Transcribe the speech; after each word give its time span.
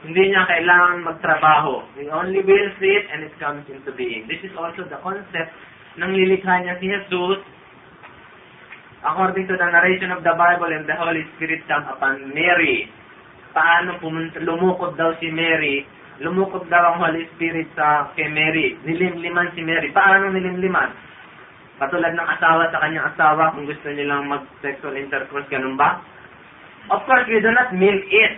Hindi 0.00 0.32
niya 0.32 0.48
kailangan 0.48 1.04
magtrabaho. 1.04 1.84
He 2.00 2.08
only 2.08 2.40
wills 2.40 2.78
it 2.80 3.04
and 3.12 3.20
it 3.20 3.34
comes 3.36 3.68
into 3.68 3.92
being. 3.92 4.24
This 4.24 4.40
is 4.40 4.54
also 4.56 4.88
the 4.88 4.96
concept 5.04 5.52
ng 6.00 6.12
lilikha 6.16 6.64
niya 6.64 6.80
si 6.80 6.88
Jesus. 6.88 7.44
According 9.00 9.48
to 9.48 9.56
the 9.56 9.68
narration 9.68 10.12
of 10.12 10.24
the 10.24 10.32
Bible 10.36 10.68
and 10.72 10.84
the 10.84 10.96
Holy 10.96 11.24
Spirit 11.36 11.64
come 11.68 11.84
upon 11.88 12.32
Mary. 12.32 12.88
Paano 13.52 13.96
pumunta, 14.00 14.40
lumukod 14.40 14.96
daw 14.96 15.16
si 15.20 15.32
Mary, 15.32 15.84
lumukod 16.20 16.68
daw 16.68 16.94
ang 16.94 17.00
Holy 17.00 17.24
Spirit 17.36 17.68
sa 17.72 18.12
kay 18.12 18.28
Mary. 18.28 18.76
Nilimliman 18.84 19.52
si 19.56 19.64
Mary. 19.64 19.88
Paano 19.92 20.32
nilimliman? 20.32 20.92
Patulad 21.80 22.12
ng 22.12 22.28
asawa 22.28 22.68
sa 22.68 22.80
kanyang 22.84 23.08
asawa 23.08 23.56
kung 23.56 23.64
gusto 23.64 23.88
nilang 23.88 24.28
mag-sexual 24.28 24.92
intercourse, 24.96 25.48
ganun 25.48 25.80
ba? 25.80 26.04
Of 26.92 27.08
course, 27.08 27.24
we 27.24 27.40
do 27.40 27.48
not 27.52 27.72
milk 27.72 28.04
it. 28.04 28.36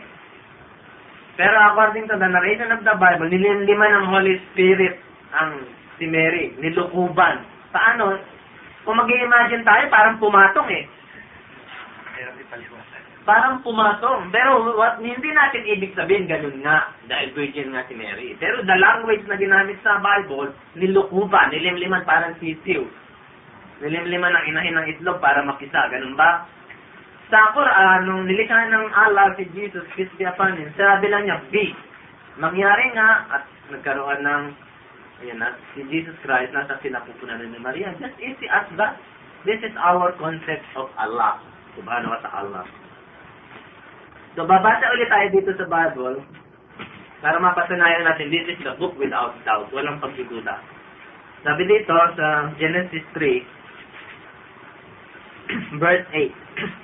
Pero 1.42 1.58
according 1.58 2.06
to 2.06 2.14
the 2.22 2.30
narration 2.30 2.70
of 2.70 2.86
the 2.86 2.94
Bible, 3.02 3.26
nilinliman 3.26 3.90
ng 3.98 4.06
Holy 4.14 4.38
Spirit 4.46 4.94
ang 5.34 5.66
si 5.98 6.06
Mary, 6.06 6.54
nilukuban. 6.62 7.42
Paano? 7.74 8.14
Kung 8.86 8.94
mag 8.94 9.10
imagine 9.10 9.66
tayo, 9.66 9.90
parang 9.90 10.22
pumatong 10.22 10.70
eh. 10.70 10.86
Parang 13.26 13.58
pumatong. 13.66 14.30
Pero 14.30 14.70
what, 14.78 15.02
hindi 15.02 15.34
natin 15.34 15.66
ibig 15.66 15.98
sabihin 15.98 16.30
ganun 16.30 16.62
nga, 16.62 16.94
dahil 17.10 17.34
virgin 17.34 17.74
nga 17.74 17.90
si 17.90 17.98
Mary. 17.98 18.38
Pero 18.38 18.62
the 18.62 18.78
language 18.78 19.26
na 19.26 19.34
ginamit 19.34 19.82
sa 19.82 19.98
Bible, 19.98 20.54
nilukuban, 20.78 21.50
nilimliman 21.50 22.06
parang 22.06 22.38
sisiw. 22.38 22.86
Nilimliman 23.82 24.30
ng 24.30 24.46
inahin 24.46 24.78
ng 24.78 24.86
itlog 24.94 25.18
para 25.18 25.42
makisa, 25.42 25.90
ganun 25.90 26.14
ba? 26.14 26.46
Sa 27.32 27.48
Quran, 27.56 28.04
nung 28.04 28.28
nilikha 28.28 28.68
ng 28.68 28.92
Allah 28.92 29.32
si 29.40 29.48
Jesus, 29.56 29.88
peace 29.96 30.12
be 30.20 30.28
upon 30.28 30.52
him, 30.52 30.68
sabi 30.76 31.08
lang 31.08 31.24
niya, 31.24 31.40
be. 31.48 31.72
Mangyari 32.36 32.92
nga, 32.92 33.24
at 33.32 33.48
nagkaroon 33.72 34.20
ng, 34.20 34.52
ayan 35.24 35.40
na, 35.40 35.56
si 35.72 35.80
Jesus 35.88 36.12
Christ, 36.20 36.52
nasa 36.52 36.76
sinapupunan 36.84 37.40
ni 37.40 37.56
Maria. 37.56 37.96
Just 37.96 38.20
easy 38.20 38.44
as 38.52 38.68
that. 38.76 39.00
This 39.48 39.64
is 39.64 39.72
our 39.80 40.12
concept 40.20 40.60
of 40.76 40.92
Allah, 41.00 41.40
subhanahu 41.72 42.12
wa 42.12 42.20
ta'ala. 42.20 42.68
So, 44.36 44.44
babasa 44.44 44.92
ulit 44.92 45.08
tayo 45.08 45.32
dito 45.32 45.56
sa 45.56 45.64
Bible, 45.64 46.20
para 47.24 47.40
mapasanayan 47.40 48.12
natin, 48.12 48.28
this 48.28 48.44
is 48.44 48.60
the 48.60 48.76
book 48.76 48.92
without 49.00 49.32
doubt. 49.48 49.72
Walang 49.72 50.04
pagdududa. 50.04 50.60
Sabi 51.48 51.64
dito 51.64 51.96
sa 52.12 52.52
Genesis 52.60 53.08
3, 53.16 55.80
verse 55.80 56.04
8, 56.12 56.20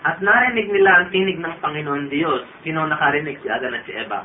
At 0.00 0.16
narinig 0.24 0.72
nila 0.72 0.90
ang 0.96 1.06
tinig 1.12 1.36
ng 1.36 1.60
Panginoon 1.60 2.08
Diyos. 2.08 2.48
Sino 2.64 2.88
nakarinig? 2.88 3.36
Si 3.44 3.48
Adan 3.52 3.76
at 3.76 3.84
si 3.84 3.92
Eva. 3.92 4.24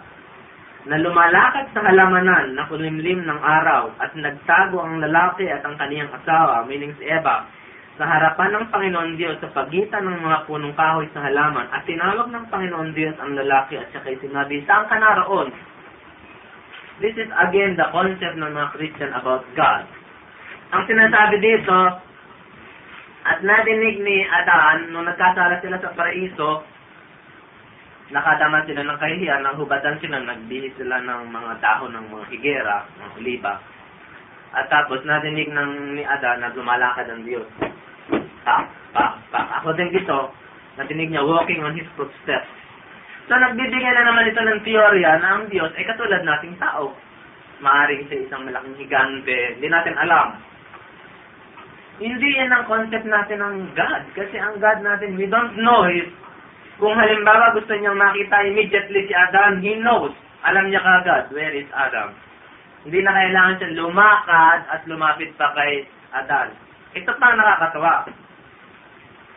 Na 0.88 1.02
lumalakad 1.02 1.74
sa 1.76 1.84
halamanan 1.84 2.56
na 2.56 2.70
kulimlim 2.72 3.26
ng 3.26 3.40
araw 3.42 3.92
at 4.00 4.14
nagtago 4.16 4.80
ang 4.80 5.02
lalaki 5.02 5.50
at 5.50 5.66
ang 5.66 5.76
kaniyang 5.76 6.14
asawa, 6.14 6.64
meaning 6.70 6.94
si 6.96 7.10
Eva, 7.10 7.44
sa 7.96 8.06
harapan 8.06 8.52
ng 8.56 8.66
Panginoon 8.72 9.12
Diyos 9.16 9.40
sa 9.40 9.52
pagitan 9.56 10.04
ng 10.04 10.20
mga 10.20 10.46
punong 10.52 10.76
kahoy 10.76 11.08
sa 11.16 11.24
halaman 11.24 11.68
at 11.72 11.88
tinawag 11.88 12.28
ng 12.28 12.46
Panginoon 12.52 12.92
Diyos 12.92 13.16
ang 13.24 13.40
lalaki 13.40 13.80
at 13.80 13.88
siya 13.92 14.04
kay 14.04 14.20
sinabi, 14.20 14.62
saan 14.68 14.88
ka 14.92 15.00
naroon? 15.00 15.50
This 17.00 17.16
is 17.20 17.28
again 17.28 17.76
the 17.76 17.88
concept 17.92 18.36
ng 18.40 18.52
mga 18.52 18.72
Christian 18.76 19.12
about 19.16 19.44
God. 19.56 19.84
Ang 20.76 20.84
sinasabi 20.88 21.40
dito, 21.40 21.76
at 23.36 23.44
nadinig 23.44 24.00
ni 24.00 24.24
Adan, 24.24 24.96
nung 24.96 25.04
nagkasala 25.04 25.60
sila 25.60 25.76
sa 25.84 25.92
paraiso, 25.92 26.64
nakadama 28.08 28.64
sila 28.64 28.88
ng 28.88 28.96
kahihiyan, 28.96 29.44
naghubatan 29.44 30.00
sila, 30.00 30.24
nagbihis 30.24 30.72
sila 30.80 31.04
ng 31.04 31.36
mga 31.36 31.60
dahon 31.60 31.92
ng 32.00 32.08
mga 32.16 32.26
higera, 32.32 32.88
ng 32.96 33.12
oliba. 33.20 33.60
At 34.56 34.72
tapos, 34.72 35.04
nadinig 35.04 35.52
ng 35.52 36.00
ni 36.00 36.04
Adan 36.08 36.48
na 36.48 36.56
lumalakad 36.56 37.12
ang 37.12 37.28
Diyos. 37.28 37.44
Pa, 38.48 38.72
pa, 38.96 39.20
pa. 39.28 39.60
Ako 39.60 39.76
din 39.76 39.92
dito, 39.92 40.32
nadinig 40.80 41.12
niya 41.12 41.28
walking 41.28 41.60
on 41.60 41.76
his 41.76 41.92
footsteps. 42.00 42.48
So, 43.28 43.36
nagbibigay 43.36 43.92
na 44.00 44.16
naman 44.16 44.32
ito 44.32 44.40
ng 44.40 44.64
teorya 44.64 45.20
na 45.20 45.44
ang 45.44 45.52
Diyos 45.52 45.76
ay 45.76 45.84
katulad 45.84 46.24
nating 46.24 46.56
tao. 46.56 46.96
Maaring 47.60 48.08
sa 48.08 48.16
isang 48.16 48.48
malaking 48.48 48.80
higante, 48.80 49.60
hindi 49.60 49.68
natin 49.68 50.00
alam 50.00 50.55
hindi 51.96 52.28
yan 52.36 52.52
ang 52.52 52.68
concept 52.68 53.08
natin 53.08 53.40
ng 53.40 53.56
God. 53.72 54.04
Kasi 54.16 54.36
ang 54.36 54.60
God 54.60 54.84
natin, 54.84 55.16
we 55.16 55.32
don't 55.32 55.56
know 55.56 55.88
if 55.88 56.08
kung 56.76 56.92
halimbawa 56.92 57.56
gusto 57.56 57.72
niyang 57.72 57.96
makita 57.96 58.44
immediately 58.52 59.08
si 59.08 59.14
Adam, 59.16 59.64
he 59.64 59.80
knows. 59.80 60.12
Alam 60.44 60.68
niya 60.68 60.84
kagad, 60.84 61.32
where 61.32 61.56
is 61.56 61.68
Adam? 61.72 62.12
Hindi 62.84 63.00
na 63.02 63.16
kailangan 63.16 63.58
siya 63.58 63.78
lumakad 63.80 64.60
at 64.70 64.82
lumapit 64.86 65.32
pa 65.40 65.56
kay 65.56 65.88
Adan. 66.14 66.52
Ito 66.94 67.12
pa 67.16 67.34
nakakatawa. 67.34 68.12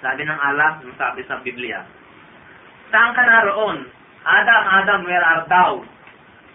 Sabi 0.03 0.23
ng 0.27 0.41
Allah, 0.43 0.83
sabi 0.99 1.23
sa 1.27 1.41
Biblia, 1.43 1.83
Saan 2.91 3.13
ka 3.15 3.23
naroon? 3.23 3.87
Adam, 4.27 4.63
Adam, 4.83 5.01
where 5.07 5.25
art 5.25 5.47
thou? 5.49 5.81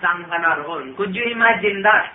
Saan 0.04 0.28
ka 0.28 0.38
naroon? 0.38 0.94
Could 1.00 1.16
you 1.16 1.26
imagine 1.32 1.82
that? 1.82 2.12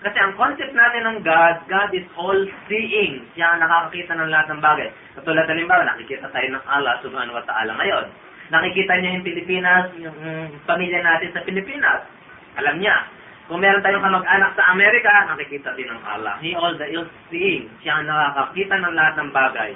Kasi 0.00 0.16
ang 0.16 0.32
concept 0.32 0.72
natin 0.72 1.02
ng 1.04 1.18
God, 1.20 1.56
God 1.68 1.92
is 1.92 2.08
all-seeing. 2.16 3.20
Siya 3.36 3.52
ang 3.52 3.60
nakakakita 3.60 4.16
ng 4.16 4.32
lahat 4.32 4.48
ng 4.48 4.60
bagay. 4.64 4.88
Katulad 5.12 5.44
halimbawa, 5.44 5.84
nakikita 5.84 6.32
tayo 6.32 6.48
ng 6.56 6.64
Allah 6.64 6.96
subhanahu 7.04 7.36
wa 7.36 7.44
ta'ala 7.44 7.76
ngayon. 7.76 8.08
Nakikita 8.48 8.96
niya 8.96 9.20
yung 9.20 9.26
Pilipinas, 9.28 9.84
yung 10.00 10.16
pamilya 10.64 11.04
natin 11.04 11.36
sa 11.36 11.44
Pilipinas. 11.44 12.00
Alam 12.56 12.80
niya. 12.80 12.96
Kung 13.52 13.60
meron 13.60 13.84
tayong 13.84 14.00
kamag-anak 14.00 14.56
sa 14.56 14.72
Amerika, 14.72 15.12
nakikita 15.36 15.76
din 15.76 15.92
ng 15.92 16.02
Allah. 16.08 16.40
He 16.40 16.56
all 16.56 16.72
the 16.80 16.88
all-seeing. 16.96 17.68
Siya 17.84 18.00
ang 18.00 18.08
nakakakita 18.08 18.80
ng 18.80 18.94
lahat 18.96 19.14
ng 19.20 19.30
bagay. 19.36 19.70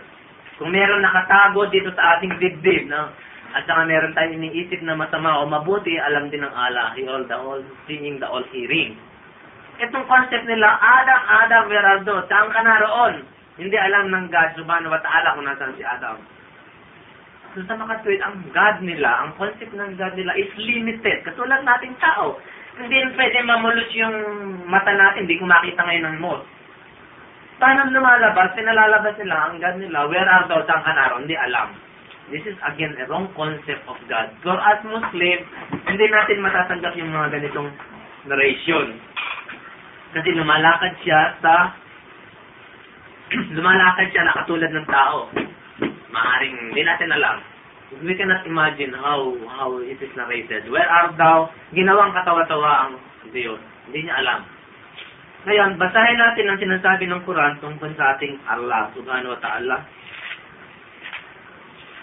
Kung 0.57 0.73
meron 0.73 1.05
nakatago 1.05 1.69
dito 1.69 1.93
sa 1.93 2.17
ating 2.17 2.33
dibdib, 2.41 2.89
no? 2.89 3.13
at 3.55 3.69
saka 3.69 3.85
meron 3.85 4.17
tayong 4.17 4.41
iniisip 4.41 4.81
na 4.83 4.97
masama 4.97 5.37
o 5.37 5.45
mabuti, 5.45 6.01
alam 6.01 6.33
din 6.33 6.41
ng 6.41 6.55
Allah. 6.57 6.97
He 6.97 7.05
all 7.05 7.29
the 7.29 7.37
all-seeing, 7.37 8.25
the 8.25 8.27
all-hearing 8.27 8.97
itong 9.81 10.07
concept 10.07 10.47
nila, 10.47 10.69
Adam, 10.79 11.21
Adam, 11.25 11.63
where 11.71 11.87
are 11.87 12.03
thou? 12.05 12.23
Saan 12.31 12.51
ka 12.51 12.61
naroon? 12.63 13.27
Hindi 13.55 13.79
alam 13.79 14.11
ng 14.11 14.27
God, 14.35 14.51
subhanahu 14.59 14.91
wa 14.91 15.03
ta'ala 15.03 15.35
kung 15.39 15.47
nasan 15.47 15.79
si 15.79 15.87
Adam. 15.87 16.19
So 17.55 17.63
sa 17.71 17.79
makatwid, 17.79 18.19
ang 18.19 18.43
God 18.51 18.83
nila, 18.83 19.11
ang 19.23 19.31
concept 19.39 19.71
ng 19.71 19.95
God 19.95 20.15
nila 20.19 20.35
is 20.35 20.51
limited. 20.59 21.23
Katulad 21.23 21.63
nating 21.63 21.95
tao. 22.03 22.35
Hindi 22.75 22.99
pwede 23.15 23.39
mamulos 23.47 23.87
yung 23.95 24.17
mata 24.67 24.91
natin, 24.91 25.31
hindi 25.31 25.39
ko 25.39 25.47
makita 25.47 25.87
ngayon 25.87 26.07
ng 26.11 26.19
moth. 26.19 26.43
Paano 27.63 27.87
lumalabas? 27.95 28.59
Pinalalabas 28.59 29.15
nila 29.23 29.37
ang 29.47 29.63
God 29.63 29.77
nila, 29.79 29.99
where 30.11 30.27
are 30.27 30.51
thou? 30.51 30.67
Saan 30.67 30.83
ka 30.83 30.91
naroon? 30.91 31.31
Hindi 31.31 31.39
alam. 31.39 31.71
This 32.35 32.43
is 32.49 32.57
again 32.65 32.97
a 32.99 33.05
wrong 33.07 33.31
concept 33.37 33.85
of 33.87 34.01
God. 34.11 34.33
For 34.41 34.57
as 34.57 34.81
Muslim, 34.83 35.39
hindi 35.87 36.07
natin 36.09 36.43
matatanggap 36.43 36.97
yung 36.99 37.13
mga 37.13 37.37
ganitong 37.37 37.69
narration. 38.27 38.99
Kasi 40.15 40.31
lumalakad 40.31 40.95
siya 41.03 41.35
sa 41.43 41.75
lumalakad 43.59 44.07
siya 44.15 44.23
na 44.23 44.39
katulad 44.39 44.71
ng 44.71 44.87
tao. 44.87 45.27
Maaring 46.15 46.71
hindi 46.71 46.83
natin 46.87 47.11
alam. 47.11 47.43
We 48.03 48.15
cannot 48.15 48.47
imagine 48.47 48.95
how 48.95 49.35
how 49.51 49.75
it 49.83 49.99
is 49.99 50.15
narrated. 50.15 50.71
Where 50.71 50.87
art 50.87 51.19
thou? 51.19 51.51
Ginawang 51.75 52.15
katawa-tawa 52.15 52.71
ang 52.87 52.93
Diyos. 53.35 53.59
Hindi 53.91 54.07
niya 54.07 54.23
alam. 54.23 54.47
Ngayon, 55.45 55.77
basahin 55.77 56.17
natin 56.17 56.49
ang 56.49 56.59
sinasabi 56.63 57.05
ng 57.05 57.21
Quran 57.29 57.61
tungkol 57.61 57.93
sa 57.99 58.17
ating 58.17 58.41
Allah 58.49 58.89
subhanahu 58.97 59.37
wa 59.37 59.41
ta'ala. 59.45 59.77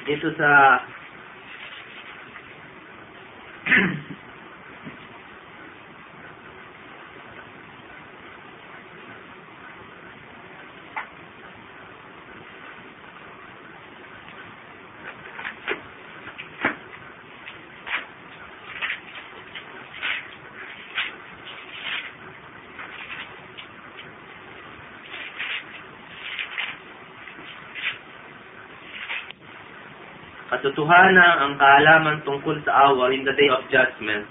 Dito 0.06 0.30
sa 0.38 0.50
katotohanan 30.82 31.36
ang 31.38 31.54
kaalaman 31.62 32.18
tungkol 32.26 32.58
sa 32.66 32.90
awa 32.90 33.14
in 33.14 33.22
the 33.22 33.36
day 33.38 33.50
of 33.54 33.62
judgment 33.70 34.26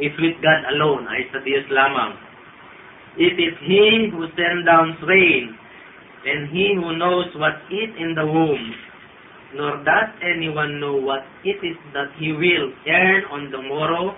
is 0.00 0.12
with 0.20 0.36
God 0.44 0.60
alone, 0.76 1.08
ay 1.08 1.24
sa 1.32 1.40
Diyos 1.40 1.64
lamang. 1.72 2.16
It 3.16 3.36
is 3.40 3.56
He 3.64 4.12
who 4.12 4.28
sends 4.36 4.64
down 4.68 4.96
rain, 5.08 5.56
and 6.24 6.52
He 6.52 6.76
who 6.76 6.96
knows 7.00 7.32
what 7.36 7.64
is 7.72 7.90
in 7.96 8.12
the 8.12 8.24
womb, 8.24 8.64
nor 9.56 9.80
does 9.84 10.08
anyone 10.20 10.80
know 10.80 10.96
what 11.00 11.24
it 11.48 11.60
is 11.64 11.76
that 11.96 12.12
He 12.20 12.32
will 12.32 12.72
earn 12.88 13.22
on 13.32 13.48
the 13.48 13.60
morrow, 13.64 14.12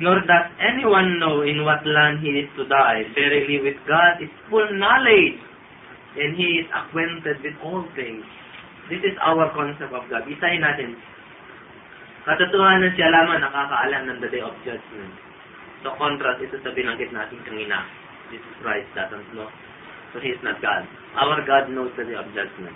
Nor 0.00 0.16
does 0.24 0.48
anyone 0.64 1.20
know 1.20 1.44
in 1.44 1.60
what 1.60 1.84
land 1.84 2.24
he 2.24 2.32
is 2.40 2.48
to 2.56 2.64
die. 2.64 3.04
Verily 3.12 3.60
with 3.60 3.76
God 3.84 4.16
is 4.24 4.32
full 4.48 4.64
knowledge, 4.80 5.36
and 6.16 6.40
he 6.40 6.64
is 6.64 6.66
acquainted 6.72 7.36
with 7.44 7.52
all 7.60 7.84
things. 7.92 8.24
This 8.90 9.06
is 9.06 9.16
our 9.22 9.46
concept 9.54 9.94
of 9.94 10.04
God. 10.10 10.26
Isahin 10.26 10.66
natin. 10.66 10.98
Katotohanan 12.26 12.92
siya 12.98 13.14
lamang 13.14 13.40
nakakaalam 13.40 14.02
ng 14.10 14.18
the 14.20 14.28
day 14.28 14.42
of 14.42 14.52
judgment. 14.66 15.14
So 15.86 15.94
contrast 15.96 16.42
ito 16.42 16.58
sa 16.60 16.74
binanggit 16.74 17.14
natin 17.14 17.40
kanina. 17.46 17.86
Jesus 18.28 18.54
Christ 18.60 18.90
doesn't 18.92 19.30
know. 19.32 19.48
So 20.12 20.18
he 20.18 20.34
is 20.34 20.42
not 20.42 20.58
God. 20.58 20.84
Our 21.16 21.38
God 21.46 21.70
knows 21.70 21.94
the 21.94 22.04
day 22.04 22.18
of 22.18 22.26
judgment. 22.34 22.74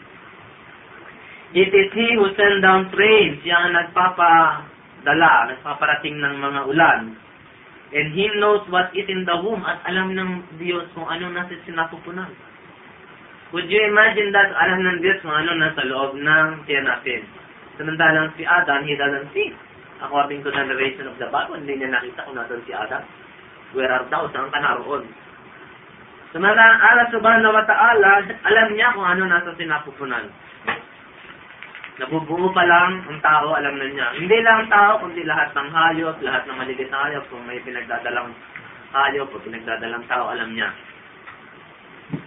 It 1.55 1.70
is 1.70 1.88
He 1.94 2.08
who 2.19 2.26
send 2.34 2.67
down 2.67 2.90
rain. 2.90 3.38
Siya 3.46 3.70
ang 3.70 3.78
nagpapadala, 3.78 5.55
nagpaparating 5.55 6.19
ng 6.19 6.34
mga 6.43 6.60
ulan. 6.67 7.00
And 7.94 8.06
He 8.10 8.26
knows 8.43 8.67
what 8.75 8.90
is 8.90 9.06
in 9.06 9.22
the 9.22 9.38
womb 9.38 9.62
at 9.62 9.78
alam 9.87 10.19
ng 10.19 10.58
Diyos 10.58 10.90
kung 10.99 11.06
ano 11.06 11.31
nasa 11.31 11.55
sinapupunan. 11.62 12.34
Would 13.55 13.71
you 13.71 13.79
imagine 13.87 14.35
that 14.35 14.51
alam 14.51 14.83
ng 14.83 14.99
Diyos 14.99 15.23
kung 15.23 15.31
ano 15.31 15.55
nasa 15.55 15.87
loob 15.87 16.19
ng 16.19 16.67
tiyan 16.67 16.91
natin? 16.91 17.23
Samantalang 17.79 18.35
si 18.35 18.43
Adam, 18.43 18.83
he 18.83 18.99
doesn't 18.99 19.31
see. 19.31 19.55
According 20.03 20.43
to 20.43 20.51
the 20.51 20.59
narration 20.59 21.06
of 21.06 21.15
the 21.23 21.31
Bible, 21.31 21.62
hindi 21.62 21.79
niya 21.79 21.95
nakita 21.95 22.27
kung 22.27 22.35
nasan 22.35 22.67
si 22.67 22.75
Adam. 22.75 23.06
Where 23.79 23.95
art 23.95 24.11
thou? 24.11 24.27
Saan 24.35 24.51
ka 24.51 24.59
naroon? 24.59 25.06
Samantalang 26.35 26.83
Allah 26.83 27.06
subhanahu 27.15 27.55
wa 27.55 27.62
ta'ala, 27.62 28.27
alam 28.43 28.69
niya 28.75 28.91
kung 28.91 29.06
ano 29.06 29.23
nasa 29.23 29.55
sinapupunan. 29.55 30.27
Nabubuo 32.03 32.51
pa 32.51 32.67
lang 32.67 33.06
ang 33.06 33.23
tao, 33.23 33.55
alam 33.55 33.79
na 33.79 33.87
niya. 33.87 34.19
Hindi 34.19 34.35
lang 34.43 34.67
ang 34.67 34.71
tao, 34.75 34.93
kundi 34.99 35.23
lahat 35.23 35.55
ng 35.55 35.71
hayop, 35.71 36.19
lahat 36.27 36.43
ng 36.51 36.59
maligit 36.59 36.91
na 36.91 37.06
hayop, 37.06 37.23
kung 37.31 37.47
may 37.47 37.62
pinagdadalang 37.62 38.35
hayop 38.91 39.31
o 39.31 39.39
pinagdadalang 39.39 40.03
tao, 40.11 40.35
alam 40.35 40.51
niya. 40.59 40.75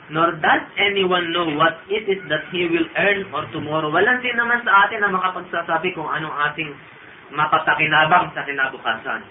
Nor 0.07 0.39
does 0.39 0.63
anyone 0.80 1.36
know 1.36 1.51
what 1.59 1.83
it 1.92 2.07
is 2.07 2.24
that 2.31 2.48
he 2.56 2.63
will 2.71 2.88
earn 2.95 3.27
or 3.36 3.44
tomorrow. 3.51 3.92
Walang 3.92 4.24
sin 4.24 4.39
naman 4.39 4.63
sa 4.63 4.88
atin 4.88 5.04
na 5.04 5.12
makapagsasabi 5.12 5.92
kung 5.92 6.07
anong 6.07 6.31
ating 6.51 6.71
mapapakinabang 7.36 8.31
sa 8.31 8.48
kinabukasan. 8.48 9.21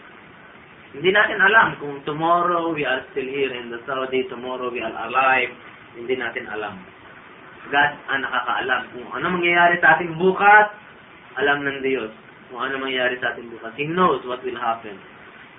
Hindi 0.93 1.11
natin 1.13 1.41
alam 1.41 1.81
kung 1.81 2.05
tomorrow 2.05 2.77
we 2.77 2.85
are 2.85 3.01
still 3.13 3.25
here 3.25 3.53
in 3.57 3.73
the 3.73 3.81
Saudi, 3.89 4.29
tomorrow 4.29 4.69
we 4.69 4.85
are 4.85 4.93
alive. 4.93 5.53
Hindi 5.97 6.17
natin 6.21 6.45
alam. 6.53 6.77
God 7.73 7.93
ang 8.13 8.21
nakakaalam. 8.23 8.83
Kung 8.95 9.09
ano 9.17 9.27
mangyayari 9.41 9.81
sa 9.81 9.97
ating 9.97 10.15
bukas, 10.21 10.67
alam 11.41 11.65
ng 11.65 11.81
Diyos. 11.81 12.13
Kung 12.53 12.63
ano 12.63 12.79
mangyayari 12.79 13.17
sa 13.19 13.33
ating 13.35 13.49
bukas. 13.49 13.73
He 13.81 13.89
knows 13.89 14.23
what 14.29 14.45
will 14.45 14.61
happen. 14.61 14.95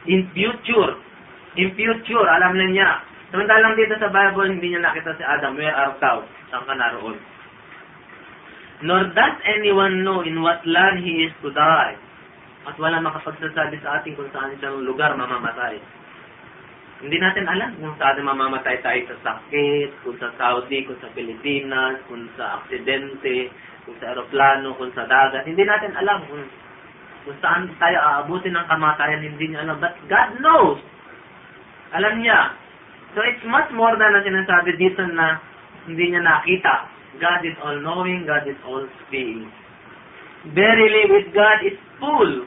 In 0.08 0.30
future, 0.32 0.94
in 1.60 1.74
future, 1.74 2.26
alam 2.26 2.54
na 2.56 2.68
niya. 2.70 2.92
Samantalang 3.28 3.76
dito 3.76 3.96
sa 4.00 4.08
Bible, 4.08 4.56
hindi 4.56 4.72
niya 4.72 4.88
nakita 4.88 5.20
si 5.20 5.24
Adam, 5.24 5.60
where 5.60 5.76
art 5.76 6.00
thou? 6.00 6.24
Saan 6.48 6.64
ka 6.64 6.76
naroon? 6.80 7.20
Nor 8.88 9.12
does 9.12 9.36
anyone 9.44 10.06
know 10.06 10.24
in 10.24 10.40
what 10.40 10.64
land 10.64 11.04
he 11.04 11.28
is 11.28 11.34
to 11.44 11.52
die. 11.52 11.98
At 12.68 12.80
wala 12.80 13.04
makapagsasabi 13.04 13.80
sa 13.84 14.00
atin 14.00 14.16
kung 14.16 14.32
saan 14.32 14.56
siyang 14.60 14.84
lugar 14.84 15.16
mamamatay. 15.16 15.80
Hindi 16.98 17.18
natin 17.20 17.46
alam 17.52 17.76
kung 17.80 17.96
saan 18.00 18.22
mamamatay 18.24 18.80
tayo 18.80 19.02
sa 19.12 19.18
sakit, 19.34 20.04
kung 20.08 20.16
sa 20.20 20.32
Saudi, 20.40 20.88
kung 20.88 21.00
sa 21.04 21.12
Pilipinas, 21.12 22.00
kung 22.08 22.28
sa 22.40 22.62
aksidente, 22.64 23.52
kung 23.84 23.96
sa 24.00 24.12
aeroplano, 24.12 24.76
kung 24.76 24.92
sa 24.96 25.08
dagat. 25.08 25.48
Hindi 25.48 25.64
natin 25.68 25.96
alam 26.00 26.24
kung, 26.28 26.44
kung 27.28 27.38
saan 27.44 27.72
tayo 27.76 27.98
aabutin 27.98 28.56
ng 28.56 28.68
kamatayan. 28.72 29.26
Hindi 29.26 29.46
niya 29.52 29.68
alam. 29.68 29.78
But 29.84 29.96
God 30.08 30.30
knows. 30.40 30.80
Alam 31.92 32.20
niya. 32.20 32.67
So 33.16 33.24
it's 33.24 33.44
much 33.48 33.70
more 33.72 33.96
than 33.96 34.12
na 34.12 34.22
sinasabi 34.24 34.76
dito 34.76 35.04
na 35.16 35.40
hindi 35.88 36.12
niya 36.12 36.24
nakita. 36.24 36.76
God 37.18 37.42
is 37.48 37.58
all-knowing, 37.64 38.28
God 38.28 38.46
is 38.46 38.60
all-seeing. 38.68 39.48
Verily 40.54 41.04
with 41.10 41.28
God 41.34 41.60
is 41.66 41.78
full. 41.98 42.46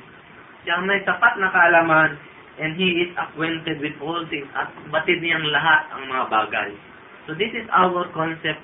Siyang 0.62 0.84
may 0.86 1.02
tapat 1.02 1.40
na 1.40 1.50
kaalaman 1.50 2.20
and 2.60 2.76
He 2.76 3.08
is 3.08 3.10
acquainted 3.16 3.80
with 3.80 3.96
all 4.04 4.20
things 4.28 4.46
at 4.52 4.68
batid 4.92 5.24
niyang 5.24 5.48
lahat 5.48 5.88
ang 5.96 6.06
mga 6.06 6.24
bagay. 6.28 6.70
So 7.24 7.34
this 7.34 7.50
is 7.56 7.66
our 7.72 8.04
concept 8.12 8.60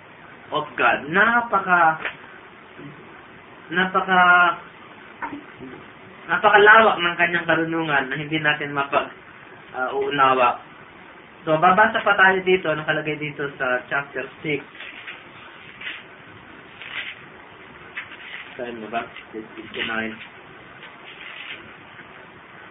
of 0.53 0.65
God. 0.77 1.09
Napaka 1.11 2.01
napaka 3.73 4.23
napakalawak 6.27 6.97
ng 6.99 7.17
kanyang 7.19 7.47
karunungan 7.47 8.05
na 8.11 8.17
hindi 8.19 8.39
natin 8.39 8.75
mapag 8.75 9.11
uh, 9.75 9.91
uunawa. 9.95 10.59
So 11.47 11.55
babasa 11.63 12.03
pa 12.03 12.19
tayo 12.19 12.43
dito, 12.43 12.75
nakalagay 12.75 13.23
dito 13.23 13.47
sa 13.55 13.79
chapter 13.87 14.27
6. 14.43 14.59
Saan 18.59 18.83
mo 18.83 18.91
ba? 18.91 19.07
59 19.31 20.37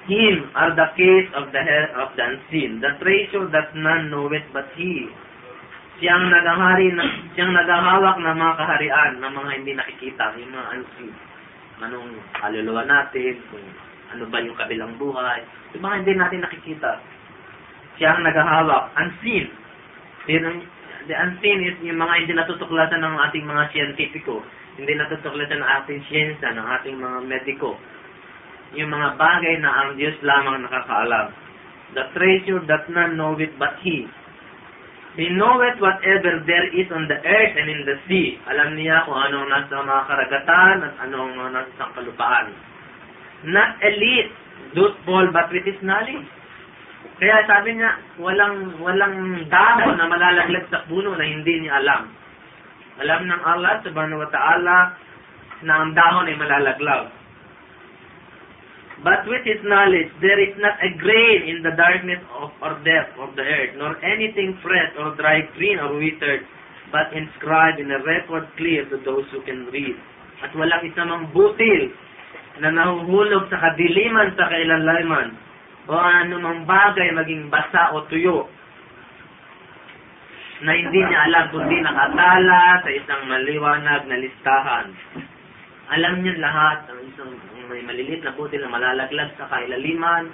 him 0.06 0.50
are 0.54 0.74
the 0.78 0.88
case 0.94 1.30
of 1.34 1.50
the 1.50 1.62
of 1.98 2.14
the 2.14 2.24
unseen, 2.24 2.78
the 2.78 2.94
treasure 3.02 3.50
that 3.50 3.74
none 3.74 4.14
knoweth 4.14 4.46
but 4.54 4.70
he. 4.78 5.10
Siyang 5.98 6.28
nagahari 6.28 6.92
na, 6.92 7.08
siyang 7.34 7.56
nagahawak 7.56 8.20
ng 8.20 8.36
mga 8.36 8.54
kaharian 8.60 9.14
ng 9.24 9.32
mga 9.32 9.52
hindi 9.56 9.72
nakikita, 9.74 10.36
yung 10.36 10.52
mga 10.52 10.70
unseen. 10.76 11.14
Anong 11.80 12.12
kaluluwa 12.36 12.84
natin, 12.84 13.40
kung 13.48 13.66
ano 14.12 14.24
ba 14.28 14.44
yung 14.44 14.60
kabilang 14.60 14.94
buhay, 15.00 15.40
yung 15.74 15.84
mga 15.84 15.98
hindi 16.04 16.14
natin 16.20 16.42
nakikita. 16.44 16.92
Siyang 17.96 18.22
nagahawak, 18.28 18.92
unseen. 19.00 19.48
The 21.06 21.16
unseen 21.16 21.60
is 21.64 21.78
yung 21.86 22.02
mga 22.02 22.14
hindi 22.26 22.34
natutuklasan 22.34 23.00
ng 23.00 23.16
ating 23.30 23.46
mga 23.46 23.64
siyentipiko, 23.72 24.42
hindi 24.76 24.94
natutuklasan 24.98 25.62
ng 25.62 25.72
ating 25.84 26.02
siyensya, 26.10 26.50
ng 26.58 26.68
ating 26.82 26.98
mga 26.98 27.20
mediko, 27.30 27.78
yung 28.74 28.90
mga 28.90 29.16
bagay 29.16 29.56
na 29.62 29.72
ang 29.72 29.90
Diyos 29.96 30.18
lamang 30.26 30.66
nakakaalam. 30.66 31.30
The 31.94 32.10
treasure 32.18 32.60
that 32.68 32.90
none 32.92 33.16
know 33.16 33.38
it 33.38 33.54
but 33.56 33.80
He. 33.86 34.10
He 35.16 35.32
knoweth 35.32 35.80
whatever 35.80 36.44
there 36.44 36.68
is 36.76 36.92
on 36.92 37.08
the 37.08 37.16
earth 37.16 37.54
and 37.56 37.72
in 37.72 37.88
the 37.88 37.96
sea. 38.04 38.36
Alam 38.52 38.76
niya 38.76 39.08
kung 39.08 39.16
anong 39.16 39.48
nasa 39.48 39.80
mga 39.80 40.04
karagatan 40.12 40.78
at 40.84 40.94
anong 41.08 41.40
nasa 41.56 41.72
sangkalupaan. 41.80 42.52
Not 43.48 43.80
elite, 43.80 44.34
doth 44.76 45.00
fall 45.08 45.32
but 45.32 45.48
with 45.56 45.64
his 45.64 45.80
knowledge. 45.80 46.28
Kaya 47.16 47.48
sabi 47.48 47.80
niya, 47.80 47.96
walang 48.20 48.76
walang 48.84 49.48
dahon 49.48 49.96
na 49.96 50.04
malalaglag 50.12 50.68
sa 50.68 50.84
puno 50.92 51.16
na 51.16 51.24
hindi 51.24 51.64
niya 51.64 51.80
alam. 51.80 52.12
Alam 53.00 53.22
ng 53.32 53.42
Allah 53.44 53.80
subhanahu 53.88 54.20
wa 54.20 54.30
ta'ala 54.32 54.78
na 55.64 55.74
ang 55.80 55.96
dahon 55.96 56.28
ay 56.28 56.36
malalaglag. 56.36 57.08
But 59.04 59.28
with 59.28 59.44
his 59.48 59.60
knowledge, 59.64 60.12
there 60.24 60.40
is 60.40 60.56
not 60.60 60.76
a 60.80 60.92
grain 60.96 61.52
in 61.52 61.64
the 61.64 61.76
darkness 61.76 62.20
of 62.36 62.52
or 62.64 62.80
depth 62.84 63.16
of 63.20 63.36
the 63.36 63.44
earth, 63.44 63.76
nor 63.80 63.96
anything 64.04 64.56
fresh 64.64 64.92
or 65.00 65.16
dry, 65.16 65.44
green 65.56 65.80
or 65.80 65.96
withered, 65.96 66.44
but 66.92 67.12
inscribed 67.16 67.80
in 67.80 67.92
a 67.92 68.00
record 68.04 68.48
clear 68.60 68.88
to 68.92 69.00
those 69.04 69.28
who 69.32 69.44
can 69.44 69.68
read. 69.72 69.96
At 70.44 70.52
walang 70.56 70.84
isamang 70.84 71.32
butil 71.32 71.96
na 72.60 72.72
nahuhulog 72.76 73.52
sa 73.52 73.60
kadiliman 73.60 74.36
sa 74.36 74.52
kailaliman 74.52 75.36
o 75.86 75.94
anumang 75.94 76.66
bagay 76.66 77.14
maging 77.14 77.50
basa 77.54 77.94
o 77.94 78.06
tuyo 78.10 78.50
na 80.64 80.72
hindi 80.72 81.04
niya 81.04 81.20
alam 81.30 81.52
kundi 81.52 81.78
nakatala 81.84 82.80
sa 82.82 82.90
isang 82.90 83.22
maliwanag 83.28 84.02
na 84.08 84.18
listahan. 84.18 84.88
Alam 85.92 86.26
niya 86.26 86.42
lahat 86.42 86.90
ng 86.90 87.00
isang 87.12 87.32
may 87.70 87.82
malilit 87.82 88.22
na 88.22 88.34
butil 88.34 88.62
na 88.62 88.70
malalaglag 88.70 89.34
sa 89.38 89.50
kailaliman, 89.50 90.30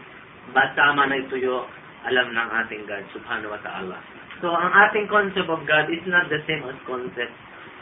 basta 0.51 0.91
man 0.93 1.15
ay 1.15 1.23
tuyo, 1.31 1.67
alam 2.03 2.33
ng 2.33 2.49
ating 2.65 2.83
God, 2.89 3.03
subhanahu 3.15 3.53
wa 3.55 3.61
ta'ala. 3.63 3.97
So, 4.41 4.51
ang 4.51 4.73
ating 4.73 5.07
concept 5.07 5.47
of 5.47 5.63
God 5.69 5.85
is 5.93 6.01
not 6.09 6.27
the 6.27 6.41
same 6.49 6.65
as 6.65 6.75
concept 6.83 7.33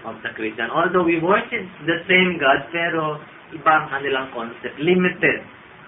of 0.04 0.20
the 0.22 0.32
Christian. 0.36 0.70
Although 0.70 1.08
we 1.08 1.18
worship 1.24 1.66
the 1.88 2.04
same 2.06 2.36
God, 2.38 2.68
pero 2.70 3.18
iba 3.56 3.72
ang 3.74 3.88
kanilang 3.90 4.28
concept, 4.36 4.76
limited. 4.78 5.40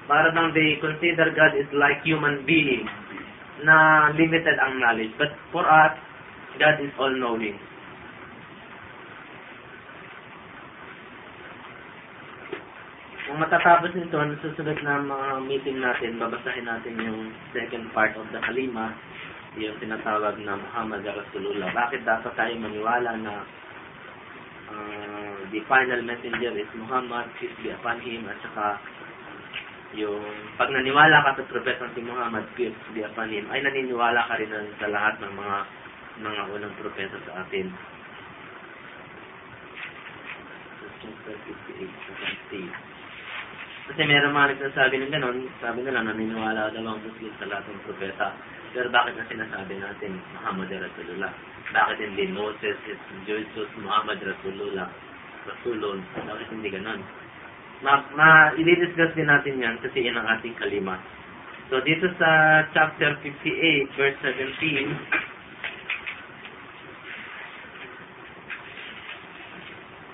Para 0.10 0.34
bang 0.34 0.50
they 0.54 0.82
consider 0.82 1.30
God 1.34 1.54
is 1.58 1.70
like 1.74 2.02
human 2.02 2.46
being, 2.46 2.86
na 3.62 4.10
limited 4.18 4.58
ang 4.58 4.82
knowledge. 4.82 5.14
But 5.18 5.34
for 5.54 5.64
us, 5.66 5.94
God 6.58 6.82
is 6.82 6.94
all-knowing. 6.98 7.58
Kung 13.32 13.40
matatapos 13.40 13.96
nito, 13.96 14.20
susunod 14.44 14.76
na 14.84 15.00
mga 15.00 15.30
meeting 15.48 15.80
natin, 15.80 16.20
babasahin 16.20 16.68
natin 16.68 17.00
yung 17.00 17.32
second 17.56 17.88
part 17.96 18.12
of 18.20 18.28
the 18.36 18.44
kalima, 18.44 18.92
yung 19.56 19.80
tinatawag 19.80 20.36
na 20.44 20.60
Muhammad 20.60 21.08
Rasulullah. 21.08 21.72
Bakit 21.72 22.04
dapat 22.04 22.34
tayo 22.36 22.52
maniwala 22.60 23.16
na 23.24 23.34
uh, 24.68 25.36
the 25.48 25.64
final 25.64 26.04
messenger 26.04 26.52
is 26.60 26.68
Muhammad, 26.76 27.32
peace 27.40 27.56
be 27.64 27.72
upon 27.72 28.04
him, 28.04 28.28
at 28.28 28.36
saka 28.44 28.84
yung 29.96 30.24
pag 30.56 30.72
naniwala 30.72 31.24
ka 31.28 31.40
sa 31.40 31.50
propetang 31.52 31.92
si 31.92 32.02
Muhammad, 32.04 32.48
peace 32.56 32.76
be 32.96 33.04
upon 33.04 33.28
ay 33.28 33.60
naniniwala 33.60 34.24
ka 34.28 34.40
rin 34.40 34.52
sa 34.80 34.88
lahat 34.88 35.20
ng 35.20 35.34
mga 35.36 35.58
mga 36.22 36.44
unang 36.54 36.76
propeta 36.80 37.18
sa 37.28 37.44
atin. 37.44 37.68
Kasi 43.92 44.02
meron 44.08 44.32
mga 44.32 44.50
nagsasabi 44.56 44.96
ng 45.02 45.12
ganon, 45.12 45.38
sabi 45.60 45.84
nila 45.84 46.08
naniniwala 46.08 46.72
daw 46.72 46.84
ang 46.86 47.02
Muslim 47.04 47.32
sa 47.42 47.50
lahat 47.50 47.66
ng 47.68 47.84
propeta. 47.84 48.28
Pero 48.72 48.88
bakit 48.88 49.20
na 49.20 49.28
sinasabi 49.28 49.76
natin 49.84 50.16
Muhammad 50.40 50.72
Rasulullah? 50.72 51.32
Bakit 51.76 51.98
hindi 52.00 52.32
Moses, 52.32 52.80
Jesus, 53.28 53.70
Muhammad 53.84 54.24
Rasulullah, 54.24 54.88
Rasulun? 55.44 56.00
Bakit 56.16 56.48
hindi 56.56 56.72
ganon? 56.72 57.04
Ma, 57.82 58.06
ma 58.14 58.54
i-discuss 58.62 59.18
din 59.18 59.26
natin 59.26 59.58
yan 59.58 59.82
kasi 59.82 60.06
yan 60.06 60.14
ang 60.14 60.30
ating 60.38 60.54
kalima. 60.62 61.02
So, 61.74 61.82
dito 61.82 62.06
sa 62.22 62.62
chapter 62.78 63.18
58, 63.26 63.98
verse 63.98 64.18
17, 64.22 64.94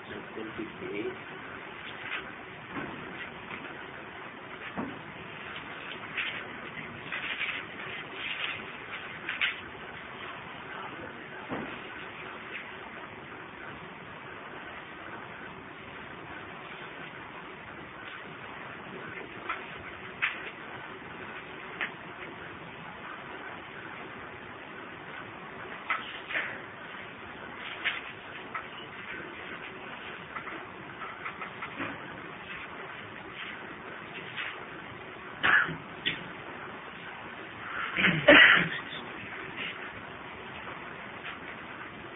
chapter 0.08 0.44
58, 0.56 1.28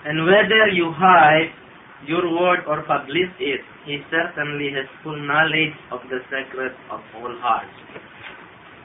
And 0.02 0.26
whether 0.26 0.66
you 0.74 0.90
hide 0.90 1.54
your 2.10 2.26
word 2.26 2.66
or 2.66 2.82
publish 2.82 3.30
it, 3.38 3.62
he 3.86 4.02
certainly 4.10 4.74
has 4.74 4.90
full 5.06 5.18
knowledge 5.18 5.74
of 5.94 6.02
the 6.10 6.18
secret 6.26 6.74
of 6.90 6.98
all 7.18 7.34
hearts. 7.38 7.70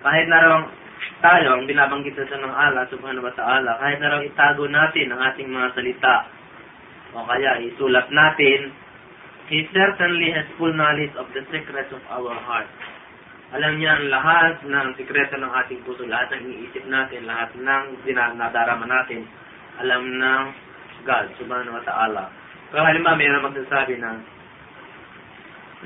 Kahit 0.05 0.29
na 0.29 0.37
raw 0.45 0.61
tayo, 1.17 1.57
ang 1.57 1.65
binabanggit 1.65 2.13
sa 2.13 2.37
ng 2.37 2.53
Allah, 2.53 2.85
subhanahu 2.93 3.25
wa 3.25 3.33
ta'ala, 3.33 3.81
kahit 3.81 3.97
na 3.97 4.13
raw 4.13 4.21
itago 4.21 4.69
natin 4.69 5.09
ang 5.09 5.21
ating 5.33 5.49
mga 5.49 5.73
salita, 5.73 6.15
o 7.17 7.25
kaya 7.25 7.65
isulat 7.65 8.05
natin, 8.13 8.69
he 9.49 9.65
certainly 9.73 10.29
has 10.29 10.45
full 10.61 10.69
knowledge 10.77 11.13
of 11.17 11.25
the 11.33 11.41
secrets 11.49 11.89
of 11.89 12.03
our 12.13 12.37
hearts. 12.37 12.69
Alam 13.57 13.81
niya 13.81 13.97
ang 13.97 14.05
lahat 14.13 14.55
ng 14.61 14.87
sikreto 14.99 15.39
ng 15.41 15.49
ating 15.65 15.81
puso, 15.87 16.05
lahat 16.05 16.37
ng 16.37 16.41
iniisip 16.45 16.85
natin, 16.85 17.25
lahat 17.25 17.49
ng 17.57 17.83
nadarama 18.37 18.85
natin, 18.85 19.25
alam 19.81 20.03
ng 20.05 20.43
God, 21.07 21.31
subhanahu 21.39 21.79
wa 21.79 21.83
ta'ala. 21.87 22.27
Pero 22.67 22.83
halimbawa, 22.83 23.15
mayroon 23.15 23.47
magsasabi 23.47 23.95
na, 23.97 24.19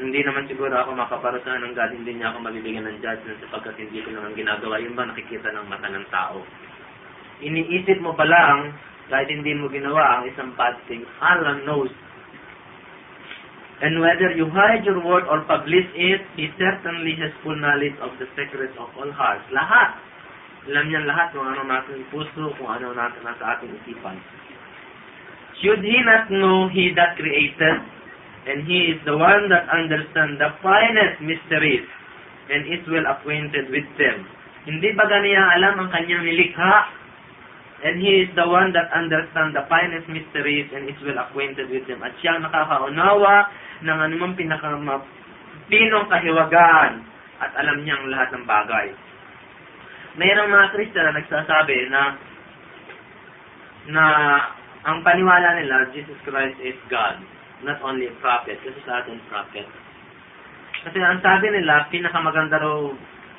hindi 0.01 0.23
naman 0.25 0.49
siguro 0.49 0.73
ako 0.73 0.97
makaparusahan 0.97 1.61
ng 1.61 1.75
God, 1.77 1.91
hindi 1.93 2.17
niya 2.17 2.33
ako 2.33 2.41
mabibigyan 2.41 2.89
ng 2.89 3.03
judgment 3.05 3.37
sapagkat 3.45 3.77
hindi 3.77 4.01
ko 4.01 4.09
naman 4.17 4.33
ginagawa. 4.33 4.81
Yun 4.81 4.97
ba 4.97 5.05
nakikita 5.05 5.53
ng 5.53 5.69
mata 5.69 5.91
ng 5.91 6.07
tao? 6.09 6.41
Iniisip 7.45 8.01
mo 8.01 8.17
pa 8.17 8.25
lang, 8.25 8.73
kahit 9.11 9.29
hindi 9.29 9.53
mo 9.53 9.67
ginawa 9.69 10.17
ang 10.17 10.31
isang 10.31 10.55
bad 10.57 10.79
thing, 10.87 11.05
Allah 11.21 11.61
knows. 11.67 11.91
And 13.81 13.97
whether 13.97 14.29
you 14.31 14.45
hide 14.53 14.85
your 14.85 15.01
word 15.01 15.25
or 15.25 15.41
publish 15.49 15.89
it, 15.97 16.21
He 16.37 16.47
certainly 16.55 17.17
has 17.17 17.33
full 17.41 17.57
knowledge 17.57 17.97
of 17.99 18.13
the 18.21 18.29
secrets 18.37 18.77
of 18.77 18.93
all 18.93 19.09
hearts. 19.09 19.43
Lahat. 19.49 19.97
Alam 20.69 20.93
niya 20.93 21.01
lahat 21.09 21.33
kung 21.33 21.41
ano 21.41 21.65
nasa 21.65 21.89
puso, 22.13 22.53
kung 22.61 22.69
ano 22.69 22.93
nasa, 22.93 23.17
nasa 23.25 23.57
ating 23.57 23.73
isipan. 23.81 24.21
Should 25.61 25.85
he 25.85 25.97
not 26.01 26.33
know 26.33 26.67
he 26.73 26.89
that 26.97 27.15
created, 27.21 27.77
and 28.49 28.65
he 28.65 28.97
is 28.97 28.99
the 29.05 29.13
one 29.13 29.45
that 29.53 29.69
understands 29.69 30.41
the 30.41 30.49
finest 30.65 31.21
mysteries, 31.21 31.85
and 32.49 32.65
is 32.65 32.81
well 32.89 33.05
acquainted 33.05 33.69
with 33.69 33.85
them? 34.01 34.25
Hindi 34.65 34.93
ba 34.97 35.05
ganiya 35.05 35.57
alam 35.57 35.85
ang 35.85 35.89
kanyang 35.93 36.25
nilikha? 36.25 36.73
And 37.81 37.97
he 37.97 38.25
is 38.25 38.29
the 38.37 38.45
one 38.45 38.69
that 38.77 38.93
understands 38.93 39.57
the 39.57 39.65
finest 39.65 40.05
mysteries 40.05 40.69
and 40.69 40.85
is 40.85 40.97
well 41.01 41.17
acquainted 41.17 41.65
with 41.73 41.85
them. 41.89 42.05
At 42.05 42.13
siya 42.21 42.37
nakakaunawa 42.37 43.49
ng 43.81 43.97
anumang 44.05 44.37
pinakamapinong 44.37 46.05
kahiwagaan 46.05 46.93
at 47.41 47.51
alam 47.57 47.81
niya 47.81 47.97
ang 47.97 48.13
lahat 48.13 48.29
ng 48.37 48.45
bagay. 48.45 48.87
Mayroong 50.13 50.53
mga 50.53 50.71
Kristiyan 50.77 51.05
na 51.09 51.17
nagsasabi 51.17 51.77
na 51.89 52.01
na 53.89 54.05
ang 54.81 55.05
paniwala 55.05 55.61
nila, 55.61 55.93
Jesus 55.93 56.17
Christ 56.25 56.57
is 56.57 56.77
God, 56.89 57.21
not 57.61 57.77
only 57.85 58.09
a 58.09 58.15
prophet, 58.17 58.57
kasi 58.65 58.79
sa 58.81 59.05
atin 59.05 59.21
prophet. 59.29 59.69
Kasi 60.81 60.97
ang 60.97 61.21
sabi 61.21 61.53
nila, 61.53 61.85
pinakamaganda 61.93 62.57
raw 62.57 62.89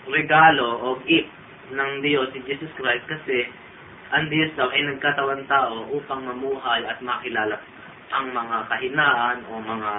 regalo 0.07 0.69
o 0.83 0.87
gift 1.03 1.31
ng 1.75 2.03
Diyos 2.03 2.31
si 2.35 2.43
Jesus 2.47 2.71
Christ 2.79 3.07
kasi 3.07 3.47
ang 4.13 4.29
Diyos 4.29 4.53
daw 4.55 4.69
ay 4.71 4.83
nagkatawan 4.87 5.43
tao 5.49 5.89
upang 5.95 6.27
mamuhay 6.27 6.85
at 6.87 6.99
makilala 7.03 7.59
ang 8.13 8.29
mga 8.31 8.57
kahinaan 8.69 9.39
o 9.49 9.59
mga 9.59 9.93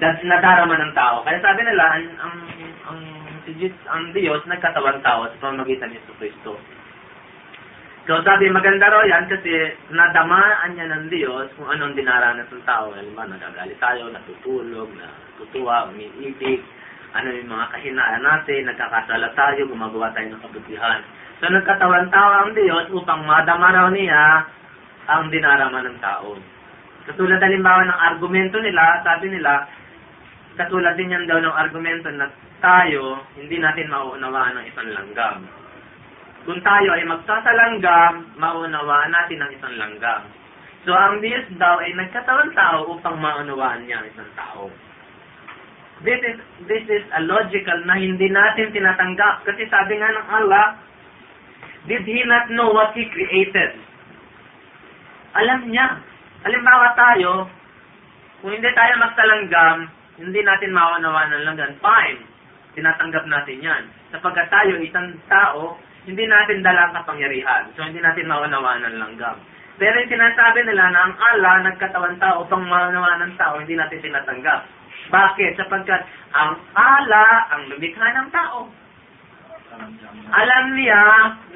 nadarama 0.00 0.76
ng 0.76 0.92
tao. 0.96 1.24
Kaya 1.24 1.40
sabi 1.40 1.60
nila, 1.64 1.84
ang, 1.84 2.06
ang, 2.20 2.36
ang, 2.88 3.00
si 3.48 3.52
Jesus, 3.58 3.80
ang 3.88 4.12
Diyos 4.12 4.40
nagkatawan 4.46 5.00
tao 5.04 5.28
sa 5.28 5.40
pamagitan 5.40 5.92
ni 5.92 6.00
Kristo. 6.20 6.56
So 8.10 8.18
sabi, 8.26 8.50
maganda 8.50 8.90
raw 8.90 9.06
yan 9.06 9.30
kasi 9.30 9.70
nadamaan 9.94 10.74
niya 10.74 10.90
ng 10.90 11.14
Diyos 11.14 11.46
kung 11.54 11.70
anong 11.70 11.94
dinaranas 11.94 12.50
ng 12.50 12.66
tao. 12.66 12.90
Halimbawa, 12.90 13.30
nagagalit 13.30 13.78
tayo, 13.78 14.10
natutulog, 14.10 14.90
natutuwa, 14.98 15.86
umiibig, 15.86 16.58
ano 17.14 17.30
yung 17.30 17.46
mga 17.46 17.70
kahinaan 17.70 18.26
natin, 18.26 18.66
nagkakasala 18.66 19.30
tayo, 19.38 19.62
gumagawa 19.70 20.10
tayo 20.10 20.26
ng 20.26 20.42
kabutihan. 20.42 21.06
So 21.38 21.54
nagkatawan 21.54 22.10
tao 22.10 22.30
ang 22.34 22.50
Diyos 22.50 22.90
upang 22.90 23.22
madama 23.22 23.78
raw 23.78 23.86
niya 23.94 24.42
ang 25.06 25.30
dinarama 25.30 25.78
ng 25.78 26.02
tao. 26.02 26.34
Katulad 27.06 27.38
halimbawa 27.38 27.86
ng 27.86 28.00
argumento 28.10 28.58
nila, 28.58 29.06
sabi 29.06 29.30
nila, 29.38 29.70
katulad 30.58 30.98
din 30.98 31.14
yan 31.14 31.30
daw 31.30 31.38
ng 31.38 31.54
argumento 31.54 32.10
na 32.10 32.26
tayo, 32.58 33.22
hindi 33.38 33.62
natin 33.62 33.86
mauunawaan 33.86 34.58
ng 34.58 34.66
isang 34.66 34.90
langgam 34.98 35.59
kung 36.48 36.60
tayo 36.64 36.88
ay 36.96 37.04
magsasalanggam, 37.04 38.32
maunawaan 38.40 39.12
natin 39.12 39.44
ang 39.44 39.50
isang 39.52 39.74
langgam. 39.76 40.22
So, 40.88 40.96
ang 40.96 41.20
Diyos 41.20 41.44
daw 41.60 41.76
ay 41.84 41.92
nagkatawan 41.92 42.56
tao 42.56 42.88
upang 42.96 43.20
maunawaan 43.20 43.84
niya 43.84 44.00
ang 44.00 44.08
isang 44.08 44.30
tao. 44.32 44.72
This 46.00 46.16
is, 46.24 46.40
this 46.64 46.84
is 46.88 47.04
a 47.12 47.20
logical 47.28 47.76
na 47.84 48.00
hindi 48.00 48.32
natin 48.32 48.72
tinatanggap. 48.72 49.44
Kasi 49.44 49.68
sabi 49.68 50.00
nga 50.00 50.08
ng 50.08 50.28
Allah, 50.32 50.66
did 51.84 52.08
He 52.08 52.24
not 52.24 52.48
know 52.48 52.72
what 52.72 52.96
He 52.96 53.04
created? 53.12 53.76
Alam 55.36 55.68
niya. 55.68 56.00
Halimbawa 56.40 56.96
tayo, 56.96 57.52
kung 58.40 58.56
hindi 58.56 58.72
tayo 58.72 58.96
magsalanggam, 58.96 59.92
hindi 60.16 60.40
natin 60.40 60.72
maunawaan 60.72 61.36
ng 61.36 61.44
langgam. 61.44 61.76
Fine. 61.84 62.24
Tinatanggap 62.72 63.28
natin 63.28 63.60
yan. 63.60 63.82
Sapagkat 64.08 64.48
tayo, 64.48 64.80
isang 64.80 65.12
tao, 65.28 65.76
hindi 66.08 66.24
natin 66.24 66.64
dala 66.64 66.88
ang 66.88 66.94
kapangyarihan. 66.96 67.68
So, 67.76 67.84
hindi 67.84 68.00
natin 68.00 68.30
maunawaan 68.30 68.88
ng 68.88 68.96
langgam. 68.96 69.36
Pero 69.76 69.96
yung 69.96 70.12
sinasabi 70.12 70.64
nila 70.64 70.92
na 70.92 71.00
ang 71.08 71.14
Allah 71.16 71.54
nagkatawan 71.64 72.16
tao 72.20 72.44
upang 72.44 72.64
maunawaan 72.64 73.24
ng 73.28 73.34
tao, 73.36 73.60
hindi 73.60 73.76
natin 73.76 74.00
tinatanggap. 74.00 74.64
Bakit? 75.08 75.56
Sapagkat 75.56 76.04
ang 76.36 76.56
Allah 76.76 77.48
ang 77.52 77.68
lumikha 77.72 78.06
ng 78.16 78.28
tao. 78.32 78.68
Alam 80.30 80.64
niya 80.76 81.04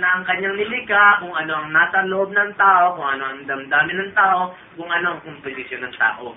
na 0.01 0.09
ang 0.19 0.23
kanyang 0.25 0.57
nilikha, 0.57 1.21
kung 1.21 1.35
ano 1.35 1.53
ang 1.53 1.69
nasa 1.75 2.07
loob 2.09 2.33
ng 2.33 2.53
tao, 2.57 2.97
kung 2.97 3.07
ano 3.07 3.25
ang 3.29 3.41
damdamin 3.45 4.09
ng 4.09 4.13
tao, 4.17 4.57
kung 4.79 4.89
ano 4.89 5.15
ang 5.15 5.21
komposisyon 5.21 5.85
ng 5.85 5.95
tao. 6.01 6.33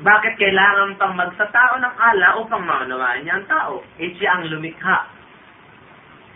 Bakit 0.00 0.34
kailangan 0.40 0.96
pang 0.96 1.12
magsatao 1.18 1.74
ng 1.76 1.94
Allah 1.98 2.38
upang 2.40 2.64
maunawaan 2.64 3.20
niya 3.26 3.36
ang 3.36 3.46
tao? 3.50 3.74
Eh 4.00 4.14
siya 4.16 4.38
ang 4.38 4.48
lumikha 4.48 5.19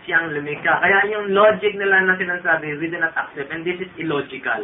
siyang 0.05 0.31
lumikha. 0.31 0.79
Kaya 0.79 1.09
yung 1.11 1.33
logic 1.33 1.73
nila 1.75 2.05
na 2.05 2.15
sinasabi, 2.15 2.77
we 2.77 2.87
do 2.87 3.01
not 3.01 3.11
accept, 3.17 3.49
and 3.51 3.65
this 3.65 3.81
is 3.81 3.91
illogical. 3.97 4.63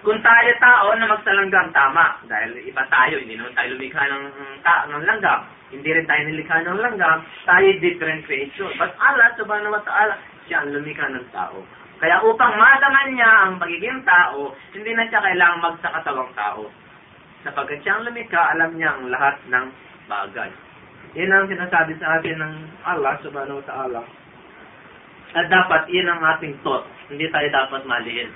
Kung 0.00 0.16
tayo 0.24 0.50
tao 0.58 0.96
na 0.96 1.12
magsalanggam, 1.12 1.76
tama. 1.76 2.16
Dahil 2.24 2.56
iba 2.64 2.82
tayo, 2.88 3.20
hindi 3.20 3.36
naman 3.36 3.52
tayo 3.52 3.76
lumikha 3.76 4.00
ng, 4.08 4.24
ta 4.64 4.88
ng 4.88 5.04
langgam. 5.04 5.40
Hindi 5.70 5.92
rin 5.92 6.08
tayo 6.08 6.22
nilikha 6.24 6.56
ng 6.64 6.80
langgam. 6.80 7.18
Tayo 7.44 7.68
different 7.84 8.24
creation. 8.24 8.72
But 8.80 8.96
Allah, 8.96 9.28
subhanahu 9.36 9.76
wa 9.76 9.82
ta'ala, 9.84 10.16
siya 10.48 10.64
ang 10.64 10.72
lumikha 10.72 11.04
ng 11.04 11.28
tao. 11.36 11.60
Kaya 12.00 12.16
upang 12.24 12.56
madangan 12.56 13.12
niya 13.12 13.30
ang 13.44 13.60
pagiging 13.60 14.00
tao, 14.08 14.56
hindi 14.72 14.90
na 14.96 15.04
siya 15.12 15.20
kailangang 15.20 15.68
magsakatawang 15.68 16.32
tao. 16.32 16.72
Sapagkat 17.44 17.84
siyang 17.84 18.08
lumikha, 18.08 18.40
alam 18.56 18.72
niya 18.80 18.96
ang 18.96 19.12
lahat 19.12 19.36
ng 19.52 19.66
bagay. 20.08 20.48
Yan 21.20 21.28
ang 21.28 21.44
sinasabi 21.44 21.92
sa 22.00 22.16
atin 22.16 22.40
ng 22.40 22.54
Allah, 22.88 23.20
subhanahu 23.20 23.60
wa 23.60 23.66
ta'ala. 23.68 24.00
At 25.30 25.46
dapat, 25.46 25.86
yan 25.90 26.10
ang 26.10 26.22
ating 26.36 26.58
thought. 26.66 26.86
Hindi 27.06 27.30
tayo 27.30 27.46
dapat 27.50 27.86
maliin. 27.86 28.30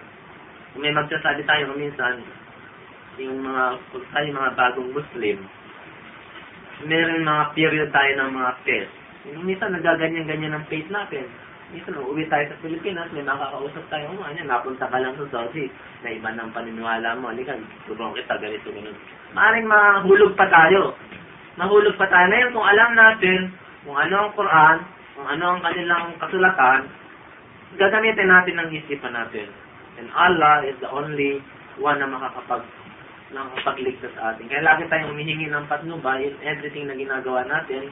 Kung 0.74 0.82
may 0.82 0.94
magsasabi 0.94 1.42
tayo 1.46 1.74
minsan, 1.74 2.22
yung 3.18 3.42
mga, 3.42 3.78
kung 3.90 4.06
tayo 4.10 4.26
mga 4.30 4.54
bagong 4.58 4.90
Muslim, 4.94 5.38
meron 6.86 7.26
mga 7.26 7.44
period 7.54 7.88
tayo 7.90 8.10
ng 8.18 8.30
mga 8.34 8.52
faith. 8.66 8.90
Yung 9.34 9.44
minsan 9.46 9.74
nagaganyan-ganyan 9.74 10.54
ang 10.54 10.66
faith 10.70 10.86
natin. 10.90 11.26
Minsan 11.72 11.98
uuwi 11.98 12.28
tayo 12.30 12.46
sa 12.46 12.60
Pilipinas, 12.62 13.10
may 13.10 13.26
makakausap 13.26 13.82
tayo, 13.90 14.14
oh, 14.14 14.22
ano, 14.22 14.38
napunta 14.46 14.86
ka 14.86 14.98
lang 15.00 15.16
sa 15.18 15.26
Saudi, 15.32 15.66
na 16.04 16.12
iba 16.12 16.30
ng 16.30 16.52
paniniwala 16.54 17.18
mo, 17.18 17.32
halika, 17.32 17.56
tulong 17.88 18.14
kita, 18.14 18.38
ganito, 18.38 18.68
ganito. 18.70 19.00
Maaring 19.34 19.66
mahulog 19.66 20.38
pa 20.38 20.46
tayo. 20.46 20.94
Mahulog 21.58 21.98
pa 21.98 22.06
tayo. 22.06 22.26
Ngayon, 22.30 22.54
kung 22.54 22.66
alam 22.66 22.90
natin 22.94 23.38
kung 23.84 23.96
ano 24.00 24.14
ang 24.16 24.32
Quran, 24.32 24.76
kung 25.14 25.26
ano 25.30 25.56
ang 25.56 25.60
kanilang 25.62 26.18
kasulatan, 26.18 26.90
gagamitin 27.78 28.28
natin 28.30 28.58
ang 28.58 28.68
isipan 28.70 29.14
natin. 29.14 29.46
And 29.94 30.10
Allah 30.10 30.66
is 30.66 30.74
the 30.82 30.90
only 30.90 31.38
one 31.78 32.02
na 32.02 32.10
makakapag 32.10 32.66
nakakapagligtas 33.34 34.14
sa 34.14 34.34
atin. 34.34 34.46
Kaya 34.46 34.62
lagi 34.62 34.86
tayong 34.86 35.10
humihingi 35.14 35.50
ng 35.50 35.66
patnubay 35.66 36.22
in 36.22 36.34
everything 36.46 36.86
na 36.86 36.94
ginagawa 36.94 37.42
natin. 37.46 37.90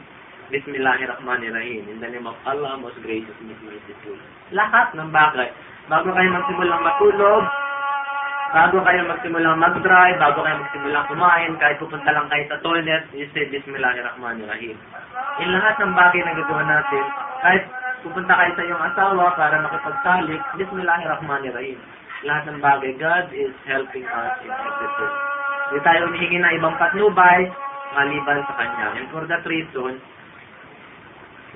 Bismillahirrahmanirrahim. 0.55 1.89
In 1.89 1.99
the 1.99 2.11
name 2.11 2.29
of 2.29 2.37
Allah, 2.47 2.79
most 2.79 2.99
gracious, 3.03 3.35
most 3.43 3.63
merciful. 3.65 4.19
Lahat 4.53 4.93
ng 4.95 5.11
bagay. 5.11 5.51
Bago 5.91 6.15
kayo 6.15 6.29
magsimulang 6.31 6.83
matulog, 6.85 7.43
bago 8.53 8.85
kayo 8.85 9.01
magsimulang 9.09 9.57
mag-drive, 9.57 10.21
bago 10.21 10.45
kayo 10.45 10.61
magsimulang 10.61 11.09
kumain, 11.09 11.53
kahit 11.57 11.81
pupunta 11.81 12.13
lang 12.13 12.29
kayo 12.29 12.45
sa 12.53 12.61
toilet, 12.61 13.05
you 13.17 13.25
say 13.33 13.49
Bismillahirrahmanirrahim. 13.49 14.77
In 15.41 15.49
lahat 15.57 15.81
ng 15.81 15.97
bagay 15.97 16.21
na 16.21 16.37
gagawa 16.37 16.63
natin, 16.69 17.05
kahit 17.41 17.65
pupunta 18.05 18.33
kayo 18.37 18.53
sa 18.53 18.65
iyong 18.69 18.83
asawa 18.93 19.25
para 19.41 19.57
makipagsalik, 19.65 20.43
Bismillahirrahmanirrahim. 20.61 21.81
Lahat 22.29 22.45
ng 22.53 22.61
bagay, 22.61 22.93
God 23.01 23.27
is 23.33 23.57
helping 23.65 24.05
us 24.05 24.37
in 24.45 24.53
everything. 24.53 25.15
Hindi 25.73 25.81
tayo 25.89 26.01
humihingi 26.13 26.39
na 26.45 26.53
ibang 26.53 26.77
patnubay, 26.77 27.49
maliban 27.97 28.45
sa 28.45 28.55
Kanya. 28.61 29.01
And 29.01 29.09
for 29.09 29.25
that 29.33 29.43
reason, 29.49 29.97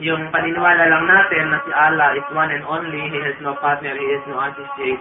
yung 0.00 0.32
paniniwala 0.32 0.88
lang 0.88 1.04
natin 1.04 1.44
na 1.52 1.60
si 1.60 1.70
Allah 1.76 2.16
is 2.16 2.26
one 2.32 2.48
and 2.48 2.64
only, 2.64 3.04
He 3.12 3.20
has 3.20 3.36
no 3.44 3.52
partner, 3.60 3.92
He 3.92 4.06
has 4.16 4.24
no 4.24 4.40
associate, 4.40 5.00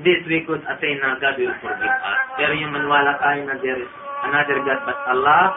this 0.00 0.24
we 0.24 0.40
could 0.48 0.64
attain 0.64 0.96
na 1.04 1.20
God 1.20 1.36
will 1.36 1.52
forgive 1.60 1.96
us. 2.00 2.18
Pero 2.40 2.56
yung 2.56 2.72
maniwala 2.72 3.20
tayo 3.20 3.44
na 3.44 3.60
there 3.60 3.76
is 3.76 3.92
another 4.24 4.58
God 4.64 4.80
but 4.88 4.98
Allah, 5.12 5.52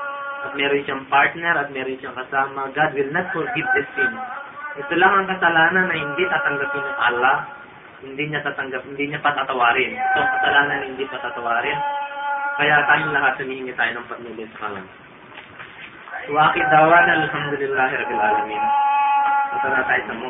at 0.45 0.51
meron 0.59 0.83
siyang 0.83 1.07
partner, 1.07 1.55
at 1.55 1.71
meron 1.71 1.95
siyang 2.03 2.17
kasama, 2.19 2.67
God 2.75 2.91
will 2.91 3.11
not 3.15 3.31
forgive 3.31 3.69
the 3.71 3.83
sin. 3.95 4.11
Ito 4.75 4.93
lang 4.99 5.13
ang 5.23 5.27
kasalanan 5.31 5.87
na 5.87 5.95
hindi 5.95 6.23
tatanggapin 6.27 6.83
ng 6.83 6.99
Allah, 6.99 7.37
hindi 8.03 8.23
niya 8.27 8.43
tatanggap, 8.43 8.83
hindi 8.83 9.03
niya 9.07 9.23
patatawarin. 9.23 9.91
Ito 9.95 10.17
ang 10.19 10.31
kasalanan 10.35 10.77
na 10.83 10.87
hindi 10.91 11.03
patatawarin. 11.07 11.79
Kaya 12.55 12.75
tayong 12.87 13.15
lahat 13.15 13.33
humihingi 13.39 13.73
tayo 13.75 13.91
ng 13.95 14.07
patnubay 14.11 14.47
sa 14.51 14.59
kalan. 14.67 14.85
Wa 16.31 16.41
akid 16.51 16.67
dawana 16.71 17.11
alhamdulillahi 17.23 17.93
rabbil 18.03 18.23
alamin. 18.23 18.63
Ito 19.55 19.67
na 19.71 19.81
tayo 19.87 20.01
sa 20.07 20.15
mo. 20.19 20.29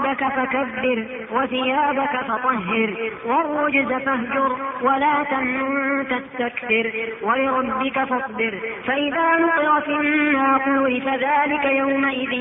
وربك 0.00 0.24
فكبر 0.24 1.04
وثيابك 1.32 2.20
فطهر 2.28 3.10
والرجز 3.26 3.88
فاهجر 3.88 4.56
ولا 4.82 5.24
تمنن 5.30 6.06
تستكثر 6.08 6.92
ولربك 7.22 8.04
فاصبر 8.04 8.58
فإذا 8.86 9.36
نقر 9.38 9.80
في 9.80 9.92
الناقور 9.92 11.00
فذلك 11.00 11.64
يومئذ 11.64 12.32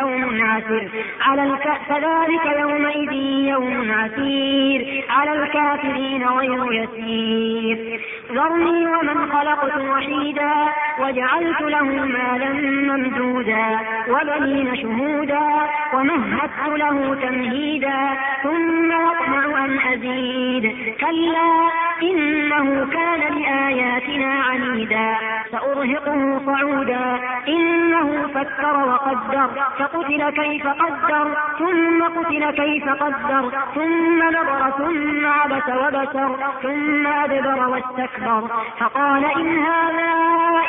يوم 0.00 0.40
عسير. 0.42 0.90
على 1.20 1.42
الك... 1.42 1.68
فذلك 1.88 2.58
يومئذ 2.60 3.12
يوم 3.48 3.92
عسير. 3.92 5.04
على 5.10 5.32
الكافرين 5.32 6.28
غير 6.28 6.72
يسير. 6.72 8.00
ذرني 8.32 8.86
ومن 8.86 9.32
خلقت 9.32 9.76
وحيدا 9.76 10.54
وجعلت 11.00 11.60
له 11.60 11.82
مالا 11.82 12.52
ممدودا 12.88 13.78
وبنين 14.08 14.76
شهودا 14.76 15.48
ومهدت 15.94 16.68
له 16.68 17.14
تمهيدا 17.14 18.16
ثم 18.42 18.92
يطمع 18.92 19.64
أن 19.64 19.78
أزيد. 19.92 20.96
كلا 21.00 21.68
إنه 22.02 22.86
كان 22.92 23.20
لآياتنا 23.20 24.42
عنيدا. 24.42 25.27
سأرهقه 25.52 26.40
صعودا. 26.46 27.20
إنه 27.48 28.28
فكر 28.34 28.76
وقدر. 28.88 29.48
فقتل 29.78 30.30
كيف 30.30 30.66
قدر. 30.66 31.36
ثم 31.58 32.02
قتل 32.02 32.50
كيف 32.50 32.88
قدر. 32.88 33.50
ثم 33.74 34.22
نظر 34.22 34.70
ثم 34.78 35.26
عبس 35.26 35.68
وبسر 35.68 36.36
ثم 36.62 37.06
أدبر 37.06 37.68
واستكبر. 37.68 38.42
فقال 38.78 39.24
إن 39.24 39.58
هذا 39.58 40.12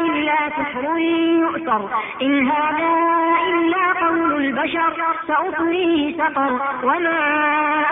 إلا 0.01 0.35
سحر 0.49 0.97
يؤثر. 0.97 1.89
إن 2.21 2.47
هذا 2.47 2.89
إلا 3.49 4.07
قول 4.07 4.45
البشر. 4.45 4.93
سأصليه 5.27 6.17
سقر. 6.17 6.59
وما 6.83 7.19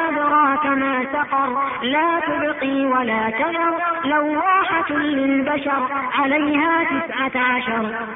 أدراك 0.10 0.66
ما 0.66 1.06
سقر. 1.14 1.50
لا 1.84 2.20
تبقي 2.20 2.86
ولا 2.86 3.30
تذر. 3.30 3.78
لواحة 4.06 4.92
للبشر. 4.92 5.88
عليها 6.20 6.77
تسعة 6.84 7.42
عشر. 7.42 8.08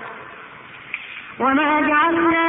وما 1.41 1.81
جعلنا 1.81 2.45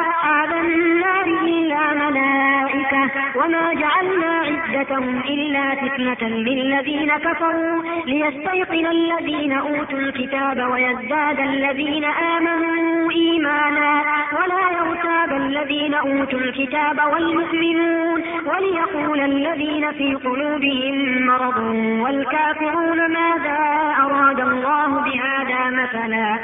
أصحاب 0.00 0.52
النار 0.52 1.26
إلا 1.26 1.94
ملائكة 1.94 3.10
وما 3.36 3.74
جعلنا 3.74 4.42
عدتهم 4.46 5.20
إلا 5.20 5.74
فتنة 5.74 6.28
للذين 6.28 7.12
كفروا 7.16 7.82
ليستيقن 8.06 8.86
الذين 8.86 9.52
أوتوا 9.52 9.98
الكتاب 9.98 10.70
ويزداد 10.70 11.40
الذين 11.40 12.04
آمنوا 12.04 13.10
إيمانا 13.10 14.02
ولا 14.32 14.64
يرتاب 14.78 15.32
الذين 15.36 15.94
أوتوا 15.94 16.38
الكتاب 16.38 17.00
والمؤمنون 17.12 18.22
وليقول 18.46 19.20
الذين 19.20 19.92
في 19.92 20.14
قلوبهم 20.14 21.26
مرض 21.26 21.58
والكافرون 22.04 22.98
ماذا 23.12 23.58
أراد 24.00 24.40
الله 24.40 25.00
بهذا 25.00 25.70
مثلا 25.70 26.38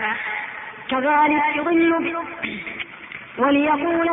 كذلك 0.91 1.43
يضل. 1.57 2.17
وليقول. 3.39 4.09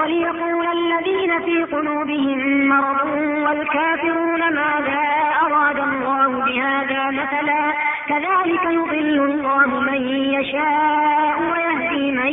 وليقول 0.00 0.66
الذين 0.66 1.42
في 1.44 1.64
قلوبهم 1.64 2.68
مرض 2.68 3.06
والكافرون 3.44 4.40
ماذا 4.40 5.02
أراد 5.42 5.78
الله 5.78 6.44
بهذا 6.44 7.10
مثلا 7.10 7.72
كذلك 8.08 8.64
يضل 8.64 9.24
الله 9.24 9.80
من 9.80 10.08
يشاء 10.34 11.42
ويهدي 11.52 12.12
من 12.12 12.32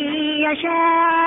يشاء 0.51 1.26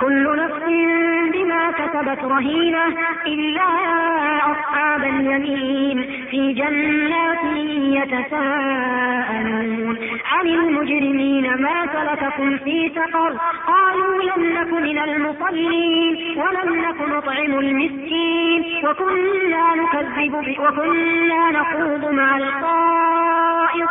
كل 0.00 0.36
نفس 0.36 0.64
بما 1.32 1.70
كسبت 1.70 2.24
رهينة 2.24 2.86
إلا 3.26 3.68
أصحاب 4.52 5.04
اليمين 5.04 5.96
في 6.30 6.52
جنات 6.52 7.44
يتساءلون. 7.98 9.96
عن 10.24 10.46
المجرمين 10.46 11.44
ما 11.62 11.86
سلككم 11.92 12.58
في 12.58 12.88
سقر؟ 12.94 13.32
قالوا 13.66 14.22
لم 14.22 14.42
نك 14.58 14.72
من 14.72 14.98
المصلين 14.98 16.12
ولم 16.36 16.70
نك 16.74 17.00
نطعم 17.00 17.58
المسكين. 17.58 18.64
وكنا 18.84 19.64
نكذب 19.74 20.34
وكنا 20.60 21.50
نخوض 21.50 22.04
مع 22.12 22.36
الخائضين 22.36 23.90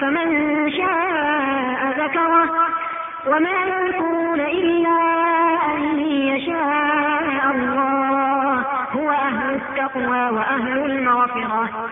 فمن 0.00 0.70
شاء 0.72 1.94
ذكره 1.98 2.50
وما 3.26 3.50
يذكرون 3.50 4.40
إلا 4.40 4.98
أن 5.74 5.98
يشاء 6.00 7.50
الله. 7.54 8.64
هو 8.92 9.10
أهل 9.10 9.54
التقوى 9.54 10.30
وأهل 10.30 10.78
المغفرة. 10.90 11.90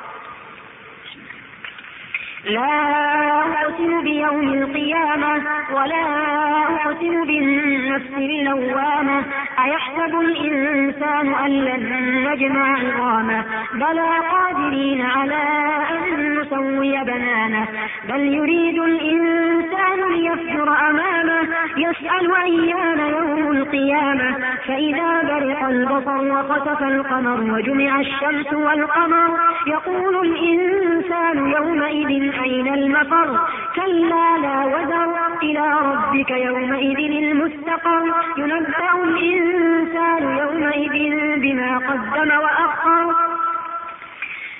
لا 2.45 2.71
أقسم 3.41 4.03
بيوم 4.03 4.49
القيامة 4.55 5.43
ولا 5.73 6.05
أقسم 6.85 7.25
بالنفس 7.25 8.15
اللوامة. 8.17 9.25
أيحسب 9.65 10.21
الإنسان 10.21 11.35
أن 11.35 11.51
لن 11.51 11.85
نجمع 12.29 12.79
عظامه؟ 12.79 13.45
بلى 13.75 14.19
قادرين 14.33 15.07
على 15.07 15.43
أن 15.91 16.24
نسوي 16.55 17.05
بنانه 17.05 17.69
بل 18.09 18.21
يريد 18.21 18.79
الإنسان 18.79 20.13
ليفجر 20.13 20.69
أمامه 20.91 21.49
يسأل 21.77 22.37
أيان 22.37 22.99
يوم 22.99 23.57
القيامة. 23.57 24.37
فإذا 24.67 25.23
برق 25.23 25.69
البصر 25.69 26.33
وخسف 26.33 26.83
القمر 26.83 27.55
وجمع 27.55 28.01
الشمس 28.01 28.53
والقمر 28.53 29.39
يقول 29.67 30.27
الإنسان 30.27 31.51
يومئذ 31.51 32.33
أين 32.43 32.75
المفر؟ 32.75 33.41
كلا 33.77 34.39
لا 34.43 34.65
وزر 34.65 35.17
إلى 35.43 35.73
ربك 35.83 36.31
يومئذ 36.31 36.99
المستقر. 37.23 38.15
ينبأ 38.39 39.05
الإنسان 39.05 40.39
يومئذ 40.39 41.17
بما 41.41 41.79
قدم 41.79 42.31
وأخر. 42.31 43.34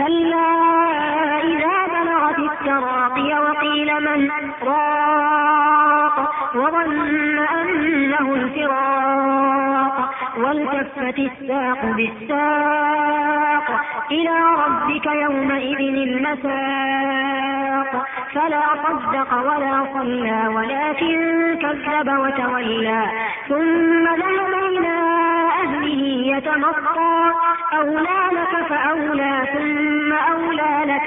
كلا 0.00 0.50
إذا 1.44 1.86
بلغت 1.86 2.38
التراقي 2.38 3.40
وقيل 3.40 3.94
من؟ 4.00 4.30
راق. 4.62 6.30
وظن 6.56 7.38
أنه 7.38 8.34
الفراق. 8.34 10.10
والتفت 10.38 11.18
الساق 11.18 11.84
بالساق. 11.84 13.80
إلى 14.10 14.36
ربك 14.66 15.06
يومئذ 15.06 15.78
المساق. 15.78 16.50
فلا 18.34 18.62
صدق 18.82 19.34
ولا 19.34 19.84
صلى 19.94 20.48
ولكن 20.54 21.18
كذب 21.62 22.18
وتولى. 22.18 23.02
ثم 23.48 24.04
ذهب 24.04 24.54
إلى 24.64 24.96
أهله 25.62 26.02
يتمطى. 26.36 27.32
أولى 27.72 28.20
لك 28.32 28.66
فأولى. 28.66 29.29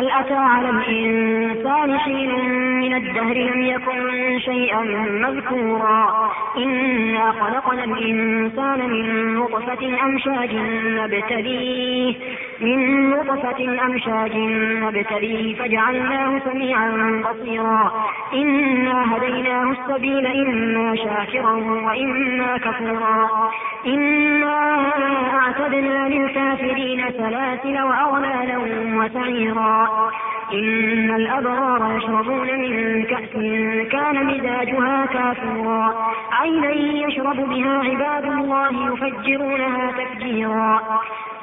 هل 0.00 0.10
أتى 0.10 0.34
على 0.34 0.70
الإنسان 0.70 1.98
حين 1.98 2.44
من 2.80 2.94
الدهر 2.94 3.34
لم 3.34 3.62
يكن 3.62 4.38
شيئا 4.40 4.82
مذكورا؟ 5.10 6.30
إنا 6.56 7.32
خلقنا 7.32 7.84
الإنسان 7.84 8.90
من 8.90 9.34
نطفة 9.34 10.04
أمشاج 10.04 10.50
نبتليه. 10.84 12.14
من 12.60 13.10
نطفة 13.10 13.84
أمشاج 13.86 14.36
نبتليه 14.82 15.56
فجعلناه 15.56 16.38
سميعا 16.44 17.22
بصيرا. 17.24 17.92
إنا 18.34 19.16
هديناه 19.16 19.72
السبيل 19.72 20.26
إما 20.26 20.96
شاكرا 20.96 21.52
وإما 21.86 22.58
كفورا. 22.58 23.50
إنا 23.86 24.78
أعتدنا 25.34 26.08
للكافرين 26.08 27.04
سلاسل 27.10 27.82
وأغلالا 27.82 28.58
وسعيرا. 28.98 29.88
إن 30.52 31.14
الأبرار 31.14 31.96
يشربون 31.96 32.48
من 32.60 33.02
كأس 33.04 33.32
كان 33.92 34.26
مزاجها 34.26 35.06
كافورا. 35.06 36.12
عينا 36.32 36.70
يشرب 37.06 37.36
بها 37.36 37.78
عباد 37.78 38.24
الله 38.24 38.92
يفجرونها 38.92 39.92
تفجيرا. 39.92 40.82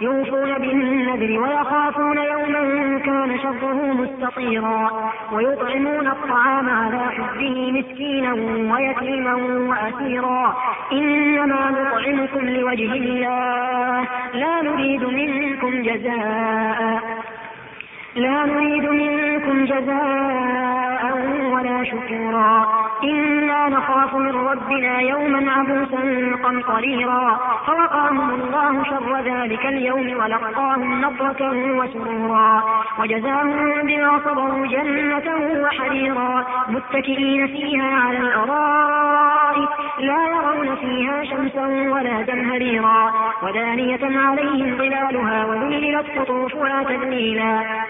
يوفون 0.02 0.54
بالنذر 0.54 1.40
ويخافون 1.40 2.18
يوما 2.18 3.00
كان 3.00 3.40
شره 3.40 3.94
مستطيرا. 3.94 5.12
ويطعمون 5.32 6.08
الطعام 6.08 6.70
على 6.70 7.00
حبه 7.00 7.72
مسكينا 7.72 8.34
ويتيما 8.74 9.36
وأسيرا. 9.70 10.58
إنما 10.92 11.72
نطعمكم 11.72 12.50
لوجه 12.50 12.94
الله. 12.94 14.08
لا 14.34 14.62
نريد 14.62 15.04
منكم 15.04 15.82
جزاء. 15.82 17.04
لا 18.18 18.46
نريد 18.46 18.86
منكم 18.90 19.66
جزاء 19.66 21.04
ولا 21.54 21.84
شكورا. 21.84 22.68
إنا 23.04 23.70
نخاف 23.70 24.16
من 24.16 24.36
ربنا 24.48 25.00
يوما 25.00 25.52
عبوسا 25.52 26.02
قمطريرا. 26.44 27.40
فوقاهم 27.68 28.30
الله 28.30 28.84
شر 28.84 29.20
ذلك 29.20 29.66
اليوم 29.66 30.18
ولقاهم 30.20 31.02
نضرة 31.02 31.42
وسرورا. 31.80 32.64
وجزاهم 33.00 33.82
بما 33.84 34.20
صبروا 34.26 34.68
جنة 34.68 35.28
وحريرا. 35.64 36.46
متكئين 36.70 37.48
فيها 37.48 37.96
على 37.96 38.18
الأرائك. 38.18 39.70
لا 40.00 40.28
يرون 40.28 40.76
فيها 40.76 41.24
شمسا 41.24 41.68
ولا 41.68 42.24
زمهريرا 42.24 43.14
ودانية 43.44 44.20
عليهم 44.28 44.78
ظلالها 44.78 45.46
وذللت 45.46 46.20
قطوفها 46.20 46.84
تذليلا. 46.84 47.87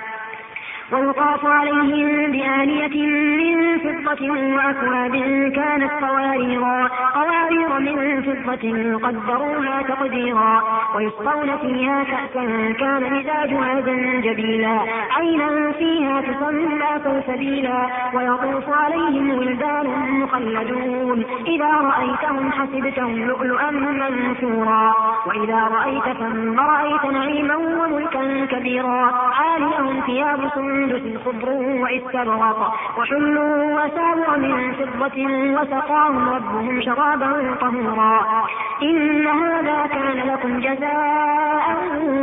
ويطاف 0.91 1.45
عليهم 1.45 2.31
بآنية 2.31 3.07
من 3.37 3.79
فضة 3.79 4.31
وأكواب 4.31 5.15
كانت 5.55 5.91
قواريرا 6.01 6.89
قوارير 7.13 7.79
من 7.79 8.21
فضة 8.21 8.63
قدروها 9.07 9.81
تقديرا 9.81 10.63
ويسقون 10.95 11.57
فيها 11.57 12.03
كأسا 12.03 12.73
كان 12.79 13.13
مزاجها 13.13 13.81
زنجبيلا. 13.81 14.79
عينا 15.11 15.71
فيها 15.71 16.21
تسمى 16.21 16.91
سلسبيلا 17.03 17.87
ويطوف 18.13 18.69
عليهم 18.69 19.29
ولدان 19.29 19.87
مخلدون. 20.21 21.25
إذا 21.47 21.71
رأيتهم 21.71 22.51
حسبتهم 22.51 23.27
لؤلؤا 23.27 23.71
منثورا 23.71 24.95
وإذا 25.27 25.59
رأيت 25.77 26.17
ثم 26.17 26.59
رأيت 26.59 27.05
نعيما 27.05 27.55
وملكا 27.55 28.45
كبيرا. 28.45 29.16
عاليهم 29.37 30.01
ثياب 30.05 30.39
سندس 30.55 31.21
خضر 31.25 31.49
وإستبرق 31.83 32.73
وحلوا 32.97 33.55
وساور 33.75 34.37
من 34.37 34.73
فضة 34.73 35.17
وسقاهم 35.55 36.29
ربهم 36.29 36.81
شرابا 36.81 37.55
طهورا. 37.61 38.45
إن 38.81 39.27
هذا 39.27 39.87
كان 39.87 40.17
لكم 40.31 40.59
جزاء 40.59 41.65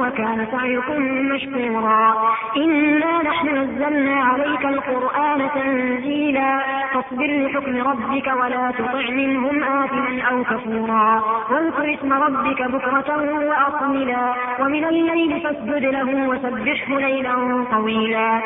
وكان 0.00 0.46
سعيكم 0.52 1.02
مشكورا. 1.32 2.14
إنا 2.56 3.22
نحن 3.22 3.48
نزلنا 3.48 4.16
عليك 4.24 4.64
القرآن 4.64 5.50
تنزيلا. 5.54 6.60
فاصبر 6.92 7.30
لحكم 7.44 7.76
ربك 7.88 8.26
ولا 8.40 8.72
تطع 8.78 9.10
منهم 9.10 9.62
آثما 9.62 10.22
أو 10.30 10.44
كفورا. 10.44 11.22
واذكر 11.50 11.94
اسم 11.94 12.12
ربك 12.12 12.62
بكرة 12.62 13.10
وأصملا 13.48 14.34
ومن 14.60 14.84
الليل 14.84 15.40
فاسجد 15.40 15.84
له 15.84 16.28
وسبحه 16.28 17.03
ليلا 17.04 17.66
طويلا. 17.70 18.40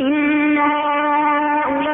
إن 0.00 0.58
هؤلاء 0.58 1.92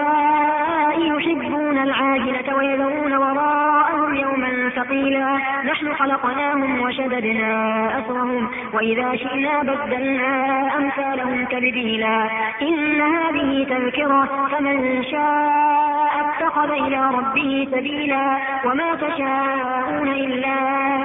يحبون 1.17 1.79
العاجلة 1.79 2.57
ويذرون 2.57 3.13
وراءهم 3.17 4.15
يوما 4.15 4.71
ثقيلا. 4.77 5.39
نحن 5.65 5.95
خلقناهم 5.95 6.81
وشددنا 6.81 7.53
أسرهم 7.99 8.49
وإذا 8.73 9.17
شئنا 9.17 9.63
بدلنا 9.63 10.33
أمثالهم 10.77 11.45
تبديلا. 11.45 12.31
إن 12.63 13.01
هذه 13.01 13.67
تذكرة 13.71 14.49
فمن 14.53 15.05
شاء 15.05 16.09
اتخذ 16.21 16.71
إلى 16.71 17.11
ربه 17.15 17.69
سبيلا. 17.73 18.39
وما 18.65 18.95
تشاءون 18.95 20.09
إلا 20.09 20.59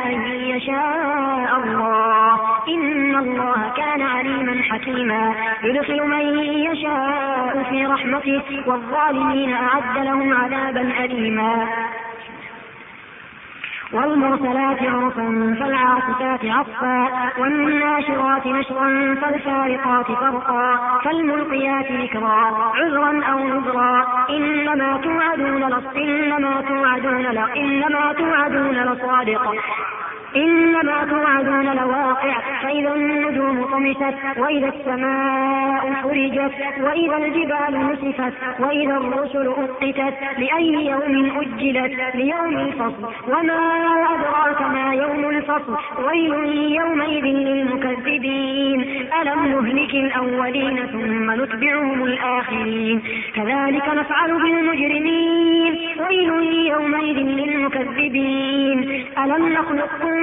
أن 0.05 0.21
يشاء 0.31 1.61
الله. 1.63 2.39
إن 2.67 3.15
الله 3.15 3.71
كان 3.77 4.01
عليما 4.01 4.63
حكيما. 4.63 5.35
يدخل 5.63 6.07
من 6.07 6.39
يشاء 6.39 6.82
في 7.69 7.85
رحمته 7.85 8.63
والظالمين 8.67 9.53
أعد 9.53 9.97
لهم 9.97 10.33
عذابا 10.33 10.81
أليما. 11.05 11.67
والمرسلات 13.93 14.81
عرفا 14.81 15.55
فالعاصفات 15.59 16.45
عصفا 16.45 17.09
والناشرات 17.37 18.47
نشرا 18.47 19.15
فالفارقات 19.21 20.05
فرقا 20.05 20.99
فالملقيات 21.03 21.91
ذكرا 21.91 22.71
عذرا 22.75 23.23
أو 23.23 23.39
نذرا. 23.39 24.25
إنما 24.29 24.97
توعدون 25.03 25.63
لص 25.69 25.95
إنما 25.95 26.61
توعدون 26.61 27.31
توعدون 28.13 28.75
لصادق 28.75 29.55
إنما 30.35 31.05
توعدون 31.09 31.75
لواقع 31.75 32.39
فإذا 32.63 32.93
النجوم 32.93 33.63
طمست 33.63 34.15
وإذا 34.37 34.67
السماء 34.67 35.93
حرجت 35.93 36.51
وإذا 36.81 37.17
الجبال 37.17 37.89
نسفت 37.91 38.33
وإذا 38.59 38.97
الرسل 38.97 39.47
أقتت 39.47 40.13
لأي 40.37 40.85
يوم 40.85 41.41
أجلت؟ 41.41 42.15
ليوم 42.15 42.57
الفصل. 42.57 43.13
وما 43.27 43.61
أدراك 44.13 44.61
ما 44.61 44.93
يوم 44.93 45.29
الفصل؟ 45.29 45.77
ويل 46.05 46.33
يومئذ 46.71 47.25
للمكذبين. 47.25 48.81
ألم 49.21 49.45
نهلك 49.45 49.93
الأولين 49.93 50.87
ثم 50.87 51.31
نتبعهم 51.41 52.03
الآخرين؟ 52.03 53.01
كذلك 53.35 53.87
نفعل 53.95 54.31
بالمجرمين. 54.43 55.73
ويل 55.99 56.31
يومئذ 56.67 57.17
للمكذبين. 57.17 59.05
ألم 59.17 59.53
نخلقكم 59.53 60.22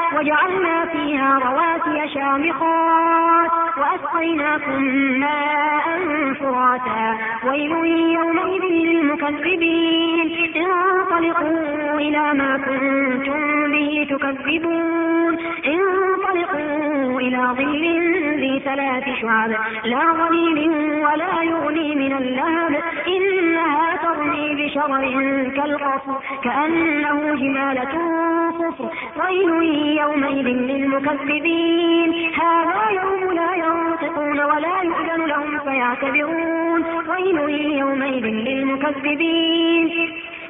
وجعلنا 0.17 0.85
فيها 0.85 1.39
رواسي 1.39 2.13
شامخات 2.13 3.51
وأسقيناكم 3.77 4.81
ماء 5.19 5.85
فراتا. 6.33 7.17
ويل 7.47 7.71
يومئذ 8.17 8.63
للمكذبين. 8.63 10.31
انطلقوا 10.55 11.99
إلى 11.99 12.33
ما 12.33 12.57
كنتم 12.57 13.71
به 13.71 14.07
تكذبون. 14.09 15.37
انطلقوا 15.65 17.19
إلى 17.19 17.37
ظل 17.37 17.83
ذي 18.39 18.61
ثلاث 18.65 19.03
شعب. 19.21 19.49
لا 19.83 20.13
ظليل 20.13 20.69
ولا 21.05 21.43
يغني 21.43 21.95
من 21.95 22.13
اللهب. 22.17 22.83
إنها 23.07 23.95
ترمي 24.03 24.55
بشرر 24.55 25.03
كالقصر 25.55 26.17
كأنه 26.43 27.35
جمالة 27.35 27.93
صفر. 28.59 28.89
ويل 29.19 30.00
يومئذ 30.01 30.47
للمكذبين. 30.47 32.13
هذا 32.33 32.81
يوم 33.01 33.31
لا 33.31 33.55
ينطقون 33.55 34.39
ولا 34.39 34.81
يؤذن 34.83 35.25
لهم 35.25 35.59
فيعتذرون. 35.59 36.83
ويل 37.09 37.37
يومئذ 37.77 38.25
للمكذبين. 38.25 39.89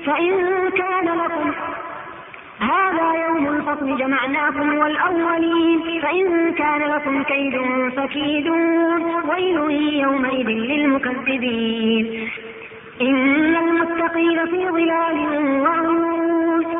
فإن 0.05 0.31
كان 0.69 1.05
لكم 1.05 1.51
هذا 2.59 3.27
يوم 3.27 3.47
الفصل 3.47 3.97
جمعناكم 3.97 4.77
والأولين. 4.77 6.01
فإن 6.01 6.53
كان 6.53 6.81
لكم 6.81 7.23
كيد 7.23 7.61
فكيدون. 7.97 9.01
ويل 9.29 9.57
يومئذ 9.99 10.47
للمكذبين. 10.47 12.29
إن 13.01 13.55
المتقين 13.55 14.45
في 14.45 14.69
ظلال 14.69 15.17
وعيون. 15.61 16.10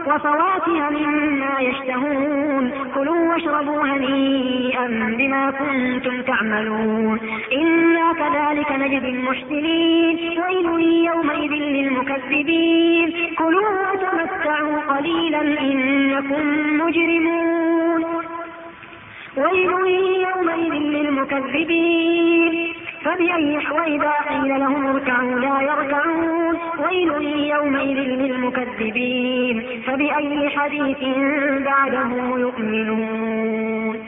وفواكه 0.08 0.90
مما 0.90 1.60
يشتهون. 1.60 2.72
كلوا 2.96 3.34
واشربوا 3.34 3.84
هنيئا 3.84 4.88
بما 5.18 5.52
كنتم 5.52 6.22
تعملون. 6.22 7.20
إنا 7.54 8.14
كذلك 8.14 8.72
نجزي 8.72 9.10
المحسنين. 9.10 10.42
ويل 10.42 11.06
يومئذ 11.06 11.52
للمكذبين. 11.52 13.14
كلوا 13.38 13.92
وتمتعوا 13.92 14.98
قليلا 14.98 15.42
إنكم 15.42 16.46
مجرمون. 16.86 18.06
ويل 19.38 19.72
يومئذ 20.28 20.74
للمكذبين. 20.74 22.71
فبأي 23.06 23.68
وإذا 23.72 24.12
قيل 24.30 24.60
لهم 24.60 24.88
اركعوا 24.88 25.40
لا 25.40 25.62
يركعون. 25.62 26.56
ويل 26.80 27.24
يومئذ 27.50 27.98
للمكذبين. 27.98 29.64
فبأي 29.88 30.50
حديث 30.50 30.98
بعده 31.66 32.10
يؤمنون. 32.38 34.00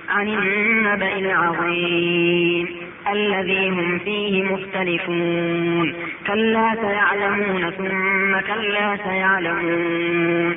عن 0.09 0.29
النبأ 0.29 1.13
العظيم 1.17 2.69
الذي 3.13 3.69
هم 3.69 3.99
فيه 3.99 4.43
مختلفون. 4.43 5.95
كلا 6.27 6.75
سيعلمون 6.75 7.71
ثم 7.71 8.41
كلا 8.55 8.97
سيعلمون. 9.05 10.57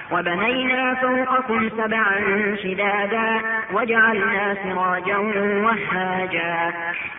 وبنينا 0.11 0.95
فوقكم 0.95 1.69
سبعا 1.69 2.19
شدادا 2.63 3.41
وجعلنا 3.73 4.55
سراجا 4.63 5.17
وهاجا 5.65 6.73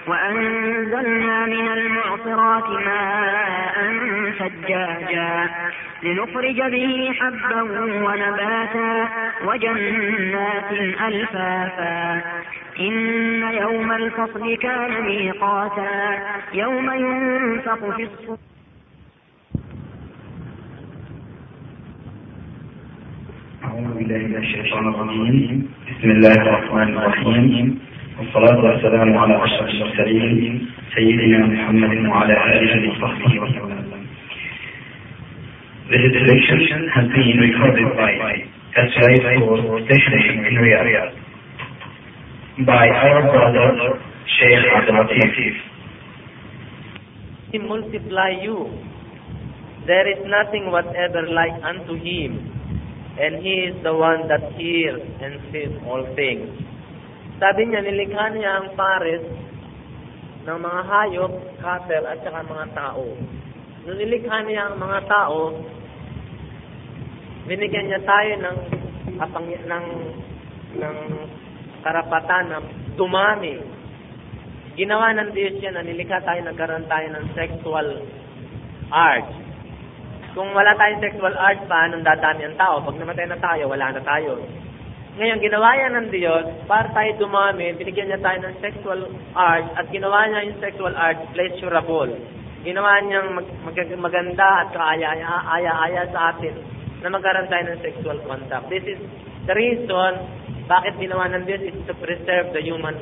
وأنزلنا 0.06 1.46
من 1.46 1.68
المعصرات 1.68 2.68
ماء 2.68 3.74
ثجاجا 4.38 5.50
لنخرج 6.02 6.62
به 6.62 7.12
حبا 7.20 7.62
ونباتا 8.04 9.08
وجنات 9.44 10.72
ألفافا 11.08 12.20
إن 12.80 13.42
يوم 13.42 13.92
الفصل 13.92 14.56
كان 14.56 15.02
ميقاتا 15.02 16.18
يوم 16.52 16.90
ينفق 16.92 17.96
في 17.96 18.02
الصور 18.02 18.51
بسم 25.90 26.10
الله 26.10 26.34
الرحمن 26.42 26.88
الرحيم 26.98 27.78
والصلاة 28.18 28.58
والسلام 28.64 29.18
على 29.18 29.44
أشرف 29.44 29.68
المرسلين 29.68 30.66
سيدنا 30.94 31.46
محمد 31.46 31.92
وعلى 32.10 32.34
آله 32.54 32.90
وصحبه 32.90 33.32
وسلم 33.40 33.82
This 35.90 36.04
selection 36.18 36.80
has 36.94 37.06
been 37.14 37.38
recorded 37.46 37.88
by 38.02 38.12
SRI 38.74 39.16
School 39.36 39.78
Station 39.86 40.14
in 40.48 40.54
Riyadh 40.64 41.12
by 42.66 42.86
our 42.88 43.20
brother 43.30 43.68
Sheikh 44.38 44.64
Abdul 44.76 44.96
Latif. 45.06 45.54
He 47.52 47.58
multiply 47.58 48.30
you. 48.42 48.58
There 49.86 50.06
is 50.14 50.18
nothing 50.26 50.70
whatever 50.70 51.22
like 51.30 51.58
unto 51.62 51.94
him, 51.98 52.51
and 53.20 53.44
he 53.44 53.68
is 53.68 53.76
the 53.84 53.92
one 53.92 54.24
that 54.28 54.40
hears 54.56 55.02
and 55.20 55.36
sees 55.52 55.72
all 55.84 56.00
things. 56.16 56.48
Sabi 57.36 57.68
niya, 57.68 57.84
nilikha 57.84 58.24
niya 58.32 58.50
ang 58.62 58.68
pares 58.78 59.24
ng 60.46 60.58
mga 60.58 60.80
hayop, 60.86 61.32
cattle, 61.60 62.06
at 62.08 62.18
saka 62.24 62.40
mga 62.46 62.66
tao. 62.72 63.04
Nung 63.84 63.98
nilikha 63.98 64.36
niya 64.46 64.70
ang 64.70 64.76
mga 64.78 65.00
tao, 65.10 65.50
binigyan 67.50 67.90
niya 67.90 68.00
tayo 68.06 68.32
ng 68.38 68.56
kapang, 69.18 69.48
ng 69.50 69.86
ng 70.72 70.96
karapatan 71.82 72.44
na 72.48 72.58
dumami. 72.94 73.58
Ginawa 74.78 75.12
ng 75.12 75.36
Diyos 75.36 75.60
yan 75.60 75.76
na 75.76 75.84
nilikha 75.84 76.24
tayo, 76.24 76.40
nagkaroon 76.46 76.88
tayo 76.88 77.06
ng 77.12 77.26
sexual 77.36 77.88
art. 78.88 79.41
Kung 80.32 80.48
wala 80.56 80.72
tayong 80.80 81.04
sexual 81.04 81.36
art 81.36 81.60
pa, 81.68 81.84
anong 81.88 82.08
dadami 82.08 82.48
ang 82.48 82.56
tao? 82.56 82.80
Pag 82.80 82.96
namatay 82.96 83.28
na 83.28 83.36
tayo, 83.36 83.68
wala 83.68 83.92
na 83.92 84.00
tayo. 84.00 84.40
Ngayon, 85.12 85.44
ginawa 85.44 85.76
yan 85.76 85.92
ng 85.92 86.08
Diyos, 86.08 86.44
para 86.64 86.88
tayo 86.96 87.20
dumami, 87.20 87.76
binigyan 87.76 88.08
niya 88.08 88.24
tayo 88.24 88.40
ng 88.40 88.56
sexual 88.64 89.12
art, 89.36 89.68
at 89.76 89.92
ginawa 89.92 90.24
niya 90.32 90.48
yung 90.48 90.60
sexual 90.64 90.96
art 90.96 91.20
pleasurable. 91.36 92.16
Ginawa 92.64 93.04
niyang 93.04 93.36
mag, 93.36 93.48
mag, 93.60 93.76
maganda 94.00 94.64
at 94.64 94.72
kaaya-aya 94.72 96.08
sa 96.08 96.32
atin 96.32 96.56
na 97.04 97.12
magkaroon 97.12 97.52
tayo 97.52 97.64
ng 97.68 97.82
sexual 97.84 98.18
contact. 98.24 98.72
This 98.72 98.86
is 98.88 99.00
the 99.44 99.52
reason 99.52 100.12
bakit 100.64 100.96
ginawa 100.96 101.28
ng 101.28 101.44
Diyos 101.44 101.60
is 101.68 101.76
to 101.84 101.94
preserve 102.00 102.54
the 102.56 102.62
human 102.64 102.96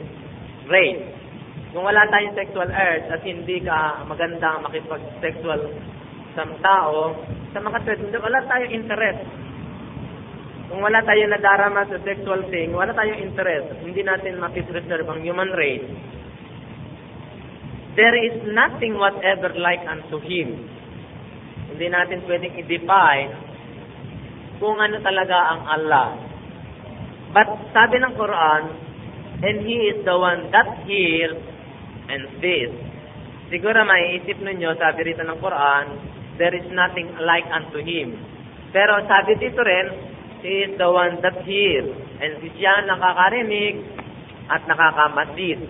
race. 0.66 1.04
Kung 1.70 1.86
wala 1.86 2.02
tayong 2.10 2.34
sexual 2.34 2.66
urge 2.66 3.06
at 3.06 3.22
hindi 3.22 3.62
ka 3.62 4.02
maganda 4.10 4.58
makipag-sexual 4.66 5.60
sa 6.34 6.46
tao, 6.62 7.18
sa 7.50 7.58
mga 7.58 7.78
wala 8.22 8.40
tayong 8.46 8.72
interest. 8.74 9.22
Kung 10.70 10.86
wala 10.86 11.02
tayong 11.02 11.34
nadarama 11.34 11.82
sa 11.90 11.98
sexual 12.06 12.46
thing, 12.46 12.70
wala 12.70 12.94
tayong 12.94 13.26
interest. 13.26 13.74
Hindi 13.82 14.06
natin 14.06 14.38
mapipreserve 14.38 15.02
ang 15.02 15.18
human 15.26 15.50
race. 15.50 15.82
There 17.98 18.14
is 18.14 18.46
nothing 18.54 18.94
whatever 18.94 19.50
like 19.58 19.82
unto 19.82 20.22
Him. 20.22 20.62
Hindi 21.74 21.86
natin 21.90 22.22
pwedeng 22.22 22.54
i-define 22.54 23.32
kung 24.62 24.78
ano 24.78 25.02
talaga 25.02 25.36
ang 25.58 25.62
Allah. 25.66 26.08
But 27.34 27.50
sabi 27.74 27.98
ng 27.98 28.14
Quran, 28.14 28.62
and 29.42 29.56
He 29.66 29.90
is 29.90 29.98
the 30.06 30.14
one 30.14 30.54
that 30.54 30.86
hears 30.86 31.34
and 32.06 32.30
sees. 32.38 32.70
Siguro 33.50 33.82
may 33.82 34.22
isip 34.22 34.38
ninyo, 34.38 34.78
sabi 34.78 35.10
rito 35.10 35.26
ng 35.26 35.38
Quran, 35.42 35.86
there 36.40 36.56
is 36.56 36.64
nothing 36.72 37.12
like 37.20 37.44
unto 37.52 37.84
Him. 37.84 38.16
Pero 38.72 39.04
sabi 39.04 39.36
dito 39.36 39.60
rin, 39.60 39.86
He 40.40 40.64
is 40.64 40.72
the 40.80 40.88
one 40.88 41.20
that 41.20 41.36
hears. 41.44 41.92
And 42.16 42.40
siya 42.40 42.88
nakakarinig 42.88 43.76
at 44.48 44.64
nakakamasid. 44.64 45.60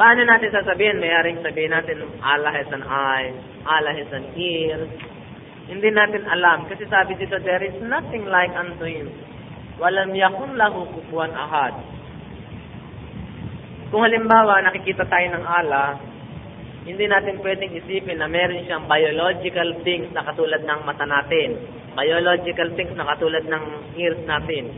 Paano 0.00 0.24
natin 0.24 0.48
sasabihin? 0.54 1.02
Mayaring 1.02 1.44
sabihin 1.44 1.74
natin, 1.74 2.00
Allah 2.24 2.54
has 2.54 2.70
an 2.72 2.86
eye, 2.86 3.28
Allah 3.68 3.92
has 3.92 4.08
an 4.14 4.32
ear. 4.40 4.88
Hindi 5.68 5.92
natin 5.92 6.24
alam. 6.24 6.64
Kasi 6.70 6.88
sabi 6.88 7.12
dito, 7.20 7.36
there 7.44 7.60
is 7.60 7.76
nothing 7.84 8.24
like 8.24 8.54
unto 8.56 8.88
Him. 8.88 9.12
Walam 9.76 10.16
yakun 10.16 10.56
lahu 10.56 10.88
kufuan 10.96 11.34
ahad. 11.36 11.76
Kung 13.92 14.00
halimbawa, 14.00 14.64
nakikita 14.64 15.04
tayo 15.12 15.34
ng 15.36 15.44
Allah, 15.44 16.00
hindi 16.88 17.04
natin 17.04 17.36
pwedeng 17.44 17.76
isipin 17.76 18.16
na 18.16 18.32
meron 18.32 18.64
siyang 18.64 18.88
biological 18.88 19.76
things 19.84 20.08
na 20.16 20.24
katulad 20.24 20.64
ng 20.64 20.80
mata 20.88 21.04
natin. 21.04 21.60
Biological 21.92 22.72
things 22.80 22.96
na 22.96 23.04
katulad 23.12 23.44
ng 23.44 23.64
ears 24.00 24.24
natin. 24.24 24.72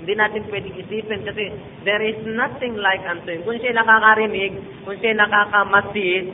Hindi 0.00 0.16
natin 0.16 0.48
pwedeng 0.48 0.80
isipin 0.80 1.20
kasi 1.20 1.52
there 1.84 2.00
is 2.00 2.16
nothing 2.24 2.80
like 2.80 3.04
unto 3.04 3.28
Him. 3.28 3.44
Kung 3.44 3.60
siya 3.60 3.76
nakakarinig, 3.76 4.56
kung 4.88 4.96
siya 5.04 5.12
nakakamasid, 5.20 6.24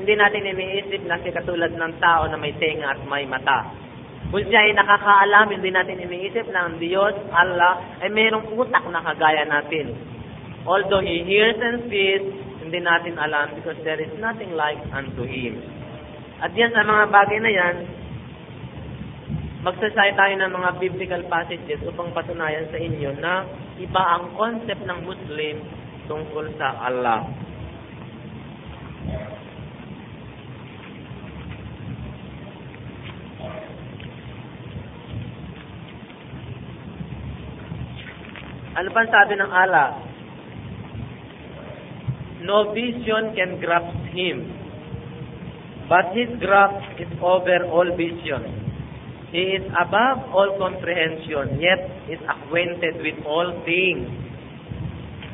hindi 0.00 0.12
natin 0.16 0.48
iniisip 0.48 1.04
na 1.04 1.20
siya 1.20 1.44
katulad 1.44 1.76
ng 1.76 1.92
tao 2.00 2.24
na 2.32 2.40
may 2.40 2.56
tenga 2.56 2.96
at 2.96 3.04
may 3.04 3.28
mata. 3.28 3.68
Kung 4.32 4.48
siya 4.48 4.64
ay 4.64 4.72
nakakaalam, 4.80 5.60
hindi 5.60 5.68
natin 5.76 6.00
iniisip 6.08 6.48
na 6.56 6.72
ang 6.72 6.80
Diyos, 6.80 7.12
Allah, 7.36 8.00
ay 8.00 8.08
mayroong 8.08 8.56
utak 8.56 8.88
na 8.88 9.04
kagaya 9.04 9.44
natin. 9.44 9.92
Although 10.64 11.04
He 11.04 11.20
hears 11.28 11.60
and 11.60 11.84
sees, 11.92 12.24
hindi 12.60 12.78
natin 12.80 13.16
alam 13.16 13.56
because 13.56 13.76
there 13.82 13.98
is 13.98 14.12
nothing 14.20 14.52
like 14.52 14.78
unto 14.92 15.24
Him. 15.24 15.60
At 16.40 16.52
yan 16.56 16.72
sa 16.72 16.84
mga 16.84 17.04
bagay 17.12 17.38
na 17.40 17.52
yan, 17.52 17.76
magsasay 19.60 20.16
tayo 20.16 20.34
ng 20.40 20.52
mga 20.56 20.70
biblical 20.80 21.22
passages 21.28 21.80
upang 21.84 22.16
patunayan 22.16 22.64
sa 22.72 22.80
inyo 22.80 23.10
na 23.20 23.44
iba 23.76 24.02
ang 24.16 24.32
concept 24.36 24.84
ng 24.84 25.00
Muslim 25.04 25.56
tungkol 26.08 26.48
sa 26.56 26.80
Allah. 26.80 27.28
Ano 38.80 38.88
pa 38.96 39.02
sabi 39.12 39.36
ng 39.36 39.52
Allah? 39.52 40.09
No 42.50 42.74
vision 42.74 43.30
can 43.38 43.62
grasp 43.62 43.94
him, 44.10 44.50
but 45.86 46.10
his 46.18 46.26
grasp 46.42 46.98
is 46.98 47.06
over 47.22 47.62
all 47.70 47.86
vision. 47.94 48.42
He 49.30 49.54
is 49.54 49.62
above 49.70 50.34
all 50.34 50.58
comprehension, 50.58 51.62
yet 51.62 51.78
is 52.10 52.18
acquainted 52.26 52.98
with 53.06 53.22
all 53.22 53.54
things. 53.62 54.10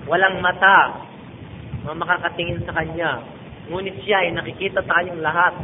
Walang 0.04 0.44
mata 0.44 1.08
na 1.88 1.96
makakatingin 1.96 2.68
sa 2.68 2.76
Kanya. 2.76 3.24
Ngunit 3.72 3.96
siya 4.04 4.28
ay 4.28 4.36
nakikita 4.36 4.84
tayong 4.84 5.24
lahat. 5.24 5.56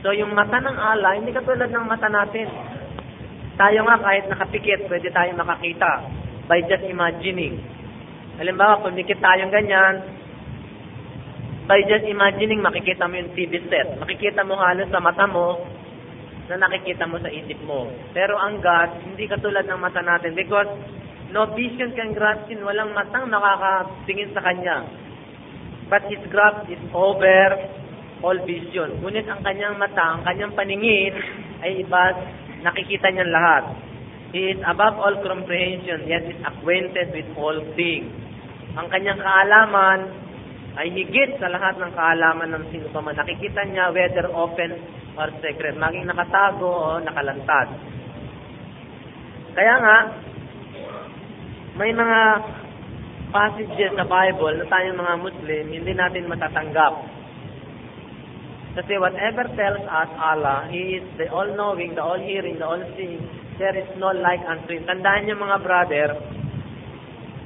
So 0.00 0.16
yung 0.16 0.32
mata 0.32 0.64
ng 0.64 0.78
Allah, 0.80 1.20
hindi 1.20 1.36
katulad 1.36 1.68
ng 1.68 1.84
mata 1.84 2.08
natin. 2.08 2.48
Tayo 3.60 3.84
nga 3.84 4.00
kahit 4.00 4.32
nakapikit, 4.32 4.88
pwede 4.88 5.12
tayong 5.12 5.36
makakita 5.36 6.08
by 6.48 6.64
just 6.64 6.88
imagining. 6.88 7.60
Halimbawa, 8.40 8.80
kung 8.80 8.96
dikit 8.96 9.20
tayong 9.20 9.52
ganyan, 9.52 10.23
by 11.64 11.80
just 11.88 12.04
imagining, 12.04 12.60
makikita 12.60 13.08
mo 13.08 13.16
yung 13.16 13.32
TV 13.32 13.60
set. 13.68 13.96
Makikita 13.96 14.44
mo 14.44 14.56
halos 14.60 14.88
sa 14.92 15.00
mata 15.00 15.24
mo, 15.24 15.64
na 16.48 16.60
nakikita 16.60 17.08
mo 17.08 17.16
sa 17.20 17.32
isip 17.32 17.56
mo. 17.64 17.88
Pero 18.12 18.36
ang 18.36 18.60
God, 18.60 19.00
hindi 19.08 19.24
katulad 19.24 19.64
ng 19.64 19.80
mata 19.80 20.04
natin 20.04 20.36
because 20.36 20.68
no 21.32 21.48
vision 21.56 21.96
can 21.96 22.12
grasp 22.12 22.44
him. 22.52 22.60
Walang 22.60 22.92
matang 22.92 23.32
nakakatingin 23.32 24.32
sa 24.36 24.44
Kanya. 24.44 24.84
But 25.88 26.04
His 26.08 26.20
grasp 26.28 26.68
is 26.68 26.80
over 26.92 27.48
all 28.24 28.38
vision. 28.48 29.04
Ngunit 29.04 29.28
ang 29.28 29.44
kanyang 29.44 29.76
mata, 29.76 30.16
ang 30.16 30.24
kanyang 30.24 30.56
paningin, 30.56 31.12
ay 31.60 31.84
iba, 31.84 32.02
nakikita 32.64 33.12
niya 33.12 33.28
lahat. 33.28 33.64
He 34.32 34.56
is 34.56 34.60
above 34.64 34.96
all 34.96 35.16
comprehension, 35.20 36.08
yet 36.08 36.24
is 36.24 36.40
acquainted 36.40 37.12
with 37.12 37.28
all 37.36 37.56
things. 37.76 38.08
Ang 38.80 38.88
kanyang 38.88 39.20
kaalaman 39.20 40.23
ay 40.74 40.90
higit 40.90 41.38
sa 41.38 41.46
lahat 41.46 41.78
ng 41.78 41.92
kaalaman 41.94 42.50
ng 42.50 42.64
sino 42.74 42.90
pa 42.90 42.98
man. 42.98 43.14
Nakikita 43.14 43.62
niya 43.70 43.94
whether 43.94 44.26
open 44.34 44.74
or 45.14 45.30
secret, 45.38 45.78
maging 45.78 46.10
nakatago 46.10 46.66
o 46.66 46.98
nakalantad. 46.98 47.70
Kaya 49.54 49.74
nga, 49.78 49.98
may 51.78 51.94
mga 51.94 52.20
passages 53.30 53.94
sa 53.94 54.06
Bible 54.06 54.62
na 54.62 54.66
tayong 54.66 54.98
mga 54.98 55.14
Muslim, 55.22 55.64
hindi 55.70 55.92
natin 55.94 56.30
matatanggap. 56.30 56.94
Kasi 58.74 58.98
whatever 58.98 59.46
tells 59.54 59.86
us 59.86 60.10
Allah, 60.18 60.66
He 60.66 60.98
is 60.98 61.06
the 61.14 61.30
all-knowing, 61.30 61.94
the 61.94 62.02
all-hearing, 62.02 62.58
the 62.58 62.66
all-seeing. 62.66 63.22
There 63.62 63.78
is 63.78 63.86
no 64.02 64.10
like 64.10 64.42
unto 64.42 64.74
Him. 64.74 64.82
Tandaan 64.90 65.30
niyo 65.30 65.38
mga 65.38 65.58
brother, 65.62 66.08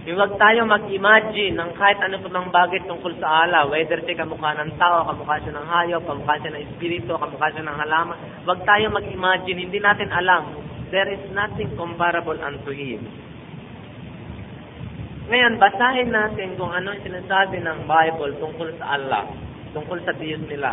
yung 0.09 0.17
wag 0.17 0.41
tayo 0.41 0.65
mag-imagine 0.65 1.53
ng 1.53 1.77
kahit 1.77 2.01
ano 2.01 2.17
pa 2.25 2.33
mang 2.33 2.49
bagay 2.49 2.81
tungkol 2.89 3.13
sa 3.21 3.45
Allah, 3.45 3.69
whether 3.69 4.01
siya 4.01 4.25
kamukha 4.25 4.57
ng 4.57 4.81
tao, 4.81 5.05
kamukha 5.05 5.37
siya 5.45 5.53
ng 5.53 5.69
hayop, 5.69 6.03
kamukha 6.09 6.41
siya 6.41 6.57
ng 6.57 6.65
espiritu, 6.65 7.13
kamukha 7.13 7.53
siya 7.53 7.69
ng 7.69 7.77
halaman. 7.77 8.17
Wag 8.49 8.65
tayo 8.65 8.89
mag-imagine, 8.89 9.69
hindi 9.69 9.77
natin 9.77 10.09
alam. 10.09 10.65
There 10.89 11.13
is 11.13 11.21
nothing 11.37 11.77
comparable 11.77 12.41
unto 12.41 12.73
Him. 12.73 13.05
Ngayon, 15.29 15.61
basahin 15.61 16.09
natin 16.09 16.57
kung 16.57 16.73
ano 16.73 16.97
yung 16.97 17.05
sinasabi 17.05 17.61
ng 17.61 17.85
Bible 17.85 18.33
tungkol 18.41 18.81
sa 18.81 18.97
Allah, 18.97 19.29
tungkol 19.77 20.01
sa 20.09 20.17
Diyos 20.17 20.41
nila. 20.49 20.73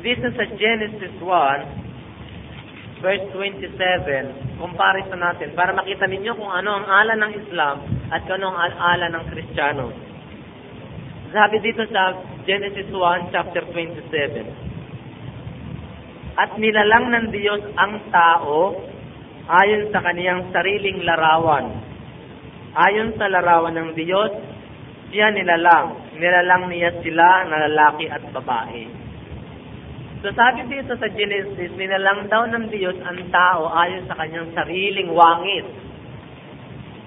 Dito 0.00 0.24
sa 0.32 0.44
Genesis 0.56 1.12
1, 1.20 1.87
verse 2.98 3.22
27, 3.34 4.58
comparison 4.58 5.20
natin 5.22 5.54
para 5.54 5.72
makita 5.74 6.06
ninyo 6.10 6.34
kung 6.34 6.50
ano 6.50 6.82
ang 6.82 6.86
ala 6.86 7.14
ng 7.14 7.32
Islam 7.46 7.76
at 8.10 8.26
kung 8.26 8.42
ano 8.42 8.54
ang 8.54 8.74
ala 8.74 9.06
ng 9.12 9.24
Kristiyano. 9.30 9.86
Sabi 11.28 11.60
dito 11.60 11.84
sa 11.92 12.16
Genesis 12.48 12.88
1, 12.90 13.34
chapter 13.34 13.62
27, 13.70 14.46
At 16.38 16.56
nilalang 16.56 17.10
ng 17.12 17.26
Diyos 17.34 17.60
ang 17.76 18.00
tao 18.08 18.72
ayon 19.48 19.92
sa 19.92 20.00
kaniyang 20.00 20.48
sariling 20.54 21.04
larawan 21.04 21.88
Ayon 22.78 23.16
sa 23.16 23.26
larawan 23.26 23.74
ng 23.74 23.90
Diyos, 23.96 24.30
siya 25.08 25.32
nilalang. 25.32 26.12
Nilalang 26.20 26.68
niya 26.68 26.92
sila 27.00 27.48
na 27.48 27.64
lalaki 27.66 28.06
at 28.06 28.22
babae. 28.28 29.07
So 30.18 30.34
sabi 30.34 30.66
dito 30.66 30.98
sa 30.98 31.06
Genesis, 31.14 31.70
nilalang 31.78 32.26
daw 32.26 32.42
ng 32.50 32.74
Diyos 32.74 32.98
ang 33.06 33.22
tao 33.30 33.70
ayon 33.70 34.02
sa 34.10 34.18
kanyang 34.18 34.50
sariling 34.50 35.14
wangit. 35.14 35.66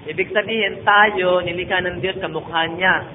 Ibig 0.07 0.31
sabihin, 0.31 0.81
tayo, 0.87 1.43
nilikha 1.43 1.83
ng 1.83 1.99
Diyos 1.99 2.17
sa 2.23 2.31
mukha 2.31 2.71
niya. 2.71 3.05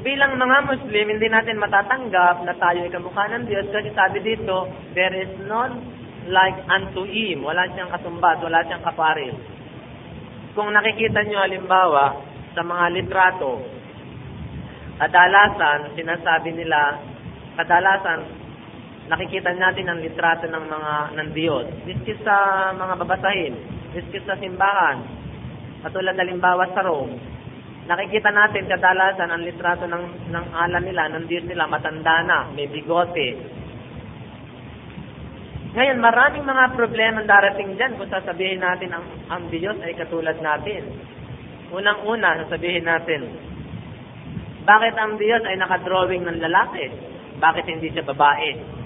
Bilang 0.00 0.40
mga 0.40 0.58
Muslim, 0.64 1.06
hindi 1.12 1.28
natin 1.28 1.60
matatanggap 1.60 2.42
na 2.48 2.56
tayo 2.56 2.88
ay 2.88 2.94
kamukha 2.94 3.24
ng 3.36 3.44
Diyos 3.46 3.68
kasi 3.68 3.92
sabi 3.92 4.24
dito, 4.24 4.70
there 4.96 5.12
is 5.14 5.30
none 5.44 5.84
like 6.24 6.56
unto 6.72 7.04
Him. 7.04 7.44
Wala 7.44 7.68
siyang 7.70 7.92
katumbas, 7.92 8.40
wala 8.40 8.64
siyang 8.64 8.80
kapares. 8.80 9.36
Kung 10.56 10.72
nakikita 10.72 11.20
nyo 11.28 11.38
halimbawa 11.44 12.16
sa 12.56 12.64
mga 12.64 12.84
litrato, 12.96 13.60
kadalasan 14.98 15.94
sinasabi 15.94 16.50
nila, 16.56 16.98
kadalasan 17.58 18.20
nakikita 19.10 19.50
natin 19.58 19.90
ang 19.90 19.98
litrato 19.98 20.46
ng 20.46 20.64
mga 20.70 20.92
ng 21.18 21.28
Diyos. 21.34 21.66
Diskis 21.82 22.22
sa 22.22 22.70
mga 22.70 22.94
babasahin, 23.02 23.54
diskis 23.90 24.22
sa 24.22 24.38
simbahan, 24.38 25.02
katulad 25.82 26.14
halimbawa 26.14 26.70
sa 26.70 26.86
Rome, 26.86 27.18
nakikita 27.90 28.30
natin 28.30 28.70
kadalasan 28.70 29.34
ang 29.34 29.42
litrato 29.42 29.90
ng, 29.90 30.30
ng 30.30 30.46
ala 30.54 30.78
nila, 30.78 31.10
ng 31.10 31.26
Diyos 31.26 31.42
nila, 31.42 31.66
matanda 31.66 32.22
na, 32.22 32.38
may 32.54 32.70
bigote, 32.70 33.58
ngayon, 35.70 36.02
maraming 36.02 36.42
mga 36.42 36.74
problema 36.74 37.22
darating 37.22 37.78
dyan 37.78 37.94
kung 37.94 38.10
sasabihin 38.10 38.58
natin 38.58 38.90
ang, 38.90 39.06
ang 39.30 39.42
Diyos 39.54 39.78
ay 39.86 39.94
katulad 39.94 40.34
natin. 40.42 40.82
Unang-una, 41.70 42.42
sasabihin 42.42 42.82
natin, 42.82 43.30
bakit 44.66 44.98
ang 44.98 45.14
Diyos 45.14 45.46
ay 45.46 45.54
nakadrawing 45.62 46.26
ng 46.26 46.42
lalaki? 46.42 46.90
Bakit 47.40 47.64
hindi 47.66 47.88
siya 47.90 48.04
babae? 48.04 48.80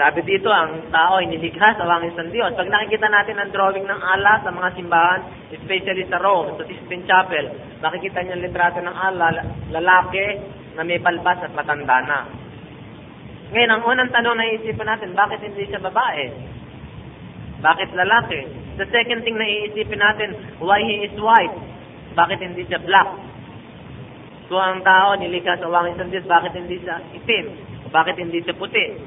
Sabi 0.00 0.24
dito, 0.24 0.48
ang 0.48 0.88
tao 0.88 1.20
ay 1.20 1.28
nilikha 1.28 1.76
sa 1.76 1.84
wangis 1.84 2.16
ng 2.16 2.32
Diyos. 2.32 2.56
Pag 2.56 2.72
nakikita 2.72 3.12
natin 3.12 3.36
ang 3.36 3.52
drawing 3.52 3.84
ng 3.84 4.00
Allah 4.00 4.40
sa 4.40 4.48
mga 4.48 4.72
simbahan, 4.72 5.20
especially 5.52 6.08
sa 6.08 6.16
Rome, 6.16 6.56
sa 6.56 6.64
Sistine 6.64 7.04
Chapel, 7.04 7.52
makikita 7.84 8.24
niyo 8.24 8.32
ang 8.40 8.44
litrato 8.48 8.80
ng 8.80 8.96
Allah, 8.96 9.44
lalaki 9.68 10.40
na 10.76 10.88
may 10.88 10.96
balbas 11.04 11.44
at 11.44 11.52
matanda 11.52 12.00
na. 12.08 12.18
Ngayon, 13.52 13.72
ang 13.76 13.82
unang 13.82 14.08
tanong 14.08 14.36
na 14.40 14.48
iisipin 14.48 14.88
natin, 14.88 15.12
bakit 15.12 15.44
hindi 15.44 15.68
siya 15.68 15.84
babae? 15.84 16.24
Bakit 17.60 17.88
lalaki? 17.92 18.40
The 18.80 18.88
second 18.88 19.20
thing 19.20 19.36
na 19.36 19.44
iisipin 19.44 20.00
natin, 20.00 20.32
why 20.64 20.80
he 20.80 21.04
is 21.04 21.16
white? 21.20 21.52
Bakit 22.16 22.40
hindi 22.40 22.64
siya 22.72 22.80
black? 22.80 23.10
Kung 24.50 24.58
ang 24.58 24.82
tao 24.82 25.14
nilikha 25.14 25.62
sa 25.62 25.70
wangis 25.70 25.94
ng 25.94 26.10
Diyos, 26.10 26.26
bakit 26.26 26.58
hindi 26.58 26.82
siya 26.82 26.98
itim? 27.14 27.46
Bakit 27.94 28.18
hindi 28.18 28.42
siya 28.42 28.58
puti? 28.58 28.98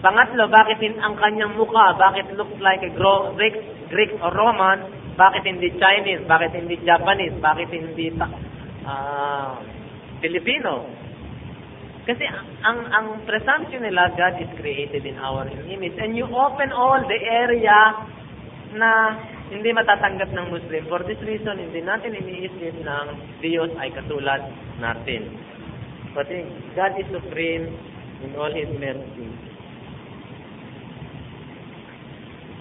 Pangatlo, 0.00 0.48
bakit 0.48 0.80
ang 0.96 1.12
kanyang 1.20 1.60
mukha, 1.60 1.92
bakit 2.00 2.24
looks 2.32 2.56
like 2.64 2.80
a 2.80 2.88
Greek, 3.36 3.56
Greek 3.92 4.16
or 4.24 4.32
Roman, 4.32 4.88
bakit 5.20 5.44
hindi 5.44 5.68
Chinese, 5.76 6.24
bakit 6.24 6.56
hindi 6.56 6.80
Japanese, 6.80 7.36
bakit 7.36 7.68
hindi 7.68 8.08
uh, 8.16 9.60
Filipino? 10.24 10.88
Kasi 12.08 12.24
ang 12.64 12.88
ang 12.88 13.06
presumption 13.28 13.84
nila, 13.84 14.08
God 14.16 14.40
is 14.40 14.48
created 14.56 15.04
in 15.04 15.20
our 15.20 15.44
image. 15.68 16.00
And 16.00 16.16
you 16.16 16.24
open 16.24 16.72
all 16.72 17.04
the 17.04 17.20
area 17.20 18.08
na 18.72 18.90
hindi 19.50 19.70
matatanggap 19.74 20.30
ng 20.30 20.46
Muslim. 20.54 20.82
For 20.86 21.02
this 21.02 21.18
reason, 21.26 21.58
hindi 21.58 21.82
natin 21.82 22.14
iniisip 22.14 22.86
ng 22.86 23.06
Diyos 23.42 23.74
ay 23.82 23.90
katulad 23.90 24.46
natin. 24.78 25.26
But 26.14 26.30
God 26.78 26.92
is 26.98 27.10
supreme 27.10 27.66
in 28.22 28.30
all 28.38 28.54
His 28.54 28.70
mercy. 28.78 29.28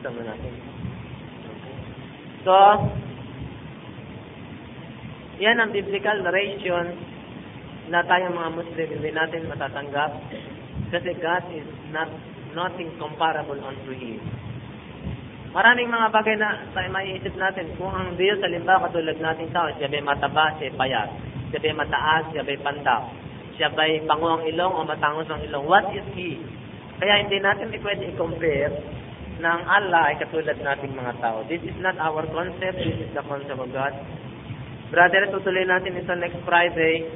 Sama 0.01 0.21
natin. 0.25 0.53
So, 2.41 2.55
yan 5.39 5.61
ang 5.61 5.71
biblical 5.71 6.19
narration 6.25 6.97
na 7.89 8.05
tayong 8.05 8.37
mga 8.37 8.51
Muslim 8.53 8.87
hindi 8.97 9.11
natin 9.13 9.49
matatanggap 9.49 10.11
kasi 10.89 11.09
God 11.21 11.43
is 11.53 11.67
not 11.93 12.09
nothing 12.53 12.89
comparable 12.97 13.57
unto 13.61 13.91
Him. 13.93 14.48
Maraming 15.49 15.89
mga 15.89 16.07
bagay 16.13 16.35
na 16.37 16.61
tayo 16.77 16.89
maiisip 16.93 17.33
natin. 17.33 17.73
Kung 17.81 17.89
ang 17.89 18.13
Diyos, 18.13 18.37
halimbawa, 18.37 18.85
katulad 18.85 19.17
natin 19.17 19.49
tao, 19.49 19.65
siya 19.81 19.89
ba'y 19.89 20.05
mataba, 20.05 20.53
siya 20.61 20.69
payat. 20.77 21.09
Siya 21.49 21.59
ba'y 21.59 21.73
mataas, 21.73 22.23
siya 22.29 22.45
ba'y 22.45 22.59
panda. 22.61 22.97
Siya 23.57 23.73
ba'y 23.73 24.05
pango 24.05 24.29
ang 24.29 24.45
ilong 24.45 24.73
o 24.77 24.85
matangos 24.85 25.25
ang 25.33 25.41
ilong. 25.41 25.65
What 25.65 25.89
is 25.97 26.05
He? 26.13 26.37
Kaya 27.01 27.25
hindi 27.25 27.41
natin 27.41 27.73
pwede 27.81 28.13
i-compare 28.13 28.99
ang 29.39 29.63
Allah 29.63 30.11
ay 30.11 30.19
katulad 30.19 30.59
nating 30.59 30.99
mga 30.99 31.23
tao. 31.23 31.47
This 31.47 31.63
is 31.63 31.77
not 31.79 31.95
our 31.95 32.27
concept. 32.27 32.75
This 32.75 33.07
is 33.07 33.11
the 33.15 33.23
concept 33.23 33.55
of 33.55 33.71
God. 33.71 33.95
Brother, 34.91 35.31
tutuloy 35.31 35.63
natin 35.63 35.95
ito 35.95 36.11
next 36.19 36.43
Friday. 36.43 37.07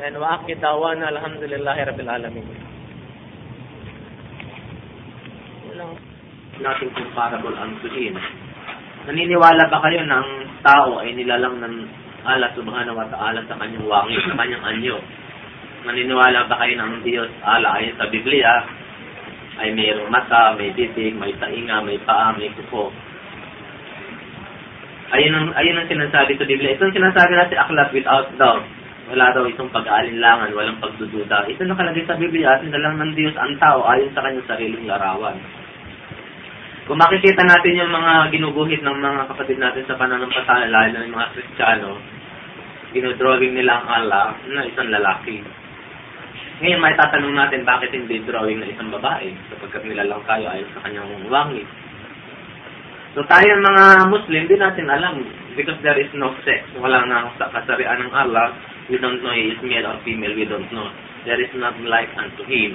And 0.00 0.16
wa 0.16 0.40
akid 0.40 0.64
dawana 0.64 1.12
alhamdulillahi 1.12 1.80
rabbil 1.84 2.08
alamin. 2.08 2.48
Nothing 6.60 6.92
comparable 6.92 7.56
unto 7.56 7.88
Him. 7.88 8.14
Naniniwala 9.08 9.72
ba 9.72 9.80
kayo 9.80 10.04
ng 10.04 10.26
tao 10.60 11.00
ay 11.00 11.16
nilalang 11.16 11.56
ng 11.56 11.74
Allah 12.20 12.52
subhanahu 12.52 13.00
wa 13.00 13.08
ta'ala 13.08 13.40
sa 13.48 13.56
kanyang 13.56 13.88
wangi, 13.88 14.20
sa 14.28 14.36
kanyang 14.36 14.64
anyo? 14.64 14.96
Naniniwala 15.88 16.44
ba 16.52 16.60
kayo 16.60 16.76
ng 16.76 17.00
Diyos 17.00 17.32
Allah 17.40 17.80
ayon 17.80 17.96
sa 17.96 18.12
Biblia 18.12 18.52
ay 19.60 19.72
mayroong 19.72 20.12
mata, 20.12 20.52
may 20.56 20.72
bibig, 20.76 21.16
may 21.16 21.32
tainga, 21.40 21.80
may 21.80 21.96
paa, 22.04 22.36
may 22.36 22.52
kuko. 22.52 22.92
Ayun 25.16 25.32
ang, 25.32 25.48
ayun 25.56 25.80
ang 25.80 25.88
sinasabi 25.88 26.36
sa 26.36 26.44
Biblia. 26.44 26.76
Ito 26.76 26.86
ang 26.86 26.96
sinasabi 26.96 27.32
natin 27.34 27.56
akhlaq 27.56 27.88
without 27.96 28.28
doubt 28.36 28.64
wala 29.10 29.26
daw 29.34 29.42
itong 29.42 29.74
pag-aalinlangan, 29.74 30.54
walang 30.54 30.78
pagdududa. 30.78 31.50
Ito 31.50 31.66
nakalagay 31.66 32.06
sa 32.06 32.14
Biblia 32.14 32.54
at 32.54 32.62
nilalang 32.62 33.02
ng 33.02 33.12
Diyos 33.18 33.34
ang 33.34 33.58
tao 33.58 33.82
ayon 33.90 34.14
sa 34.14 34.22
kanyang 34.22 34.46
sariling 34.46 34.86
larawan. 34.86 35.34
Kung 36.90 36.98
makikita 36.98 37.46
natin 37.46 37.78
yung 37.78 37.94
mga 37.94 38.34
ginuguhit 38.34 38.82
ng 38.82 38.98
mga 38.98 39.30
kapatid 39.30 39.62
natin 39.62 39.86
sa 39.86 39.94
pananampalataya, 39.94 40.66
lalo 40.66 41.06
ng 41.06 41.14
mga 41.14 41.30
Kristiyano, 41.38 41.90
ginodrawing 42.90 43.54
nila 43.54 43.78
ang 43.78 43.86
Allah 43.86 44.34
na 44.50 44.66
isang 44.66 44.90
lalaki. 44.90 45.38
Ngayon, 46.58 46.82
may 46.82 46.98
tatanong 46.98 47.38
natin 47.38 47.62
bakit 47.62 47.94
hindi 47.94 48.18
drawing 48.26 48.58
na 48.58 48.74
isang 48.74 48.90
babae 48.90 49.30
sapagkat 49.54 49.86
nilalang 49.86 50.26
tayo 50.26 50.50
ayon 50.50 50.66
sa 50.74 50.82
kanyang 50.82 51.30
wangit. 51.30 51.68
So 53.14 53.22
tayo 53.30 53.46
mga 53.54 53.84
Muslim, 54.10 54.42
di 54.50 54.58
natin 54.58 54.90
alam 54.90 55.22
because 55.54 55.78
there 55.86 55.94
is 55.94 56.10
no 56.18 56.34
sex. 56.42 56.66
Wala 56.74 57.06
na 57.06 57.30
sa 57.38 57.54
kasarian 57.54 58.02
ng 58.02 58.10
Allah 58.10 58.50
We 58.90 58.98
don't 58.98 59.22
know 59.22 59.30
he 59.30 59.54
is 59.54 59.62
male 59.62 59.86
or 59.86 60.02
female. 60.02 60.34
We 60.34 60.50
don't 60.50 60.66
know. 60.74 60.90
There 61.22 61.38
is 61.38 61.54
nothing 61.54 61.86
like 61.86 62.10
unto 62.18 62.42
him. 62.42 62.74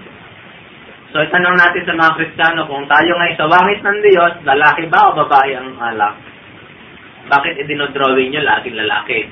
So, 1.14 1.22
itanong 1.22 1.58
natin 1.58 1.84
sa 1.86 1.94
mga 1.94 2.16
Kristiyano, 2.18 2.66
kung 2.66 2.90
tayo 2.90 3.12
ngay 3.14 3.34
sa 3.38 3.46
wangit 3.46 3.80
ng 3.84 4.00
Diyos, 4.02 4.34
lalaki 4.42 4.90
ba 4.90 5.14
o 5.14 5.18
babae 5.26 5.52
ang 5.54 5.78
ala? 5.78 6.10
Bakit 7.26 7.66
idinodrawing 7.66 8.34
nyo 8.34 8.42
laging 8.42 8.78
lalaki? 8.78 9.26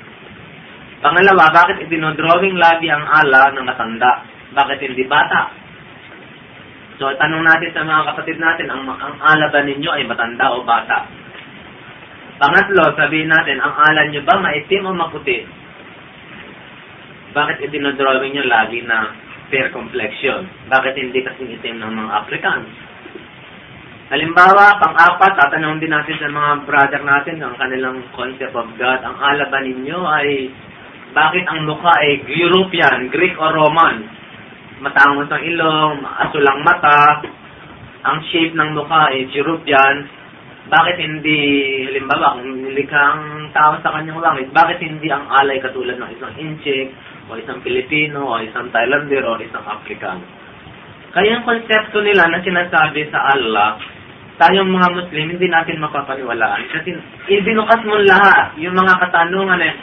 Pangalawa, 1.04 1.52
bakit 1.52 1.84
idinodrawing 1.84 2.56
lagi 2.56 2.88
ang 2.88 3.04
ala 3.04 3.52
ng 3.52 3.66
matanda? 3.66 4.24
Bakit 4.54 4.78
hindi 4.80 5.04
bata? 5.04 5.52
So, 6.96 7.10
tanong 7.10 7.42
natin 7.42 7.70
sa 7.74 7.82
mga 7.82 8.14
kapatid 8.14 8.38
natin, 8.38 8.70
ang, 8.70 8.86
ang 8.86 9.16
ala 9.18 9.50
ba 9.50 9.60
ninyo 9.66 9.90
ay 9.90 10.06
matanda 10.06 10.54
o 10.54 10.62
bata? 10.62 11.10
Pangatlo, 12.38 12.94
sabihin 12.94 13.30
natin, 13.30 13.58
ang 13.58 13.74
ala 13.74 14.10
nyo 14.10 14.22
ba 14.22 14.34
maitim 14.38 14.86
o 14.86 14.94
maputi? 14.94 15.42
Bakit 17.34 17.66
idinodrawing 17.66 18.34
nyo 18.34 18.44
lagi 18.46 18.78
na 18.86 19.10
fair 19.54 19.70
complexion? 19.70 20.50
Bakit 20.66 20.98
hindi 20.98 21.22
kasing 21.22 21.54
itim 21.54 21.78
ng 21.78 21.92
mga 21.94 22.10
Africans? 22.26 22.66
Halimbawa, 24.10 24.82
pang-apat, 24.82 25.32
tatanong 25.38 25.78
din 25.78 25.94
natin 25.94 26.18
sa 26.18 26.26
mga 26.26 26.66
brother 26.66 27.02
natin 27.06 27.38
ang 27.38 27.54
kanilang 27.54 28.02
concept 28.18 28.58
of 28.58 28.66
God. 28.74 29.00
Ang 29.06 29.16
ala 29.22 29.46
ba 29.46 29.62
ninyo 29.62 29.98
ay 30.02 30.50
bakit 31.14 31.46
ang 31.46 31.70
mukha 31.70 31.94
ay 32.02 32.26
European, 32.26 33.14
Greek 33.14 33.38
o 33.38 33.46
Roman? 33.54 34.24
matangos 34.82 35.30
ang 35.30 35.42
ilong, 35.44 36.02
asulang 36.02 36.60
mata, 36.60 37.22
ang 38.04 38.18
shape 38.28 38.52
ng 38.52 38.70
mukha 38.74 39.14
is 39.14 39.30
European, 39.32 40.04
bakit 40.68 40.96
hindi, 41.00 41.40
halimbawa, 41.92 42.40
kung 42.40 42.72
likhang 42.72 43.52
tao 43.52 43.80
sa 43.84 43.92
kanyang 43.96 44.20
langit, 44.20 44.48
bakit 44.50 44.80
hindi 44.80 45.08
ang 45.12 45.28
alay 45.28 45.60
katulad 45.60 46.00
ng 46.00 46.10
isang 46.16 46.34
Inchik, 46.40 46.88
o 47.28 47.36
isang 47.40 47.60
Pilipino, 47.64 48.28
o 48.28 48.40
isang 48.42 48.68
Thailander, 48.68 49.24
o 49.24 49.40
isang 49.40 49.64
African? 49.64 50.18
Kaya 51.14 51.38
ang 51.38 51.46
konsepto 51.46 52.02
nila 52.02 52.26
na 52.26 52.42
sinasabi 52.42 53.06
sa 53.08 53.32
Allah, 53.32 53.78
tayong 54.42 54.66
mga 54.66 54.88
Muslim, 54.98 55.24
hindi 55.38 55.46
natin 55.46 55.78
mapapaniwalaan. 55.78 56.62
Kasi 56.74 56.90
ibinukas 57.30 57.80
mo 57.86 58.02
lahat, 58.02 58.58
yung 58.58 58.74
mga 58.74 58.98
katanungan 58.98 59.62
eh, 59.62 59.74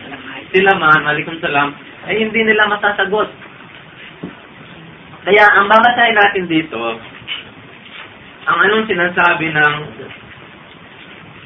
sila 0.52 0.76
man, 0.76 1.08
alikum 1.08 1.40
salam, 1.40 1.72
ay 2.04 2.20
hindi 2.20 2.42
nila 2.44 2.68
masasagot. 2.68 3.32
Kaya 5.22 5.46
ang 5.56 5.72
babasahin 5.72 6.18
natin 6.18 6.46
dito, 6.52 6.82
ang 8.50 8.58
anong 8.68 8.90
sinasabi 8.90 9.54
ng 9.54 9.76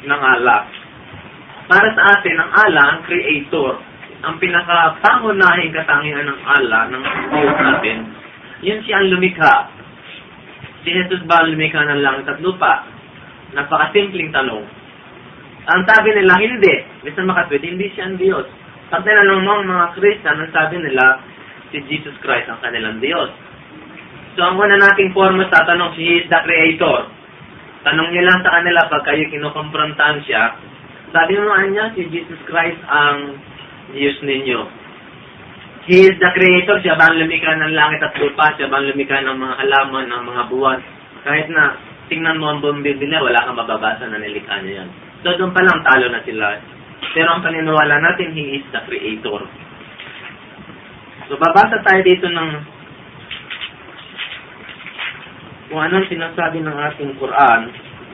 ng 0.05 0.21
Allah. 0.21 0.65
Para 1.65 1.89
sa 1.97 2.03
atin, 2.17 2.35
ang 2.39 2.51
Allah, 2.53 2.85
ang 2.93 2.99
creator, 3.09 3.77
ang 4.25 4.41
pinakapangunahing 4.41 5.69
katangian 5.69 6.25
ng 6.25 6.41
Allah, 6.43 6.89
ng 6.89 7.03
Diyos 7.29 7.57
natin, 7.61 7.97
yun 8.65 8.81
siya 8.81 9.05
ang 9.05 9.13
lumikha. 9.13 9.69
Si 10.81 10.89
Jesus 10.89 11.21
ba 11.29 11.45
ang 11.45 11.53
lumikha 11.53 11.85
ng 11.85 12.01
langit 12.01 12.25
at 12.25 12.41
lupa? 12.41 12.89
Napakasimpleng 13.53 14.33
tanong. 14.33 14.65
Ang 15.65 15.81
sabi 15.85 16.09
nila, 16.13 16.33
hindi. 16.41 16.75
Bisa 17.05 17.21
makatwit, 17.21 17.61
hindi 17.61 17.89
siya 17.93 18.09
ang 18.09 18.17
Diyos. 18.17 18.45
Pag 18.89 19.05
tinanong 19.05 19.41
mo 19.45 19.51
ang 19.61 19.65
mga 19.65 19.85
Christian, 19.97 20.37
ang 20.41 20.51
sabi 20.53 20.77
nila, 20.81 21.21
si 21.73 21.81
Jesus 21.89 22.13
Christ 22.21 22.49
ang 22.49 22.61
kanilang 22.61 23.01
Diyos. 23.01 23.29
So, 24.37 24.45
ang 24.45 24.57
una 24.61 24.77
nating 24.77 25.15
forma 25.15 25.47
sa 25.49 25.65
tanong, 25.65 25.95
He 25.97 26.21
is 26.21 26.27
the 26.29 26.39
Creator. 26.43 26.97
Tanong 27.85 28.09
niyo 28.09 28.25
lang 28.25 28.41
sa 28.41 28.61
kanila 28.61 28.89
pag 28.89 29.05
kayo 29.05 29.25
kinukomprontahan 29.29 30.21
siya, 30.25 30.57
sabi 31.13 31.37
mo 31.39 31.53
niya, 31.53 31.93
si 31.95 32.03
Jesus 32.11 32.41
Christ 32.49 32.81
ang 32.89 33.39
Diyos 33.93 34.17
ninyo. 34.25 34.59
He 35.85 36.01
is 36.09 36.17
the 36.17 36.29
Creator, 36.33 36.81
siya 36.81 36.97
ba 36.97 37.13
ang 37.13 37.21
lumikha 37.21 37.53
ng 37.53 37.77
langit 37.77 38.01
at 38.01 38.17
lupa, 38.17 38.57
siya 38.57 38.65
ba 38.73 38.81
ang 38.81 38.89
lumikha 38.89 39.21
ng 39.21 39.37
mga 39.37 39.55
halaman, 39.61 40.05
ng 40.09 40.23
mga 40.25 40.43
buwan. 40.49 40.79
Kahit 41.21 41.45
na 41.53 41.77
tingnan 42.09 42.41
mo 42.41 42.49
ang 42.49 42.59
buong 42.65 42.81
Biblia, 42.81 43.21
wala 43.21 43.45
kang 43.45 43.53
mababasa 43.53 44.09
na 44.09 44.17
nilikha 44.17 44.65
niya 44.65 44.81
yan. 44.81 44.89
So, 45.21 45.37
doon 45.37 45.53
pa 45.53 45.61
lang 45.61 45.85
talo 45.85 46.09
na 46.09 46.25
sila. 46.25 46.57
Pero 47.13 47.27
ang 47.29 47.45
paniniwala 47.45 48.01
natin, 48.01 48.33
He 48.33 48.57
is 48.57 48.65
the 48.73 48.81
Creator. 48.89 49.45
So, 51.29 51.37
babasa 51.37 51.77
tayo 51.85 52.01
dito 52.01 52.33
ng 52.33 52.49
kung 55.69 55.81
anong 55.81 56.09
sinasabi 56.09 56.61
ng 56.61 56.77
ating 56.77 57.17
Quran, 57.17 57.61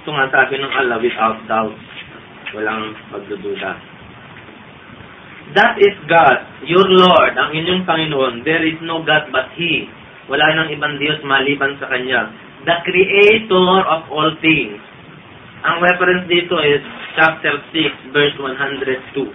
ito 0.02 0.10
nga 0.10 0.28
sabi 0.32 0.56
ng 0.60 0.72
Allah 0.72 0.98
without 0.98 1.40
doubt. 1.46 1.76
Walang 2.56 2.96
magdududa. 3.12 3.91
That 5.52 5.76
is 5.84 5.96
God, 6.08 6.64
your 6.64 6.88
Lord, 6.88 7.36
ang 7.36 7.52
inyong 7.52 7.84
Panginoon. 7.84 8.48
There 8.48 8.64
is 8.64 8.80
no 8.84 9.04
God 9.04 9.28
but 9.36 9.52
He. 9.60 9.84
Wala 10.32 10.48
nang 10.56 10.72
ibang 10.72 10.96
Diyos 10.96 11.20
maliban 11.28 11.76
sa 11.82 11.92
Kanya. 11.92 12.32
The 12.64 12.78
Creator 12.88 13.70
of 13.84 14.08
all 14.08 14.32
things. 14.40 14.80
Ang 15.68 15.84
reference 15.84 16.26
dito 16.32 16.56
is 16.64 16.82
chapter 17.20 17.60
6, 17.70 18.16
verse 18.16 18.36
102. 18.40 19.28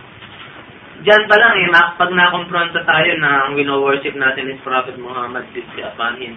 Diyan 1.04 1.22
pa 1.28 1.36
lang 1.36 1.54
eh, 1.60 1.68
pag 2.00 2.08
nakompronta 2.08 2.80
tayo 2.82 3.12
na 3.20 3.46
ang 3.46 3.52
wino-worship 3.54 4.16
natin 4.16 4.48
is 4.48 4.58
Prophet 4.64 4.96
Muhammad, 4.96 5.44
peace 5.52 5.68
be 5.76 5.84
upon 5.84 6.16
him 6.16 6.34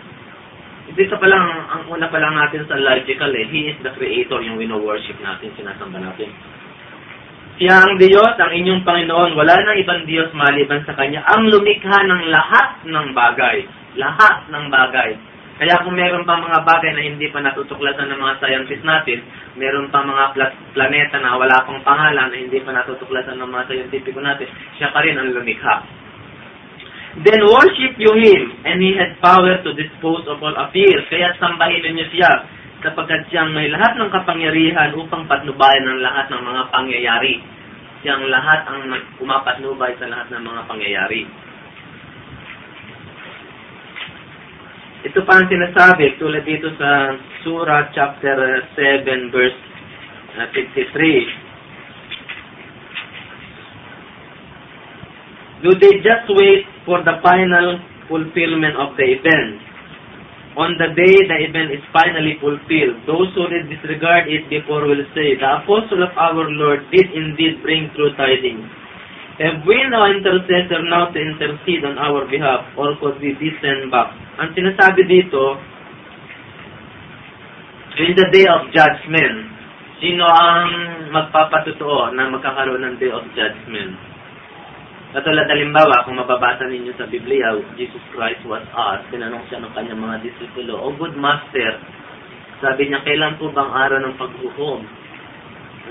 dito 0.93 1.15
pa 1.21 1.27
lang, 1.29 1.45
ang 1.69 1.83
una 1.91 2.09
pa 2.09 2.17
lang 2.17 2.33
natin 2.33 2.65
sa 2.65 2.79
logical 2.79 3.29
eh, 3.35 3.45
He 3.49 3.69
is 3.69 3.77
the 3.85 3.93
Creator, 3.93 4.41
yung 4.41 4.57
wino-worship 4.57 5.21
natin, 5.21 5.53
sinasamba 5.53 6.01
natin. 6.01 6.29
Siya 7.59 7.75
ang 7.75 7.99
Diyos, 7.99 8.39
ang 8.39 8.55
inyong 8.55 8.87
Panginoon, 8.87 9.35
wala 9.35 9.51
nang 9.59 9.75
ibang 9.75 10.07
Diyos 10.07 10.31
maliban 10.31 10.79
sa 10.87 10.95
Kanya, 10.95 11.27
ang 11.27 11.51
lumikha 11.51 12.07
ng 12.07 12.31
lahat 12.31 12.87
ng 12.87 13.11
bagay. 13.11 13.67
Lahat 13.99 14.47
ng 14.47 14.71
bagay. 14.71 15.19
Kaya 15.59 15.83
kung 15.83 15.91
meron 15.91 16.23
pa 16.23 16.39
mga 16.39 16.63
bagay 16.63 16.91
na 16.95 17.03
hindi 17.03 17.27
pa 17.27 17.43
natutuklasan 17.43 18.07
ng 18.07 18.15
mga 18.15 18.39
scientists 18.39 18.87
natin, 18.87 19.19
meron 19.59 19.91
pa 19.91 20.07
mga 20.07 20.39
planeta 20.71 21.19
na 21.19 21.35
wala 21.35 21.59
pang 21.67 21.83
pangalan 21.83 22.31
na 22.31 22.37
hindi 22.39 22.63
pa 22.63 22.71
natutuklasan 22.71 23.35
ng 23.35 23.51
mga 23.51 23.67
scientifico 23.67 24.23
natin, 24.23 24.47
siya 24.79 24.95
pa 24.95 25.03
rin 25.03 25.19
ang 25.19 25.35
lumikha. 25.35 25.83
Then 27.27 27.43
worship 27.43 27.99
you 27.99 28.15
Him, 28.15 28.55
and 28.63 28.79
He 28.79 28.95
has 28.95 29.19
power 29.19 29.59
to 29.67 29.75
dispose 29.75 30.23
of 30.31 30.39
all 30.39 30.55
affairs. 30.55 31.03
Kaya 31.11 31.35
sambahin 31.35 31.91
niyo 31.91 32.07
siya, 32.07 32.31
sapagkat 32.79 33.27
siyang 33.27 33.51
may 33.51 33.67
lahat 33.67 33.99
ng 33.99 34.09
kapangyarihan 34.11 34.95
upang 34.95 35.27
patnubayan 35.27 35.83
ng 35.83 35.99
lahat 35.99 36.31
ng 36.31 36.41
mga 36.43 36.63
pangyayari. 36.71 37.33
Siyang 37.99 38.23
lahat 38.31 38.63
ang 38.67 38.87
umapatnubay 39.19 39.99
sa 39.99 40.07
lahat 40.07 40.31
ng 40.31 40.43
mga 40.47 40.61
pangyayari. 40.71 41.27
Ito 44.99 45.23
pa 45.23 45.39
ang 45.39 45.47
sinasabi 45.47 46.19
tulad 46.19 46.43
dito 46.43 46.71
sa 46.75 47.15
Surah 47.43 47.91
chapter 47.95 48.35
7 48.75 49.31
verse 49.31 49.55
53. 50.35 51.49
Do 55.63 55.75
they 55.75 55.99
just 55.99 56.27
wait 56.31 56.63
for 56.87 57.03
the 57.03 57.19
final 57.19 57.79
fulfillment 58.07 58.79
of 58.79 58.95
the 58.95 59.03
event? 59.03 59.68
On 60.57 60.73
the 60.81 60.89
day 60.97 61.15
the 61.29 61.37
event 61.45 61.69
is 61.69 61.83
finally 61.93 62.41
fulfilled, 62.41 63.05
those 63.05 63.29
who 63.37 63.45
disregard 63.69 64.25
it 64.25 64.49
before 64.49 64.89
will 64.89 65.05
say, 65.13 65.37
The 65.37 65.61
apostle 65.61 66.01
of 66.01 66.13
our 66.17 66.49
Lord 66.49 66.89
did 66.89 67.05
indeed 67.13 67.61
bring 67.61 67.93
true 67.93 68.09
tidings. 68.17 68.65
Have 69.39 69.63
we 69.63 69.77
no 69.87 70.09
intercessor 70.09 70.83
now 70.89 71.13
to 71.13 71.19
intercede 71.21 71.85
on 71.85 71.95
our 72.01 72.27
behalf, 72.27 72.65
or 72.75 72.97
could 72.99 73.21
we 73.21 73.37
be 73.39 73.53
sent 73.61 73.87
back? 73.87 74.11
Ang 74.41 74.51
sinasabi 74.51 75.05
dito, 75.07 75.55
in 78.03 78.17
the 78.17 78.27
day 78.33 78.49
of 78.49 78.67
judgment, 78.73 79.53
sino 80.01 80.27
ang 80.27 80.67
magpapatutuo 81.13 82.11
na 82.17 82.27
magkakaroon 82.31 82.83
ng 82.83 82.95
day 82.97 83.13
of 83.13 83.23
judgment? 83.31 84.08
Katulad 85.09 85.49
halimbawa, 85.49 86.05
kung 86.05 86.21
mababasa 86.21 86.69
ninyo 86.69 86.93
sa 86.93 87.09
Biblia, 87.09 87.57
Jesus 87.73 88.03
Christ 88.13 88.45
was 88.45 88.61
asked, 88.77 89.09
tinanong 89.09 89.41
siya 89.49 89.57
ng 89.65 89.73
kanyang 89.73 90.05
mga 90.05 90.21
disipulo, 90.21 90.85
O 90.85 90.93
good 90.93 91.17
master, 91.17 91.81
sabi 92.61 92.85
niya, 92.85 93.01
kailan 93.01 93.41
po 93.41 93.49
bang 93.49 93.73
araw 93.73 93.97
ng 94.05 94.15
paghukom? 94.21 94.85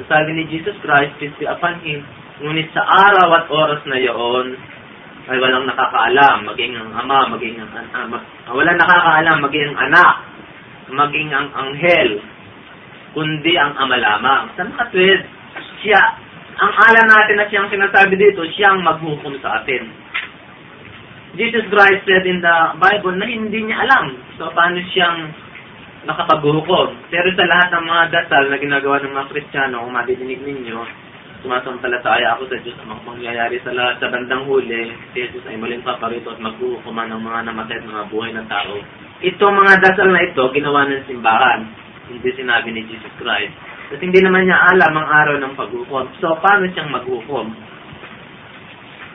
Sabi 0.06 0.30
ni 0.38 0.46
Jesus 0.46 0.78
Christ, 0.84 1.18
peace 1.18 1.34
be 1.40 1.50
upon 1.50 1.82
him, 1.82 2.06
ngunit 2.44 2.70
sa 2.70 2.86
araw 2.86 3.26
at 3.42 3.46
oras 3.50 3.82
na 3.90 3.98
iyon, 3.98 4.54
ay 5.28 5.36
walang 5.42 5.66
nakakaalam, 5.66 6.46
maging 6.46 6.72
ang 6.78 6.90
ama, 6.94 7.34
maging 7.34 7.58
ang 7.58 7.68
uh, 7.74 8.06
mag, 8.06 8.22
uh, 8.48 8.54
walang 8.54 8.78
nakakaalam, 8.78 9.36
maging 9.44 9.66
ang 9.66 9.78
anak, 9.90 10.14
maging 10.88 11.28
ang 11.34 11.48
anghel, 11.52 12.10
kundi 13.12 13.52
ang 13.58 13.74
ama 13.76 13.96
lamang. 13.98 14.42
Saan 14.54 14.72
makatwid? 14.72 15.20
Siya, 15.84 16.00
ang 16.58 16.72
ala 16.74 17.02
natin 17.06 17.38
na 17.38 17.46
siyang 17.46 17.70
sinasabi 17.70 18.18
dito, 18.18 18.42
siyang 18.58 18.82
maghukom 18.82 19.38
sa 19.38 19.62
atin. 19.62 19.86
Jesus 21.38 21.70
Christ 21.70 22.02
said 22.02 22.26
in 22.26 22.42
the 22.42 22.56
Bible 22.82 23.14
na 23.14 23.30
hindi 23.30 23.62
niya 23.62 23.86
alam 23.86 24.10
so 24.34 24.50
paano 24.50 24.82
siyang 24.90 25.30
nakapaghukom. 26.02 27.14
Pero 27.14 27.28
sa 27.38 27.46
lahat 27.46 27.68
ng 27.74 27.84
mga 27.86 28.04
dasal 28.10 28.44
na 28.50 28.58
ginagawa 28.58 28.98
ng 29.02 29.14
mga 29.14 29.30
Kristiyano, 29.30 29.86
kung 29.86 29.94
madidinig 29.94 30.42
ninyo, 30.42 30.78
sumasampalataya 31.46 32.34
ako 32.34 32.50
sa 32.50 32.58
Diyos 32.58 32.74
ang 32.82 32.90
mga 32.90 33.06
mangyayari 33.06 33.56
sa 33.62 33.70
lahat 33.70 34.02
sa 34.02 34.10
bandang 34.10 34.42
huli, 34.50 34.90
si 35.14 35.22
Jesus 35.22 35.46
ay 35.46 35.54
muling 35.54 35.86
paparito 35.86 36.34
at 36.34 36.42
maghuhukuman 36.42 37.06
ng 37.14 37.22
mga 37.22 37.40
namatay 37.46 37.78
at 37.78 37.86
mga 37.86 38.04
buhay 38.10 38.30
ng 38.34 38.46
tao. 38.50 38.74
Itong 39.22 39.54
mga 39.54 39.74
dasal 39.82 40.08
na 40.10 40.26
ito, 40.26 40.42
ginawa 40.50 40.90
ng 40.90 41.06
simbahan. 41.06 41.60
Hindi 42.08 42.30
sinabi 42.34 42.68
ni 42.74 42.82
Jesus 42.90 43.14
Christ. 43.20 43.54
At 43.88 44.00
hindi 44.04 44.20
naman 44.20 44.44
niya 44.44 44.60
alam 44.76 44.92
ang 44.92 45.08
araw 45.08 45.36
ng 45.40 45.54
paghukom. 45.56 46.06
So, 46.20 46.36
paano 46.44 46.68
siyang 46.68 46.92
maghukom? 46.92 47.48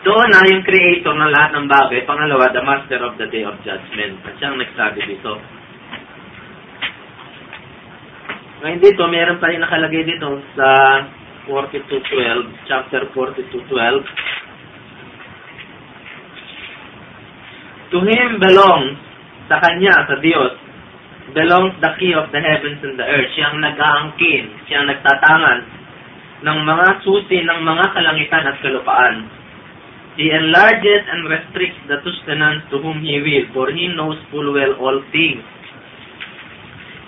Doon 0.03 0.28
na 0.34 0.49
yung 0.49 0.65
creator 0.65 1.13
ng 1.13 1.32
lahat 1.32 1.51
ng 1.53 1.69
bagay. 1.69 2.01
Pangalawa, 2.09 2.49
the 2.49 2.65
master 2.65 2.99
of 3.05 3.13
the 3.21 3.30
day 3.30 3.45
of 3.45 3.55
judgment. 3.61 4.17
At 4.26 4.34
siyang 4.41 4.57
nagsabi 4.57 5.05
dito. 5.05 5.38
Ngayon 8.65 8.82
dito, 8.82 9.03
meron 9.07 9.38
pa 9.38 9.51
rin 9.53 9.61
nakalagay 9.61 10.03
dito 10.07 10.41
sa 10.57 10.67
42.12, 11.45 12.67
chapter 12.67 13.05
42.12. 13.11 13.61
To 17.93 17.99
Him 18.01 18.41
belongs, 18.41 18.97
sa 19.51 19.61
Kanya, 19.61 20.07
sa 20.09 20.17
Diyos, 20.17 20.55
belongs 21.32 21.80
the 21.80 21.91
key 21.95 22.11
of 22.11 22.28
the 22.36 22.41
heavens 22.43 22.84
and 22.84 22.99
the 22.99 23.07
earth. 23.07 23.32
Siyang 23.32 23.63
nag-aangkin, 23.63 24.67
siyang 24.67 24.91
nagtatangan 24.91 25.59
ng 26.43 26.59
mga 26.67 26.88
susi 27.07 27.39
ng 27.39 27.59
mga 27.63 27.86
kalangitan 27.95 28.43
at 28.51 28.59
kalupaan. 28.59 29.32
He 30.19 30.30
enlarges 30.30 31.07
and 31.09 31.26
restricts 31.26 31.80
the 31.89 31.97
sustenance 32.03 32.67
to 32.69 32.78
whom 32.84 33.01
He 33.01 33.17
will, 33.24 33.45
for 33.55 33.71
He 33.71 33.89
knows 33.95 34.19
full 34.30 34.51
well 34.51 34.76
all 34.78 34.99
things. 35.09 35.41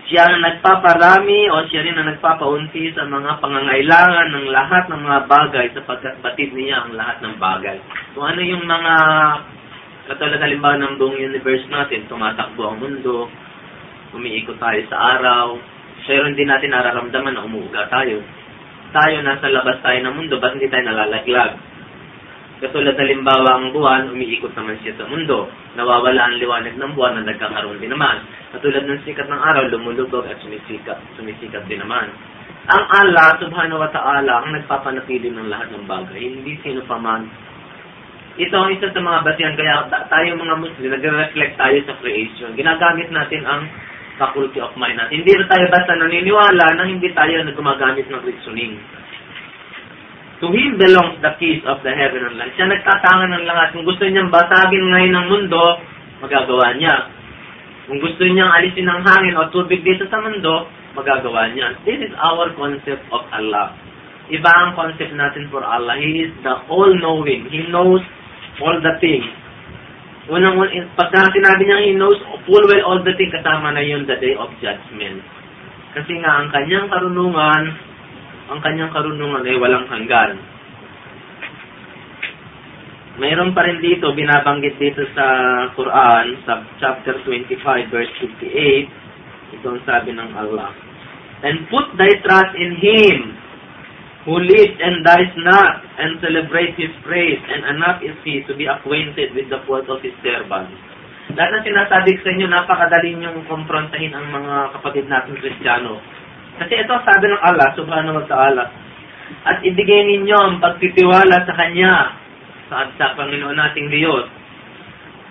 Siya 0.05 0.21
ang 0.29 0.41
nagpaparami 0.41 1.49
o 1.49 1.65
siya 1.65 1.81
rin 1.81 1.97
ang 1.97 2.13
nagpapaunti 2.13 2.93
sa 2.93 3.09
mga 3.09 3.41
pangangailangan 3.41 4.27
ng 4.37 4.47
lahat 4.53 4.83
ng 4.85 5.01
mga 5.01 5.19
bagay 5.25 5.65
sapagkat 5.73 6.21
batid 6.21 6.53
niya 6.53 6.85
ang 6.85 6.93
lahat 6.93 7.25
ng 7.25 7.35
bagay. 7.41 7.77
Kung 8.13 8.25
ano 8.29 8.41
yung 8.45 8.65
mga 8.69 8.93
katulad 10.05 10.37
halimbawa 10.37 10.77
ng 10.77 10.93
buong 11.01 11.17
universe 11.17 11.65
natin, 11.73 12.05
tumatakbo 12.05 12.69
ang 12.69 12.77
mundo, 12.85 13.25
umiikot 14.15 14.57
tayo 14.57 14.79
sa 14.87 15.19
araw, 15.19 15.59
pero 16.07 16.25
hindi 16.25 16.47
natin 16.47 16.71
nararamdaman 16.71 17.35
na 17.35 17.45
umuuga 17.45 17.91
tayo. 17.91 18.23
Tayo, 18.95 19.15
nasa 19.21 19.51
labas 19.51 19.83
tayo 19.83 19.99
ng 20.07 20.15
mundo, 20.15 20.39
ba't 20.39 20.55
hindi 20.55 20.71
tayo 20.71 20.87
nalalaglag? 20.87 21.59
Katulad 22.55 22.95
halimbawa 22.95 23.59
ang 23.59 23.75
buwan, 23.75 24.15
umiikot 24.15 24.55
naman 24.55 24.79
siya 24.79 24.95
sa 24.95 25.03
mundo. 25.11 25.51
Nawawala 25.75 26.31
ang 26.31 26.39
liwanag 26.39 26.79
ng 26.79 26.91
buwan 26.95 27.19
na 27.19 27.27
nagkakaroon 27.27 27.83
din 27.83 27.91
naman. 27.91 28.23
Katulad 28.55 28.87
ng 28.87 29.03
sikat 29.03 29.27
ng 29.27 29.41
araw, 29.43 29.67
lumulubog 29.67 30.23
at 30.23 30.39
sumisikat, 30.39 30.95
sumisikat 31.19 31.67
din 31.67 31.83
naman. 31.83 32.07
Ang 32.65 32.83
Allah, 32.89 33.35
subhanahu 33.43 33.83
wa 33.83 33.91
ta'ala, 33.91 34.41
ang 34.41 34.55
nagpapanatili 34.55 35.29
ng 35.35 35.51
lahat 35.51 35.69
ng 35.75 35.83
bagay, 35.83 36.17
hindi 36.17 36.55
sino 36.63 36.79
pa 36.87 36.95
man. 36.95 37.27
Ito 38.39 38.55
ang 38.55 38.71
isa 38.71 38.87
sa 38.89 39.03
mga 39.03 39.19
basihan, 39.21 39.55
kaya 39.59 39.85
tayo 39.91 40.39
mga 40.39 40.55
Muslim, 40.59 40.89
nagre-reflect 40.95 41.55
tayo 41.59 41.77
sa 41.85 41.93
creation. 41.99 42.55
Ginagamit 42.55 43.11
natin 43.11 43.43
ang 43.43 43.67
faculty 44.15 44.59
of 44.59 44.73
mind 44.79 44.99
natin. 44.99 45.23
Hindi 45.23 45.33
na 45.35 45.45
tayo 45.47 45.65
basta 45.71 45.91
naniniwala 45.95 46.65
na 46.75 46.83
hindi 46.87 47.09
tayo 47.11 47.35
na 47.43 47.51
gumagamit 47.55 48.07
ng 48.07 48.23
reasoning. 48.23 48.79
To 50.43 50.51
Him 50.51 50.75
belongs 50.75 51.23
the 51.23 51.31
keys 51.39 51.63
of 51.63 51.79
the 51.83 51.91
heaven 51.95 52.27
and 52.27 52.35
land. 52.35 52.51
Siya 52.59 52.67
nagtatangan 52.67 53.31
ng 53.31 53.45
lahat. 53.47 53.71
Kung 53.71 53.87
gusto 53.87 54.03
niyang 54.03 54.27
basagin 54.27 54.83
ngayon 54.91 55.13
ng 55.15 55.27
mundo, 55.31 55.63
magagawa 56.19 56.75
niya. 56.75 57.07
Kung 57.87 58.03
gusto 58.03 58.19
niyang 58.27 58.51
alisin 58.51 58.83
ng 58.83 59.01
hangin 59.05 59.39
o 59.39 59.47
tubig 59.55 59.79
dito 59.87 60.03
sa 60.11 60.19
mundo, 60.19 60.67
magagawa 60.91 61.55
niya. 61.55 61.79
This 61.87 62.03
is 62.03 62.13
our 62.19 62.51
concept 62.59 63.03
of 63.15 63.23
Allah. 63.31 63.75
Iba 64.27 64.49
ang 64.49 64.73
concept 64.73 65.13
natin 65.13 65.47
for 65.53 65.61
Allah. 65.61 65.95
He 66.01 66.27
is 66.27 66.33
the 66.41 66.55
all-knowing. 66.67 67.47
He 67.47 67.69
knows 67.71 68.01
all 68.59 68.77
the 68.81 68.97
things. 68.99 69.27
Unang, 70.25 70.57
pagka 70.97 71.29
sinabi 71.29 71.69
niya 71.69 71.85
He 71.85 71.93
knows 71.93 72.17
full 72.49 72.65
well 72.65 72.83
all 72.89 72.99
the 73.05 73.13
things, 73.13 73.29
kasama 73.29 73.69
na 73.69 73.85
yun 73.85 74.09
the 74.09 74.17
day 74.17 74.33
of 74.33 74.49
judgment. 74.57 75.21
Kasi 75.93 76.17
nga, 76.17 76.41
ang 76.41 76.49
kanyang 76.49 76.89
karunungan, 76.89 77.63
ang 78.49 78.59
kanyang 78.65 78.89
karunungan 78.89 79.45
ay 79.45 79.57
walang 79.61 79.85
hanggan. 79.85 80.41
Mayroon 83.15 83.55
pa 83.55 83.63
rin 83.63 83.79
dito, 83.79 84.11
binabanggit 84.11 84.75
dito 84.75 85.05
sa 85.15 85.25
Quran, 85.77 86.41
sa 86.43 86.67
chapter 86.81 87.21
25, 87.23 87.93
verse 87.93 88.11
58, 88.19 89.55
ito 89.55 89.65
ang 89.71 89.81
sabi 89.87 90.11
ng 90.11 90.31
Allah. 90.35 90.73
And 91.45 91.69
put 91.69 91.95
thy 91.95 92.11
trust 92.25 92.57
in 92.59 92.75
Him, 92.81 93.44
who 94.25 94.41
lives 94.41 94.77
and 94.81 95.05
dies 95.05 95.33
not, 95.37 95.85
and 96.01 96.17
celebrate 96.17 96.73
His 96.75 96.89
praise, 97.05 97.37
and 97.45 97.77
enough 97.77 98.01
is 98.01 98.17
He 98.25 98.41
to 98.49 98.57
be 98.57 98.65
acquainted 98.65 99.37
with 99.37 99.47
the 99.53 99.61
fault 99.69 99.85
of 99.85 100.01
His 100.01 100.17
servants. 100.25 100.73
Lahat 101.37 101.61
ng 101.61 101.65
sinasabi 101.65 102.17
sa 102.21 102.29
inyo, 102.33 102.47
napakadali 102.49 103.17
niyong 103.17 103.45
komprontahin 103.45 104.13
ang 104.13 104.29
mga 104.33 104.77
kapatid 104.77 105.05
natin 105.05 105.37
Kristiyano. 105.37 106.01
Kasi 106.57 106.73
ito 106.73 106.93
sabi 107.05 107.25
ng 107.29 107.41
Allah, 107.41 107.69
subhanahu 107.77 108.17
wa 108.21 108.25
ta'ala, 108.25 108.63
at 109.45 109.57
ibigay 109.61 110.01
ninyo 110.09 110.37
ang 110.37 110.55
pagtitiwala 110.61 111.45
sa 111.45 111.53
Kanya, 111.53 111.93
sa, 112.69 112.89
sa 112.97 113.13
Panginoon 113.13 113.57
nating 113.57 113.93
Diyos, 113.93 114.25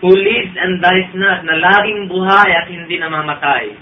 who 0.03 0.15
lives 0.15 0.55
and 0.55 0.79
dies 0.79 1.11
not, 1.19 1.43
na 1.43 1.59
laging 1.59 2.11
buhay 2.11 2.49
at 2.53 2.67
hindi 2.71 2.99
namamatay, 2.99 3.75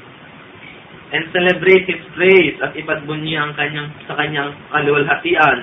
and 1.12 1.28
celebrate 1.30 1.84
His 1.84 2.00
praise 2.16 2.56
at 2.64 2.72
ipagbunyi 2.72 3.36
ang 3.36 3.52
kanyang, 3.52 3.92
sa 4.08 4.16
kanyang 4.16 4.56
kaluwalhatian. 4.72 5.58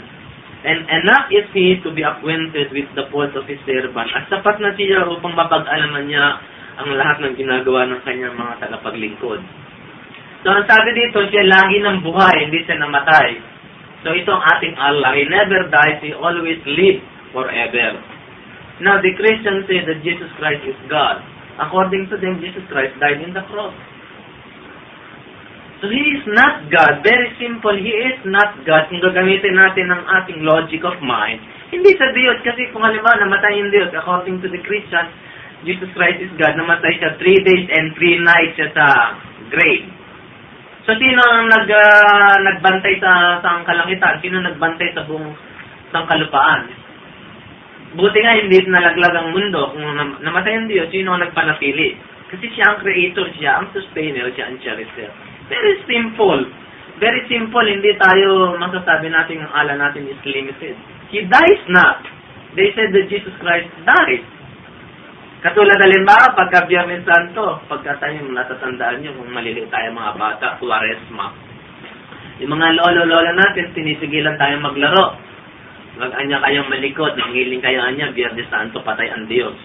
And 0.60 0.86
enough 0.86 1.34
is 1.34 1.50
He 1.58 1.82
to 1.82 1.90
be 1.90 2.06
acquainted 2.06 2.70
with 2.70 2.90
the 2.94 3.10
fault 3.10 3.34
of 3.34 3.50
His 3.50 3.58
servant. 3.66 4.10
At 4.14 4.30
sapat 4.30 4.62
na 4.62 4.78
siya 4.78 5.10
upang 5.10 5.34
mapag-alaman 5.34 6.06
niya 6.06 6.26
ang 6.80 6.90
lahat 6.96 7.18
ng 7.26 7.34
ginagawa 7.36 7.90
ng 7.90 8.02
kanyang 8.06 8.38
mga 8.38 8.54
tagapaglingkod. 8.64 9.42
So, 10.40 10.48
ang 10.48 10.64
sabi 10.70 10.96
dito, 10.96 11.20
siya 11.28 11.44
lagi 11.50 11.84
ng 11.84 12.00
buhay, 12.00 12.48
hindi 12.48 12.64
siya 12.64 12.80
namatay. 12.80 13.30
So, 14.08 14.16
ito 14.16 14.32
ang 14.32 14.44
ating 14.56 14.76
Allah. 14.80 15.12
He 15.18 15.28
never 15.28 15.68
dies, 15.68 16.00
He 16.00 16.16
always 16.16 16.64
lives 16.64 17.04
forever. 17.36 18.00
Now, 18.80 19.04
the 19.04 19.12
Christians 19.20 19.68
say 19.68 19.84
that 19.84 20.00
Jesus 20.08 20.32
Christ 20.40 20.64
is 20.64 20.80
God. 20.88 21.20
According 21.60 22.08
to 22.08 22.16
them, 22.16 22.40
Jesus 22.40 22.64
Christ 22.72 22.96
died 23.04 23.20
in 23.20 23.36
the 23.36 23.44
cross. 23.52 23.76
So, 25.80 25.88
He 25.88 26.04
is 26.20 26.24
not 26.28 26.68
God. 26.68 27.08
Very 27.08 27.32
simple. 27.40 27.72
He 27.72 27.94
is 28.12 28.20
not 28.28 28.52
God. 28.68 28.92
Kung 28.92 29.00
gagamitin 29.00 29.56
natin 29.56 29.88
ang 29.88 30.04
ating 30.22 30.44
logic 30.44 30.84
of 30.84 31.00
mind, 31.00 31.40
hindi 31.72 31.96
sa 31.96 32.12
Diyos. 32.12 32.44
Kasi 32.44 32.68
kung 32.76 32.84
halimbawa 32.84 33.16
namatay 33.16 33.64
yung 33.64 33.72
Diyos, 33.72 33.96
according 33.96 34.44
to 34.44 34.52
the 34.52 34.60
Christian, 34.68 35.08
Jesus 35.64 35.88
Christ 35.96 36.20
is 36.20 36.34
God. 36.36 36.60
Namatay 36.60 37.00
siya 37.00 37.16
three 37.16 37.40
days 37.48 37.68
and 37.72 37.96
three 37.96 38.20
nights 38.20 38.60
siya 38.60 38.70
sa 38.76 38.86
grave. 39.48 39.88
So, 40.84 40.98
sino 41.00 41.22
ang 41.22 41.48
nag, 41.48 41.68
uh, 41.70 42.36
nagbantay 42.44 43.00
sa, 43.00 43.40
sa 43.40 43.64
kalangitan? 43.64 44.20
Sino 44.20 44.42
nagbantay 44.42 44.90
sa 44.98 45.08
buong 45.08 45.32
sangkalupaan? 45.96 46.76
Buti 47.96 48.20
nga 48.20 48.36
hindi 48.36 48.58
nalaglag 48.68 49.16
ang 49.16 49.30
mundo. 49.32 49.72
Kung 49.72 49.86
nam- 49.96 50.20
namatay 50.20 50.60
ang 50.60 50.68
Diyos, 50.68 50.92
sino 50.92 51.16
ang 51.16 51.24
nagpanatili? 51.24 51.96
Kasi 52.30 52.46
siya 52.52 52.74
ang 52.74 52.78
creator, 52.84 53.26
siya 53.38 53.52
ang 53.64 53.68
sustainer, 53.72 54.28
siya 54.34 54.50
ang 54.50 54.58
cherisher. 54.62 55.29
Very 55.50 55.76
simple. 55.90 56.42
Very 57.02 57.22
simple. 57.26 57.66
Hindi 57.66 57.92
tayo 57.98 58.56
masasabi 58.62 59.10
natin 59.10 59.44
ang 59.44 59.52
ala 59.52 59.74
natin 59.76 60.06
is 60.06 60.22
limited. 60.22 60.78
He 61.10 61.26
dies 61.26 61.64
not. 61.74 62.06
They 62.54 62.70
said 62.78 62.94
that 62.94 63.10
Jesus 63.10 63.34
Christ 63.42 63.70
died. 63.86 64.24
Katulad 65.40 65.80
halimbawa, 65.80 66.36
pagka 66.36 66.68
Biyernes 66.68 67.08
Santo, 67.08 67.64
pagka 67.72 67.96
tayo 68.04 68.28
natatandaan 68.28 69.00
nyo, 69.00 69.16
kung 69.16 69.32
maliliit 69.32 69.72
tayo 69.72 69.96
mga 69.96 70.20
bata, 70.20 70.60
Tuaresma. 70.60 71.32
Yung 72.44 72.52
mga 72.52 72.76
lolo-lola 72.76 73.32
natin, 73.32 73.72
sinisigilan 73.72 74.36
tayo 74.36 74.60
maglaro. 74.60 75.16
Mag-anya 75.96 76.44
kayong 76.44 76.68
malikot, 76.68 77.16
nangiling 77.16 77.64
kayo 77.64 77.80
anya, 77.88 78.12
Biyernes 78.12 78.52
Santo, 78.52 78.84
patay 78.84 79.08
ang 79.08 79.32
Diyos. 79.32 79.56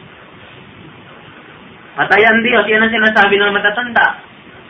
Patay 1.99 2.23
ang 2.23 2.39
Diyos, 2.47 2.65
yan 2.71 2.83
ang 2.87 2.95
sinasabi 2.95 3.35
ng 3.35 3.55
matatanda. 3.55 4.07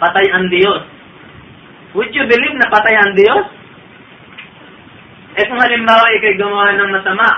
Patay 0.00 0.26
ang 0.32 0.48
Diyos. 0.48 0.82
Would 1.94 2.10
you 2.10 2.26
believe 2.26 2.56
na 2.58 2.68
patay 2.74 2.94
ang 2.98 3.14
Diyos? 3.14 3.46
Eh 5.34 5.44
kung 5.46 5.62
halimbawa 5.62 6.10
ikay 6.14 6.34
gumawa 6.38 6.74
ng 6.74 6.90
masama, 6.90 7.28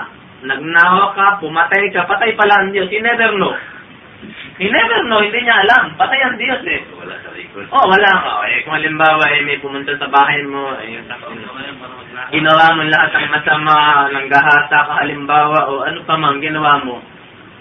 nagnawa 0.45 1.13
ka, 1.13 1.41
pumatay 1.41 1.93
ka, 1.93 2.09
patay 2.09 2.33
pala 2.33 2.65
ang 2.65 2.69
Diyos. 2.73 2.89
He 2.89 3.01
never 3.01 3.37
know. 3.37 3.53
He 4.57 4.65
never 4.65 5.05
know, 5.05 5.21
hindi 5.21 5.45
niya 5.45 5.61
alam. 5.61 5.93
Patay 5.93 6.17
ang 6.25 6.37
Diyos 6.41 6.61
eh. 6.65 6.81
Wala 6.97 7.13
sa 7.21 7.29
likod. 7.37 7.69
Oh, 7.69 7.85
wala 7.85 8.09
ka. 8.09 8.49
Eh, 8.49 8.65
kung 8.65 8.73
halimbawa 8.73 9.29
eh, 9.29 9.45
may 9.45 9.61
pumunta 9.61 9.93
sa 9.97 10.09
bahay 10.09 10.41
mo, 10.49 10.73
eh, 10.81 10.97
ginawa 12.33 12.65
mo 12.73 12.81
lahat 12.89 13.13
ng 13.13 13.29
masama, 13.29 13.75
nanggahasa 14.09 14.77
ka 14.89 14.93
halimbawa, 15.05 15.69
o 15.69 15.85
ano 15.85 16.01
pa 16.01 16.17
man 16.17 16.41
ginawa 16.41 16.81
mo. 16.81 16.97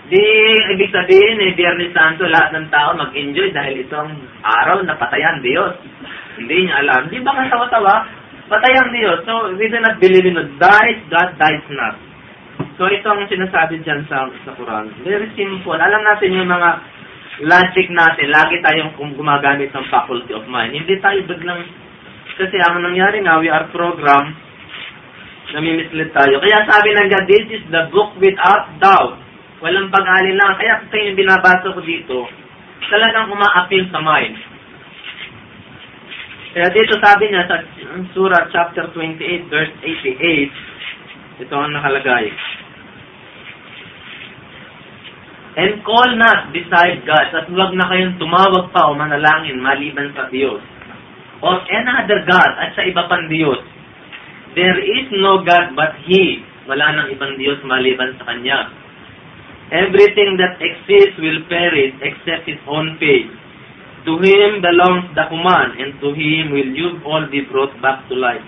Di, 0.09 0.25
ibig 0.73 0.89
sabihin 0.89 1.45
eh, 1.45 1.53
Biyernes 1.53 1.93
Santo, 1.93 2.25
lahat 2.25 2.57
ng 2.57 2.69
tao 2.73 2.97
mag-enjoy 2.97 3.53
dahil 3.53 3.85
itong 3.85 4.17
araw 4.41 4.81
na 4.81 4.97
patayan 4.97 5.45
Diyos. 5.45 5.77
Hindi 6.37 6.69
niya 6.69 6.85
alam. 6.85 7.09
Di 7.09 7.19
ba 7.25 7.33
nga 7.33 7.49
tawa-tawa? 7.53 7.95
Patayan 8.47 8.95
Diyos. 8.95 9.27
So, 9.27 9.57
we 9.59 9.67
do 9.67 9.79
not 9.83 9.99
believe 9.99 10.27
in 10.29 10.39
it. 10.39 10.51
Dies, 10.61 11.01
God 11.11 11.35
dies 11.41 11.67
not. 11.73 11.97
So, 12.79 12.87
ito 12.87 13.09
ang 13.09 13.27
sinasabi 13.27 13.83
dyan 13.83 14.07
sa, 14.07 14.29
sa 14.45 14.53
Quran. 14.55 14.93
Very 15.03 15.33
simple. 15.35 15.75
Alam 15.75 16.03
natin 16.05 16.37
yung 16.37 16.49
mga 16.49 16.71
logic 17.43 17.87
natin. 17.91 18.31
Lagi 18.31 18.61
tayong 18.63 18.95
gumagamit 19.17 19.73
ng 19.73 19.87
faculty 19.91 20.31
of 20.37 20.47
mind. 20.47 20.77
Hindi 20.77 21.01
tayo 21.03 21.25
biglang 21.27 21.65
Kasi 22.37 22.61
ang 22.61 22.85
nangyari 22.85 23.25
nga, 23.25 23.41
we 23.41 23.49
are 23.49 23.65
programmed 23.73 24.47
nami-mislead 25.55 26.11
tayo. 26.11 26.43
Kaya 26.43 26.67
sabi 26.67 26.91
ng 26.91 27.09
God, 27.13 27.27
this 27.31 27.47
is 27.55 27.63
the 27.71 27.87
book 27.95 28.11
without 28.19 28.67
doubt. 28.83 29.17
Walang 29.63 29.89
pag-alin 29.89 30.37
Kaya 30.37 30.85
ito 30.85 30.97
yung 31.01 31.17
binabasa 31.17 31.73
ko 31.73 31.81
dito, 31.81 32.27
talagang 32.91 33.31
uma-appeal 33.31 33.87
sa 33.89 34.03
mind. 34.03 34.37
Kaya 36.57 36.73
dito 36.73 36.97
sabi 37.05 37.29
niya 37.29 37.45
sa 37.53 37.61
Surah 38.17 38.49
chapter 38.49 38.89
28 38.97 39.53
verse 39.53 39.77
88, 39.85 41.45
ito 41.45 41.53
ang 41.53 41.69
nakalagay. 41.77 42.33
And 45.61 45.85
call 45.85 46.17
not 46.17 46.57
beside 46.57 47.05
God, 47.05 47.29
at 47.29 47.53
huwag 47.53 47.77
na 47.77 47.85
kayong 47.93 48.17
tumawag 48.17 48.73
pa 48.73 48.89
o 48.89 48.97
manalangin 48.97 49.61
maliban 49.61 50.17
sa 50.17 50.33
Diyos. 50.33 50.65
Or 51.45 51.61
another 51.61 52.25
God, 52.25 52.51
at 52.57 52.73
sa 52.73 52.89
iba 52.89 53.05
pang 53.05 53.29
Diyos. 53.29 53.61
There 54.57 54.81
is 54.81 55.13
no 55.13 55.45
God 55.45 55.77
but 55.77 55.93
He. 56.09 56.41
Wala 56.65 56.89
nang 56.97 57.13
ibang 57.13 57.37
Diyos 57.37 57.61
maliban 57.69 58.17
sa 58.17 58.33
Kanya. 58.33 58.73
Everything 59.77 60.41
that 60.41 60.57
exists 60.57 61.21
will 61.21 61.45
perish 61.53 61.93
except 62.01 62.49
His 62.49 62.61
own 62.65 62.97
faith. 62.97 63.29
To 64.07 64.13
Him 64.23 64.63
belongs 64.63 65.11
the 65.19 65.27
command, 65.27 65.83
and 65.83 65.99
to 65.99 66.15
Him 66.15 66.55
will 66.55 66.71
you 66.71 67.03
all 67.03 67.27
be 67.27 67.43
brought 67.51 67.75
back 67.83 68.07
to 68.07 68.15
life. 68.15 68.45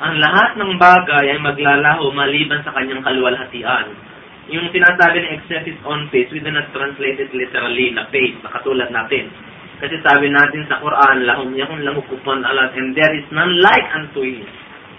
Ang 0.00 0.22
lahat 0.22 0.56
ng 0.56 0.78
bagay 0.78 1.34
ay 1.34 1.38
maglalaho 1.42 2.14
maliban 2.14 2.62
sa 2.62 2.72
kanyang 2.72 3.02
kaluwalhatian 3.04 4.10
yung 4.50 4.66
sinasabi 4.74 5.22
ng 5.22 5.32
excessive 5.40 5.78
on 5.86 6.10
faith, 6.10 6.26
we 6.34 6.42
do 6.42 6.50
not 6.50 6.66
translate 6.74 7.22
it 7.22 7.30
literally 7.30 7.94
na 7.94 8.10
faith, 8.10 8.34
na 8.42 8.50
katulad 8.50 8.90
natin. 8.90 9.30
Kasi 9.78 9.96
sabi 10.02 10.28
natin 10.28 10.66
sa 10.66 10.82
Quran, 10.82 11.24
lahum 11.24 11.54
yakun 11.54 11.86
lahu 11.86 12.02
kufuwan 12.10 12.42
alat, 12.42 12.74
and 12.74 12.92
there 12.98 13.14
is 13.14 13.24
none 13.30 13.54
like 13.62 13.86
unto 13.94 14.26
him. 14.26 14.44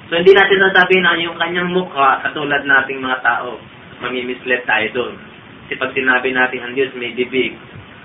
So 0.07 0.18
hindi 0.18 0.34
natin 0.34 0.57
nasabihin 0.57 1.03
na 1.03 1.20
yung 1.20 1.38
kanyang 1.38 1.70
mukha, 1.76 2.24
katulad 2.24 2.64
nating 2.64 3.03
mga 3.03 3.20
tao, 3.22 3.59
mamimislet 4.01 4.64
tayo 4.66 4.88
doon. 4.95 5.14
Kasi 5.68 5.78
pag 5.78 5.91
sinabi 5.93 6.32
natin 6.32 6.59
ang 6.64 6.74
Diyos 6.74 6.91
may 6.95 7.14
bibig, 7.14 7.53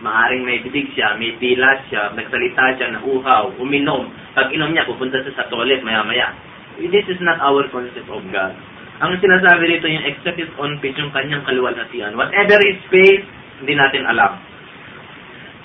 maaring 0.04 0.44
may 0.44 0.60
bibig 0.60 0.92
siya, 0.92 1.16
may 1.16 1.32
pilas 1.40 1.80
siya, 1.88 2.12
nagsalita 2.12 2.76
siya, 2.76 2.92
nauhaw, 3.00 3.52
uminom. 3.56 4.12
Pag 4.36 4.52
inom 4.52 4.72
niya, 4.72 4.84
pupunta 4.84 5.20
siya 5.24 5.32
sa 5.36 5.48
toilet 5.48 5.80
maya-maya. 5.80 6.36
This 6.76 7.08
is 7.08 7.20
not 7.24 7.40
our 7.40 7.64
concept 7.72 8.08
of 8.12 8.20
God. 8.28 8.52
Ang 8.96 9.20
sinasabi 9.20 9.76
dito 9.76 9.88
yung 9.88 10.04
except 10.08 10.40
is 10.40 10.52
on 10.56 10.80
page 10.80 10.96
yung 10.96 11.12
kanyang 11.12 11.44
kaluwalhatian. 11.44 12.16
Whatever 12.16 12.56
is 12.64 12.80
space, 12.88 13.24
hindi 13.60 13.76
natin 13.76 14.08
alam. 14.08 14.40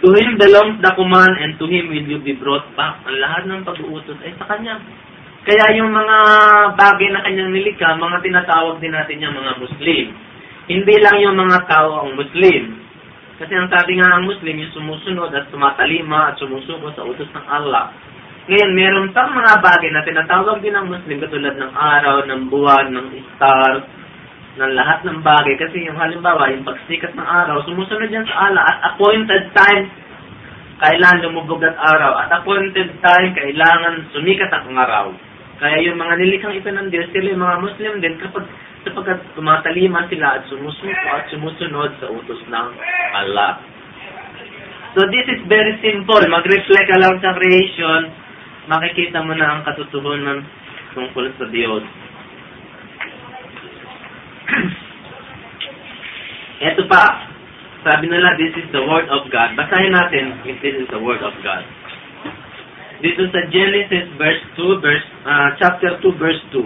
To 0.02 0.10
Him 0.18 0.36
belongs 0.36 0.82
the 0.82 0.92
command 0.98 1.40
and 1.40 1.56
to 1.62 1.68
Him 1.70 1.92
will 1.92 2.08
you 2.08 2.20
be 2.20 2.36
brought 2.36 2.66
back. 2.76 3.00
Ang 3.08 3.22
lahat 3.22 3.44
ng 3.48 3.62
pag-uutos 3.64 4.20
ay 4.24 4.36
sa 4.36 4.50
Kanya. 4.50 4.82
Kaya 5.48 5.78
yung 5.80 5.94
mga 5.94 6.18
bagay 6.76 7.08
na 7.14 7.24
Kanyang 7.24 7.52
nilikha, 7.56 7.96
mga 7.96 8.20
tinatawag 8.20 8.82
din 8.84 8.92
natin 8.92 9.24
yung 9.24 9.36
mga 9.36 9.52
Muslim. 9.62 10.06
Hindi 10.68 10.96
lang 11.00 11.18
yung 11.22 11.38
mga 11.38 11.58
tao 11.70 12.04
ang 12.04 12.18
Muslim. 12.18 12.81
Kasi 13.42 13.58
ang 13.58 13.74
sabi 13.74 13.98
nga 13.98 14.22
ang 14.22 14.30
Muslim, 14.30 14.54
yung 14.54 14.74
sumusunod 14.78 15.34
at 15.34 15.50
tumatalima 15.50 16.30
at 16.30 16.38
sumusuko 16.38 16.94
sa 16.94 17.02
utos 17.02 17.26
ng 17.34 17.48
Allah. 17.50 17.90
Ngayon, 18.46 18.72
meron 18.78 19.10
pang 19.18 19.34
mga 19.34 19.66
bagay 19.66 19.90
na 19.90 20.06
tinatawag 20.06 20.62
din 20.62 20.78
ng 20.78 20.86
Muslim 20.86 21.18
katulad 21.18 21.58
ng 21.58 21.74
araw, 21.74 22.22
ng 22.30 22.54
buwan, 22.54 22.94
ng 22.94 23.08
star, 23.34 23.82
ng 24.62 24.72
lahat 24.78 25.02
ng 25.10 25.26
bagay. 25.26 25.58
Kasi 25.58 25.90
yung 25.90 25.98
halimbawa, 25.98 26.54
yung 26.54 26.62
pagsikat 26.62 27.18
ng 27.18 27.26
araw, 27.26 27.66
sumusunod 27.66 28.14
yan 28.14 28.30
sa 28.30 28.54
ala 28.54 28.62
at 28.62 28.78
appointed 28.94 29.50
time, 29.58 29.90
kailangan 30.78 31.26
lumubog 31.26 31.66
at 31.66 31.78
araw. 31.82 32.22
At 32.22 32.30
appointed 32.46 32.94
time, 33.02 33.30
kailangan 33.34 34.06
sumikat 34.14 34.54
ang 34.54 34.78
araw. 34.78 35.06
Kaya 35.58 35.82
yung 35.82 35.98
mga 35.98 36.14
nilikhang 36.22 36.58
ito 36.58 36.70
ng 36.70 36.94
Diyos, 36.94 37.10
sila 37.10 37.34
yung 37.34 37.42
mga 37.42 37.58
Muslim 37.58 37.94
din 38.06 38.22
kapag 38.22 38.46
sapagkat 38.82 39.22
tumatalima 39.38 40.10
sila 40.10 40.42
at 40.42 40.50
sumusuko 40.50 41.08
at 41.14 41.30
sumusunod 41.30 41.94
sa 42.02 42.10
utos 42.10 42.42
ng 42.50 42.68
Allah. 43.14 43.62
So 44.98 45.08
this 45.08 45.24
is 45.30 45.40
very 45.48 45.78
simple. 45.80 46.20
Mag-reflect 46.20 46.88
ka 46.90 46.98
lang 47.00 47.16
sa 47.24 47.32
creation 47.38 48.12
makikita 48.70 49.26
mo 49.26 49.34
na 49.34 49.58
ang 49.58 49.66
katotohanan 49.66 50.46
tungkol 50.94 51.34
sa 51.40 51.46
Diyos. 51.50 51.82
Ito 56.72 56.86
pa, 56.86 57.26
sabi 57.82 58.06
nila, 58.06 58.38
this 58.38 58.54
is 58.54 58.70
the 58.70 58.86
Word 58.86 59.10
of 59.10 59.26
God. 59.34 59.58
Basahin 59.58 59.96
natin 59.96 60.46
if 60.46 60.62
this 60.62 60.78
is 60.78 60.86
the 60.94 61.02
Word 61.02 61.26
of 61.26 61.34
God. 61.42 61.66
Dito 63.02 63.26
sa 63.34 63.42
Genesis 63.50 64.06
verse 64.22 64.46
2, 64.54 64.78
verse, 64.78 65.08
uh, 65.26 65.58
chapter 65.58 65.98
2, 66.06 66.22
verse 66.22 66.38
2. 66.54 66.62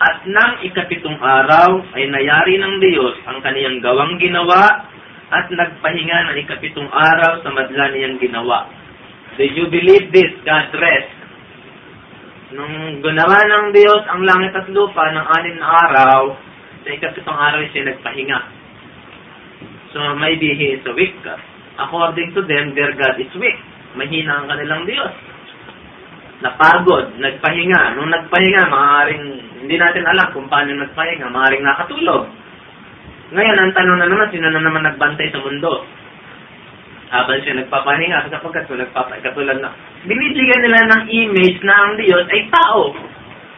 At 0.00 0.24
nang 0.24 0.64
ikapitong 0.64 1.20
araw 1.20 1.84
ay 1.92 2.08
nayari 2.08 2.56
ng 2.56 2.74
Diyos 2.80 3.20
ang 3.28 3.44
kaniyang 3.44 3.84
gawang 3.84 4.16
ginawa 4.16 4.88
at 5.30 5.46
nagpahinga 5.52 6.18
ng 6.32 6.36
ikapitong 6.48 6.88
araw 6.88 7.44
sa 7.44 7.52
madla 7.52 7.92
niyang 7.92 8.16
ginawa. 8.16 8.64
Do 9.36 9.44
you 9.44 9.68
believe 9.68 10.08
this? 10.10 10.32
God 10.42 10.72
rest 10.80 11.20
Nung 12.50 12.98
gunawa 12.98 13.46
ng 13.46 13.66
Diyos 13.70 14.02
ang 14.10 14.26
langit 14.26 14.50
at 14.58 14.66
lupa 14.74 15.06
ng 15.14 15.26
anim 15.38 15.56
na 15.62 15.70
araw, 15.86 16.34
sa 16.82 16.88
ikapitong 16.90 17.38
araw 17.38 17.62
siya 17.70 17.94
nagpahinga. 17.94 18.40
So 19.94 20.02
maybe 20.18 20.58
he 20.58 20.74
is 20.74 20.82
a 20.82 20.90
weak. 20.90 21.14
According 21.78 22.34
to 22.34 22.42
them, 22.50 22.74
their 22.74 22.90
God 22.98 23.22
is 23.22 23.30
weak. 23.38 23.54
Mahina 23.94 24.42
ang 24.42 24.46
kanilang 24.50 24.82
Diyos. 24.82 25.14
Napagod, 26.40 27.20
nagpahinga. 27.20 28.00
Nung 28.00 28.08
nagpahinga, 28.08 28.62
maaaring 28.72 29.24
hindi 29.64 29.76
natin 29.76 30.08
alam 30.08 30.32
kung 30.32 30.48
paano 30.48 30.72
nagpahinga. 30.72 31.28
Maaaring 31.28 31.64
nakatulog. 31.64 32.24
Ngayon, 33.30 33.58
ang 33.60 33.72
tanong 33.76 33.98
na 34.00 34.08
naman, 34.08 34.28
sino 34.32 34.48
na 34.48 34.60
naman 34.64 34.82
nagbantay 34.88 35.28
sa 35.30 35.40
mundo? 35.44 35.84
habang 37.10 37.42
siya 37.42 37.58
nagpapahinga 37.58 38.30
nagpapa 38.30 39.18
katulad 39.18 39.58
na 39.58 39.74
binibigyan 40.06 40.62
nila 40.62 40.80
ng 40.94 41.02
image 41.10 41.58
na 41.66 41.74
ang 41.74 41.92
Diyos 41.98 42.22
ay 42.30 42.46
tao. 42.54 42.94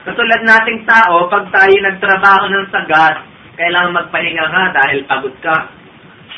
Katulad 0.08 0.40
nating 0.42 0.82
tao, 0.88 1.28
pag 1.30 1.46
tayo 1.52 1.76
nagtrabaho 1.78 2.48
ng 2.48 2.66
sagat, 2.74 3.22
kailangan 3.54 3.92
magpahinga 3.92 4.44
ka 4.50 4.62
dahil 4.74 4.98
pagod 5.06 5.36
ka. 5.44 5.68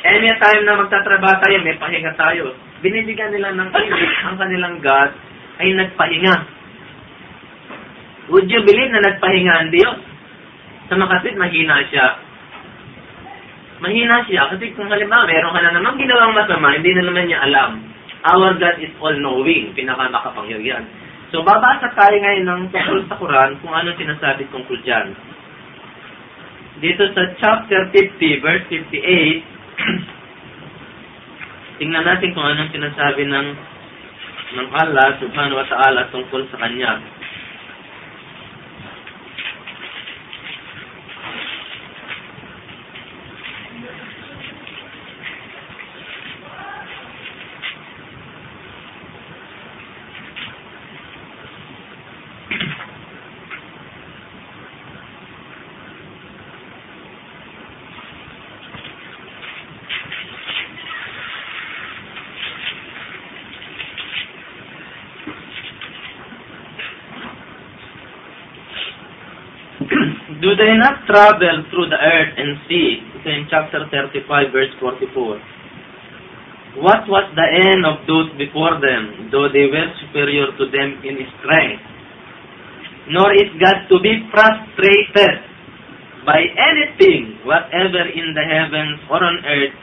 Anytime 0.04 0.68
na 0.68 0.84
magtatrabaho 0.84 1.38
tayo, 1.40 1.56
may 1.64 1.78
pahinga 1.80 2.12
tayo. 2.18 2.52
Binibigyan 2.84 3.32
nila 3.32 3.56
ng 3.56 3.70
image 3.72 4.18
ang 4.26 4.36
kanilang 4.36 4.76
God 4.84 5.10
ay 5.60 5.68
nagpahinga. 5.74 6.36
Would 8.32 8.48
you 8.48 8.62
believe 8.64 8.90
na 8.90 9.04
nagpahinga 9.04 9.52
ang 9.52 9.70
Diyos? 9.70 9.98
Sa 10.88 10.96
makaswit, 10.96 11.36
mahina 11.36 11.84
siya 11.92 12.24
mahina 13.84 14.24
siya. 14.24 14.48
Kasi 14.48 14.72
kung 14.72 14.88
halimbawa, 14.88 15.28
meron 15.28 15.52
ka 15.52 15.60
na 15.60 15.76
naman 15.76 16.00
ginawang 16.00 16.32
masama, 16.32 16.72
hindi 16.72 16.96
na 16.96 17.04
naman 17.04 17.28
niya 17.28 17.44
alam. 17.44 17.84
Our 18.24 18.56
God 18.56 18.80
is 18.80 18.88
all-knowing, 19.04 19.76
pinakamakapangyarihan. 19.76 20.88
So, 21.28 21.44
babasa 21.44 21.92
tayo 21.92 22.16
ngayon 22.16 22.48
ng 22.48 22.62
tungkol 22.72 23.04
sa 23.04 23.20
Quran 23.20 23.60
kung 23.60 23.74
ano 23.76 23.92
sinasabi 24.00 24.48
tungkol 24.48 24.80
dyan. 24.80 25.12
Dito 26.80 27.04
sa 27.12 27.22
chapter 27.36 27.92
50, 27.92 28.40
verse 28.40 28.64
58, 28.72 29.44
tingnan 31.84 32.06
natin 32.06 32.32
kung 32.32 32.48
anong 32.48 32.72
sinasabi 32.72 33.28
ng 33.28 33.46
ng 34.54 34.68
Allah 34.70 35.18
subhanahu 35.18 35.58
wa 35.58 35.66
ta'ala 35.66 36.00
tungkol 36.14 36.46
sa 36.50 36.56
Kanya. 36.62 37.02
Do 70.64 70.72
they 70.72 70.80
not 70.80 71.04
travel 71.04 71.60
through 71.68 71.92
the 71.92 72.00
earth 72.00 72.40
and 72.40 72.56
sea? 72.64 72.96
Ito 73.20 73.28
in 73.28 73.44
chapter 73.52 73.84
35, 73.84 74.48
verse 74.48 74.72
44. 74.80 76.80
What 76.80 77.04
was 77.04 77.28
the 77.36 77.48
end 77.68 77.84
of 77.84 78.08
those 78.08 78.32
before 78.40 78.80
them, 78.80 79.28
though 79.28 79.52
they 79.52 79.68
were 79.68 79.92
superior 80.00 80.56
to 80.56 80.64
them 80.72 81.04
in 81.04 81.20
strength? 81.36 81.84
Nor 83.12 83.28
is 83.36 83.52
God 83.60 83.92
to 83.92 84.00
be 84.00 84.24
frustrated 84.32 85.44
by 86.24 86.40
anything, 86.40 87.44
whatever 87.44 88.08
in 88.08 88.32
the 88.32 88.44
heavens 88.48 89.04
or 89.12 89.20
on 89.20 89.44
earth, 89.44 89.76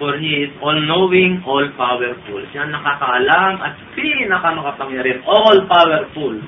for 0.00 0.16
He 0.16 0.48
is 0.48 0.52
all-knowing, 0.64 1.44
all-powerful. 1.44 2.40
Siya 2.56 2.72
nakakaalam 2.72 3.60
at 3.60 3.76
pinakamakapangyarihan, 3.92 5.28
all-powerful. 5.28 6.40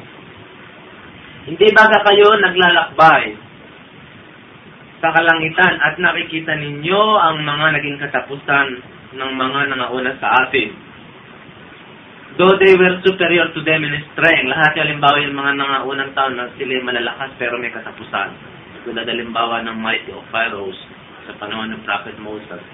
Hindi 1.52 1.68
ba 1.76 1.84
kayo 2.00 2.32
naglalakbay 2.40 3.43
sa 5.04 5.12
kalangitan 5.12 5.76
at 5.84 6.00
nakikita 6.00 6.56
ninyo 6.56 7.02
ang 7.20 7.44
mga 7.44 7.76
naging 7.76 8.00
katapusan 8.00 8.68
ng 9.12 9.30
mga 9.36 9.60
nangauna 9.76 10.16
sa 10.16 10.48
atin? 10.48 10.72
Though 12.40 12.56
they 12.56 12.72
were 12.72 13.04
superior 13.04 13.52
to 13.52 13.60
them 13.68 13.84
in 13.84 14.00
strength, 14.16 14.48
lahat 14.48 14.72
yung 14.80 14.88
halimbawa 14.88 15.16
yung 15.20 15.36
mga 15.36 15.52
nangaunang 15.60 16.16
taon 16.16 16.40
na 16.40 16.48
sila 16.56 16.80
malalakas 16.80 17.36
pero 17.36 17.60
may 17.60 17.68
katapusan. 17.68 18.32
Tulad 18.88 19.04
halimbawa 19.04 19.60
ng 19.68 19.76
mighty 19.76 20.08
of 20.08 20.24
Pharaohs 20.32 20.80
sa 21.28 21.36
panahon 21.36 21.76
ng 21.76 21.84
Prophet 21.84 22.16
Moses. 22.24 22.64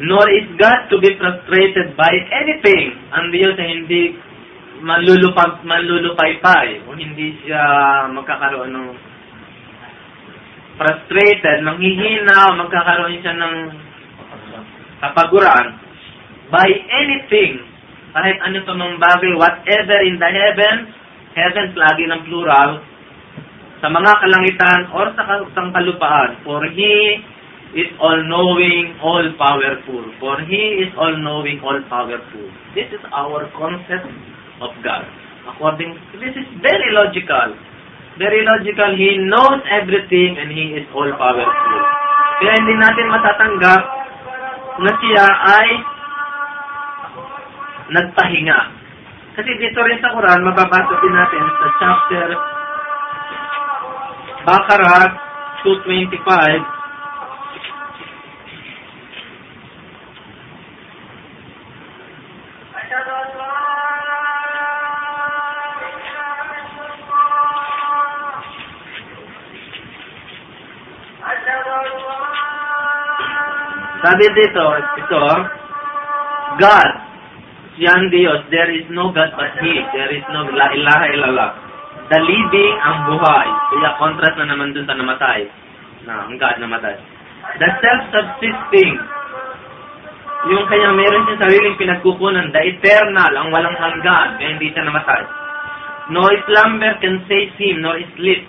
Nor 0.00 0.24
is 0.32 0.48
God 0.56 0.80
to 0.88 0.96
be 0.96 1.12
frustrated 1.20 1.92
by 1.92 2.08
anything. 2.32 2.96
Ang 3.12 3.36
Diyos 3.36 3.52
ay 3.60 3.68
hindi 3.84 4.16
manlulupag, 4.80 5.60
manlulupaypay 5.60 6.88
o 6.88 6.96
hindi 6.96 7.36
siya 7.44 7.60
magkakaroon 8.16 8.72
ng 8.72 8.88
frustrated, 10.78 11.66
nanghihina, 11.66 12.54
magkakaroon 12.54 13.18
siya 13.18 13.34
ng 13.34 13.54
kapaguran 15.02 15.66
by 16.48 16.68
anything, 16.70 17.60
kahit 18.16 18.38
ano 18.40 18.64
pa 18.64 18.72
mang 18.72 18.96
bagay, 18.96 19.36
whatever 19.36 19.98
in 20.06 20.16
the 20.16 20.30
heavens, 20.30 20.88
heavens 21.36 21.74
lagi 21.76 22.08
ng 22.08 22.22
plural, 22.24 22.80
sa 23.78 23.88
mga 23.92 24.12
kalangitan 24.22 24.80
or 24.96 25.06
sa 25.14 25.44
kalupaan, 25.52 26.30
for 26.42 26.64
He 26.72 27.20
is 27.76 27.90
all-knowing, 28.00 28.96
all-powerful. 29.04 30.02
For 30.18 30.40
He 30.48 30.88
is 30.88 30.90
all-knowing, 30.96 31.60
all-powerful. 31.60 32.46
This 32.72 32.88
is 32.90 33.02
our 33.12 33.44
concept 33.54 34.08
of 34.64 34.72
God. 34.80 35.04
According, 35.52 35.94
this 36.16 36.34
is 36.34 36.48
very 36.64 36.88
logical. 36.96 37.54
Very 38.18 38.42
logical. 38.42 38.90
He 38.98 39.14
knows 39.30 39.62
everything 39.70 40.36
and 40.42 40.50
He 40.50 40.74
is 40.74 40.86
all-powerful. 40.90 41.80
Kaya 42.38 42.52
hindi 42.58 42.74
natin 42.78 43.06
matatanggap 43.14 43.82
na 44.78 44.92
siya 44.98 45.26
ay 45.26 45.68
nagpahinga. 47.94 48.60
Kasi 49.38 49.50
dito 49.58 49.78
rin 49.86 50.02
sa 50.02 50.10
Quran, 50.10 50.42
mababasa 50.42 50.94
din 50.98 51.14
natin 51.14 51.42
sa 51.46 51.68
chapter 51.78 52.28
Bakarat 54.48 55.12
225, 55.62 56.77
Sabi 73.98 74.24
dito, 74.30 74.64
ito, 75.02 75.22
God, 76.58 76.90
siyang 77.74 78.06
Diyos, 78.14 78.46
there 78.50 78.70
is 78.70 78.86
no 78.94 79.10
God 79.10 79.34
but 79.34 79.58
He, 79.58 79.74
there 79.94 80.10
is 80.14 80.22
no 80.30 80.46
la 80.54 80.70
ilaha 80.70 81.06
illallah. 81.14 81.50
The 82.08 82.20
living 82.24 82.74
ang 82.80 83.10
buhay. 83.10 83.48
Kaya 83.74 83.98
contrast 84.00 84.38
na 84.40 84.48
naman 84.48 84.72
dun 84.72 84.88
sa 84.88 84.96
namatay. 84.96 85.44
Na, 86.08 86.24
ang 86.24 86.40
God 86.40 86.56
namatay. 86.56 86.96
The 87.60 87.68
self-subsisting. 87.84 88.96
Yung 90.48 90.64
kanya 90.70 90.94
meron 90.94 91.26
siya 91.28 91.42
sariling 91.44 91.76
pinagkukunan. 91.76 92.48
The 92.54 92.62
eternal, 92.64 93.32
ang 93.34 93.52
walang 93.52 93.76
hanggan. 93.76 94.40
Kaya 94.40 94.56
hindi 94.56 94.72
siya 94.72 94.88
namatay. 94.88 95.22
No 96.08 96.24
slumber 96.48 96.96
can 97.04 97.20
save 97.28 97.52
him, 97.60 97.84
nor 97.84 98.00
sleep. 98.16 98.40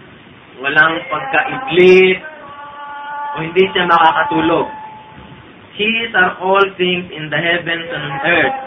Walang 0.64 1.04
pagka-idlip, 1.12 2.18
o 3.36 3.44
hindi 3.44 3.64
siya 3.76 3.88
makakatulog. 3.88 4.79
His 5.80 6.12
are 6.12 6.36
all 6.44 6.66
things 6.76 7.08
in 7.08 7.32
the 7.32 7.40
heavens 7.40 7.88
and 7.88 8.04
on 8.04 8.16
earth. 8.28 8.58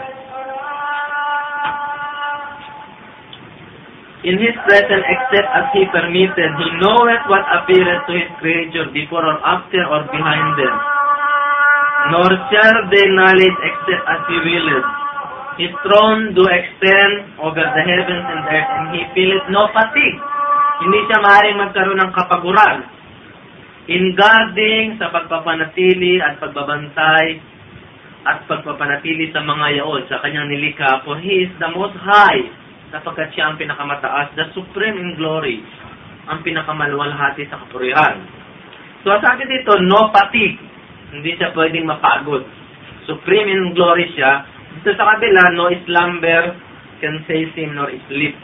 In 4.23 4.39
his 4.41 4.55
presence 4.65 5.05
except 5.05 5.47
as 5.51 5.67
he 5.77 5.83
permitted, 5.93 6.49
he 6.57 6.67
knoweth 6.81 7.23
what 7.29 7.45
appeareth 7.53 8.07
to 8.09 8.13
his 8.17 8.31
creature 8.41 8.89
before 8.89 9.21
or 9.21 9.37
after 9.45 9.83
or 9.83 10.09
behind 10.09 10.57
them. 10.57 10.75
Nor 12.17 12.29
shall 12.49 12.77
they 12.89 13.05
knowledge 13.13 13.57
except 13.61 14.03
as 14.09 14.21
he 14.31 14.37
willeth. 14.49 14.87
His 15.61 15.73
throne 15.85 16.33
do 16.33 16.49
extend 16.49 17.37
over 17.37 17.61
the 17.61 17.83
heavens 17.83 18.25
and 18.25 18.41
earth, 18.47 18.69
and 18.73 18.85
he 18.89 19.01
feeleth 19.13 19.45
no 19.53 19.69
fatigue. 19.69 20.17
Hindi 20.81 20.99
siya 21.05 21.19
maaaring 21.21 21.61
magkaroon 21.61 22.01
ng 22.01 22.09
kapaguran. 22.09 22.89
In 23.91 24.15
guarding 24.15 24.95
sa 24.95 25.11
pagpapanatili 25.11 26.23
at 26.23 26.39
pagbabantay 26.39 27.25
at 28.23 28.47
pagpapanatili 28.47 29.35
sa 29.35 29.43
mga 29.43 29.83
yaon 29.83 30.07
sa 30.07 30.23
kanyang 30.23 30.47
nilikha, 30.47 31.03
for 31.03 31.19
He 31.19 31.43
is 31.43 31.51
the 31.59 31.67
most 31.75 31.95
high, 31.99 32.47
sapagkat 32.95 33.35
siya 33.35 33.51
ang 33.51 33.59
pinakamataas, 33.59 34.31
the 34.39 34.47
supreme 34.55 34.95
in 34.95 35.19
glory, 35.19 35.59
ang 36.31 36.39
pinakamaluwalhati 36.47 37.43
sa 37.51 37.59
kapurihan. 37.59 38.23
So, 39.03 39.11
sabi 39.19 39.43
dito, 39.51 39.75
no 39.83 40.07
fatigue. 40.15 40.55
Hindi 41.11 41.35
siya 41.35 41.51
pwedeng 41.51 41.83
mapagod. 41.83 42.47
Supreme 43.03 43.51
in 43.51 43.75
glory 43.75 44.07
siya. 44.15 44.47
Dito 44.79 44.95
sa 44.95 45.11
kabila, 45.11 45.51
no 45.51 45.67
slumber 45.83 46.55
can 47.03 47.19
save 47.27 47.51
him 47.59 47.75
nor 47.75 47.91
sleep. 48.07 48.39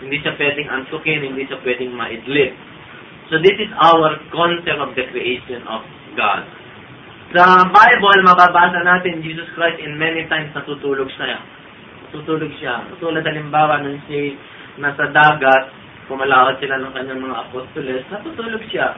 Hindi 0.00 0.16
siya 0.24 0.32
pwedeng 0.40 0.72
antukin, 0.72 1.20
hindi 1.20 1.44
siya 1.44 1.60
pwedeng 1.60 1.92
maidlip. 1.92 2.56
So 3.34 3.42
this 3.42 3.58
is 3.58 3.66
our 3.74 4.14
concept 4.30 4.78
of 4.78 4.94
the 4.94 5.10
creation 5.10 5.66
of 5.66 5.82
God. 6.14 6.46
Sa 7.34 7.66
Bible, 7.66 8.22
mababasa 8.22 8.78
natin 8.86 9.26
Jesus 9.26 9.50
Christ 9.58 9.82
in 9.82 9.98
many 9.98 10.22
times 10.30 10.54
natutulog 10.54 11.10
siya. 11.18 11.42
Natutulog 12.06 12.54
siya. 12.62 12.86
Tulad 13.02 13.26
halimbawa 13.26 13.82
nung 13.82 13.98
siya 14.06 14.38
nasa 14.78 15.10
dagat, 15.10 15.66
pumalakad 16.06 16.62
sila 16.62 16.78
ng 16.78 16.94
kanyang 16.94 17.26
mga 17.26 17.50
apostoles, 17.50 18.06
natutulog 18.06 18.62
siya. 18.70 18.94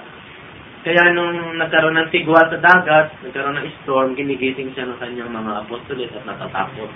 Kaya 0.85 1.17
nung 1.17 1.57
nagkaroon 1.57 1.97
ng 1.97 2.13
tigwa 2.13 2.45
sa 2.53 2.61
dagat, 2.61 3.17
nagkaroon 3.25 3.57
ng 3.57 3.73
storm, 3.89 4.13
ginigising 4.21 4.69
siya 4.77 4.85
ng 4.85 5.01
kanyang 5.01 5.33
mga 5.33 5.65
apostoles 5.65 6.13
at 6.13 6.29
natatakot. 6.29 6.93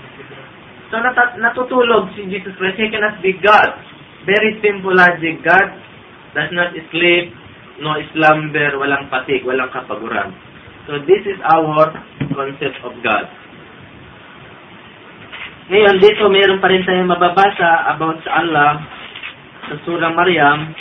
So 0.92 1.00
nat- 1.00 1.40
natutulog 1.40 2.12
si 2.12 2.28
Jesus 2.28 2.52
Christ. 2.60 2.76
He 2.76 2.92
cannot 2.92 3.16
be 3.24 3.32
God. 3.40 3.80
Very 4.28 4.60
simple 4.60 4.92
logic. 4.92 5.40
God 5.40 5.88
does 6.34 6.50
not 6.54 6.70
sleep, 6.94 7.34
no 7.82 7.96
slumber, 8.14 8.78
walang 8.78 9.10
fatigue, 9.10 9.42
walang 9.42 9.72
kapaguran. 9.74 10.30
So 10.86 10.98
this 11.06 11.22
is 11.26 11.38
our 11.42 11.90
concept 12.30 12.78
of 12.86 12.94
God. 13.02 13.26
Ngayon, 15.70 16.02
dito 16.02 16.26
mayroon 16.26 16.58
pa 16.58 16.66
rin 16.66 16.82
tayong 16.82 17.10
mababasa 17.10 17.94
about 17.94 18.18
sa 18.26 18.42
Allah 18.42 18.70
sa 19.70 19.74
surang 19.86 20.18
Maryam. 20.18 20.74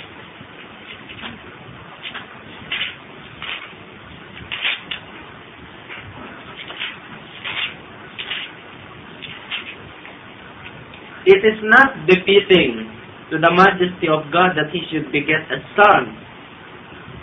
It 11.29 11.45
is 11.45 11.61
not 11.61 12.09
befitting 12.09 12.98
to 13.29 13.37
the 13.37 13.51
majesty 13.53 14.09
of 14.09 14.25
God 14.33 14.57
that 14.57 14.73
He 14.73 14.81
should 14.89 15.13
beget 15.13 15.45
a 15.53 15.61
son. 15.77 16.03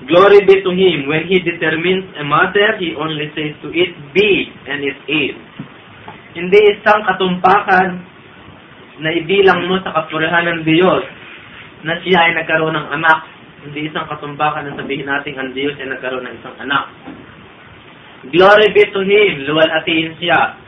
Glory 0.06 0.46
be 0.46 0.62
to 0.62 0.72
Him. 0.72 1.10
When 1.10 1.26
He 1.26 1.42
determines 1.42 2.06
a 2.14 2.24
matter, 2.24 2.78
He 2.78 2.94
only 2.94 3.30
says 3.34 3.58
to 3.66 3.68
it, 3.74 3.92
be, 4.14 4.50
and 4.70 4.86
it 4.86 4.98
is. 5.10 5.36
Hindi 6.36 6.60
isang 6.78 7.02
katumpakan 7.02 7.88
na 9.00 9.10
ibilang 9.12 9.66
mo 9.66 9.80
sa 9.82 9.92
kapurihan 9.92 10.46
ng 10.46 10.60
Diyos 10.64 11.04
na 11.84 11.96
siya 12.00 12.28
ay 12.28 12.32
nagkaroon 12.38 12.76
ng 12.76 12.88
anak. 13.02 13.20
Hindi 13.66 13.90
isang 13.90 14.06
katumpakan 14.06 14.68
na 14.68 14.78
sabihin 14.78 15.08
natin 15.08 15.34
ang 15.36 15.50
Diyos 15.52 15.74
ay 15.80 15.90
nagkaroon 15.90 16.24
ng 16.28 16.34
isang 16.38 16.56
anak. 16.60 16.86
Glory 18.30 18.68
be 18.74 18.84
to 18.94 19.02
Him. 19.02 19.48
Luwalhatiin 19.48 20.18
siya. 20.22 20.65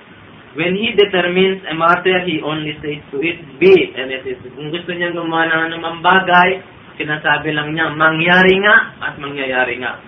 When 0.57 0.72
He 0.78 0.96
determines 0.96 1.61
a 1.68 1.74
matter, 1.76 2.24
He 2.24 2.40
only 2.40 2.72
says 2.80 3.05
to 3.12 3.20
it, 3.20 3.40
be, 3.61 3.74
and 3.92 4.09
it 4.09 4.24
is. 4.24 4.40
Kung 4.57 4.72
gusto 4.72 4.94
niya 4.96 5.12
gumawa 5.12 5.49
ng 5.49 5.62
anumang 5.72 6.01
bagay, 6.01 6.64
sinasabi 6.96 7.53
lang 7.53 7.76
niya, 7.76 7.92
mangyari 7.92 8.57
nga 8.64 8.76
at 9.05 9.14
mangyayari 9.20 9.76
nga. 9.82 10.01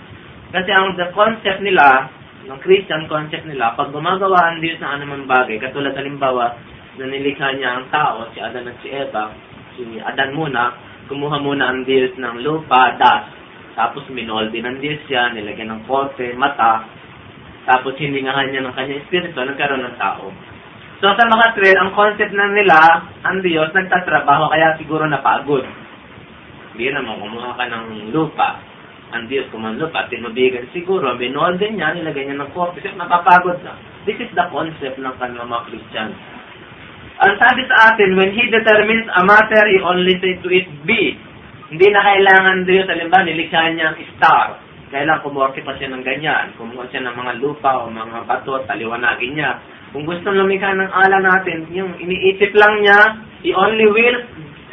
Kasi 0.50 0.70
ang 0.74 0.98
the 0.98 1.12
concept 1.14 1.62
nila, 1.62 2.10
ng 2.48 2.60
Christian 2.64 3.06
concept 3.06 3.46
nila, 3.46 3.76
pag 3.76 3.92
gumagawa 3.92 4.50
ang 4.50 4.58
Diyos 4.64 4.80
ng 4.80 4.90
anumang 4.90 5.28
bagay, 5.28 5.60
katulad 5.60 5.94
halimbawa, 5.94 6.56
na 6.98 7.06
nilikha 7.06 7.54
niya 7.54 7.78
ang 7.78 7.86
tao, 7.94 8.26
si 8.34 8.42
Adan 8.42 8.66
at 8.66 8.76
si 8.82 8.88
Eva, 8.90 9.30
si 9.78 9.82
Adan 10.02 10.34
muna, 10.34 10.74
kumuha 11.06 11.38
muna 11.38 11.70
ang 11.70 11.86
Diyos 11.86 12.16
ng 12.18 12.42
lupa, 12.42 12.98
dust, 12.98 13.30
tapos 13.78 14.02
minoldi 14.10 14.58
ng 14.58 14.82
Diyos 14.82 15.00
siya, 15.06 15.30
nilagyan 15.30 15.70
ng 15.78 15.82
korte, 15.86 16.34
mata, 16.34 16.84
tapos 17.68 17.96
hiningahan 18.00 18.48
niya 18.48 18.64
ng 18.64 18.74
kanyang 18.76 19.00
espiritu, 19.04 19.36
nagkaroon 19.36 19.84
ng 19.84 19.98
tao. 20.00 20.32
So 21.00 21.08
sa 21.16 21.24
mga 21.24 21.56
trail, 21.56 21.76
ang 21.80 21.96
concept 21.96 22.32
na 22.36 22.48
nila, 22.52 22.76
ang 23.24 23.40
Diyos, 23.40 23.72
nagtatrabaho, 23.72 24.52
kaya 24.52 24.76
siguro 24.76 25.08
napagod. 25.08 25.64
Bira 26.76 27.00
mo, 27.00 27.16
kumuha 27.20 27.56
ka 27.56 27.64
ng 27.68 28.12
lupa. 28.12 28.60
Ang 29.16 29.26
Diyos 29.26 29.48
lupa, 29.52 30.08
tinubigan 30.12 30.68
siguro, 30.76 31.16
binolden 31.16 31.76
niya, 31.76 31.96
nilagay 31.96 32.28
niya 32.28 32.44
ng 32.44 32.52
coffee, 32.52 32.84
kasi 32.84 32.96
napapagod 33.00 33.60
na. 33.64 33.76
This 34.04 34.20
is 34.20 34.28
the 34.36 34.44
concept 34.52 35.00
ng 35.00 35.14
kanila 35.16 35.48
mga 35.48 35.66
Christian. 35.72 36.08
Ang 37.20 37.36
sabi 37.36 37.64
sa 37.68 37.92
atin, 37.92 38.16
when 38.16 38.32
He 38.32 38.48
determines 38.48 39.08
a 39.12 39.24
matter, 39.24 39.64
He 39.72 39.80
only 39.80 40.16
say 40.20 40.36
to 40.40 40.48
it, 40.52 40.68
be. 40.88 41.16
Hindi 41.68 41.86
na 41.92 42.00
kailangan 42.00 42.64
Diyos, 42.64 42.88
halimbawa, 42.88 43.24
nilikha 43.24 43.72
niya 43.72 43.92
ang 43.92 43.98
star. 44.16 44.69
Kailangan 44.90 45.22
kumorte 45.22 45.62
pa 45.62 45.78
siya 45.78 45.94
ng 45.94 46.02
ganyan. 46.02 46.50
Kumuha 46.58 46.90
siya 46.90 47.06
ng 47.06 47.14
mga 47.14 47.32
lupa 47.38 47.86
o 47.86 47.94
mga 47.94 48.26
bato, 48.26 48.58
taliwanagin 48.66 49.38
niya. 49.38 49.62
Kung 49.94 50.02
gusto 50.02 50.34
lumikha 50.34 50.74
ng 50.74 50.90
ala 50.90 51.18
natin, 51.22 51.70
yung 51.70 51.94
iniisip 51.98 52.50
lang 52.58 52.82
niya, 52.82 52.98
He 53.40 53.56
only 53.56 53.88
will 53.88 54.18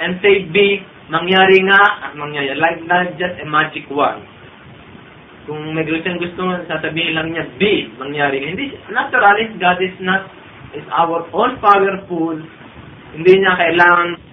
and 0.02 0.20
say 0.20 0.44
be, 0.50 0.84
mangyari 1.08 1.64
nga 1.64 2.10
at 2.10 2.12
mangyari. 2.18 2.52
Like 2.58 2.84
not 2.84 3.16
just 3.16 3.38
a 3.40 3.48
magic 3.48 3.88
word. 3.94 4.20
Kung 5.48 5.72
may 5.72 5.88
gusto 5.88 6.12
gusto 6.20 6.66
sasabihin 6.68 7.16
lang 7.16 7.32
niya, 7.32 7.46
be, 7.56 7.88
mangyari. 7.96 8.42
Hindi, 8.42 8.74
naturally, 8.90 9.54
God 9.62 9.80
is 9.80 9.96
not, 10.04 10.28
is 10.76 10.84
our 10.92 11.30
all 11.32 11.54
powerful. 11.64 12.36
Hindi 13.16 13.32
niya 13.40 13.54
kailangan 13.56 14.27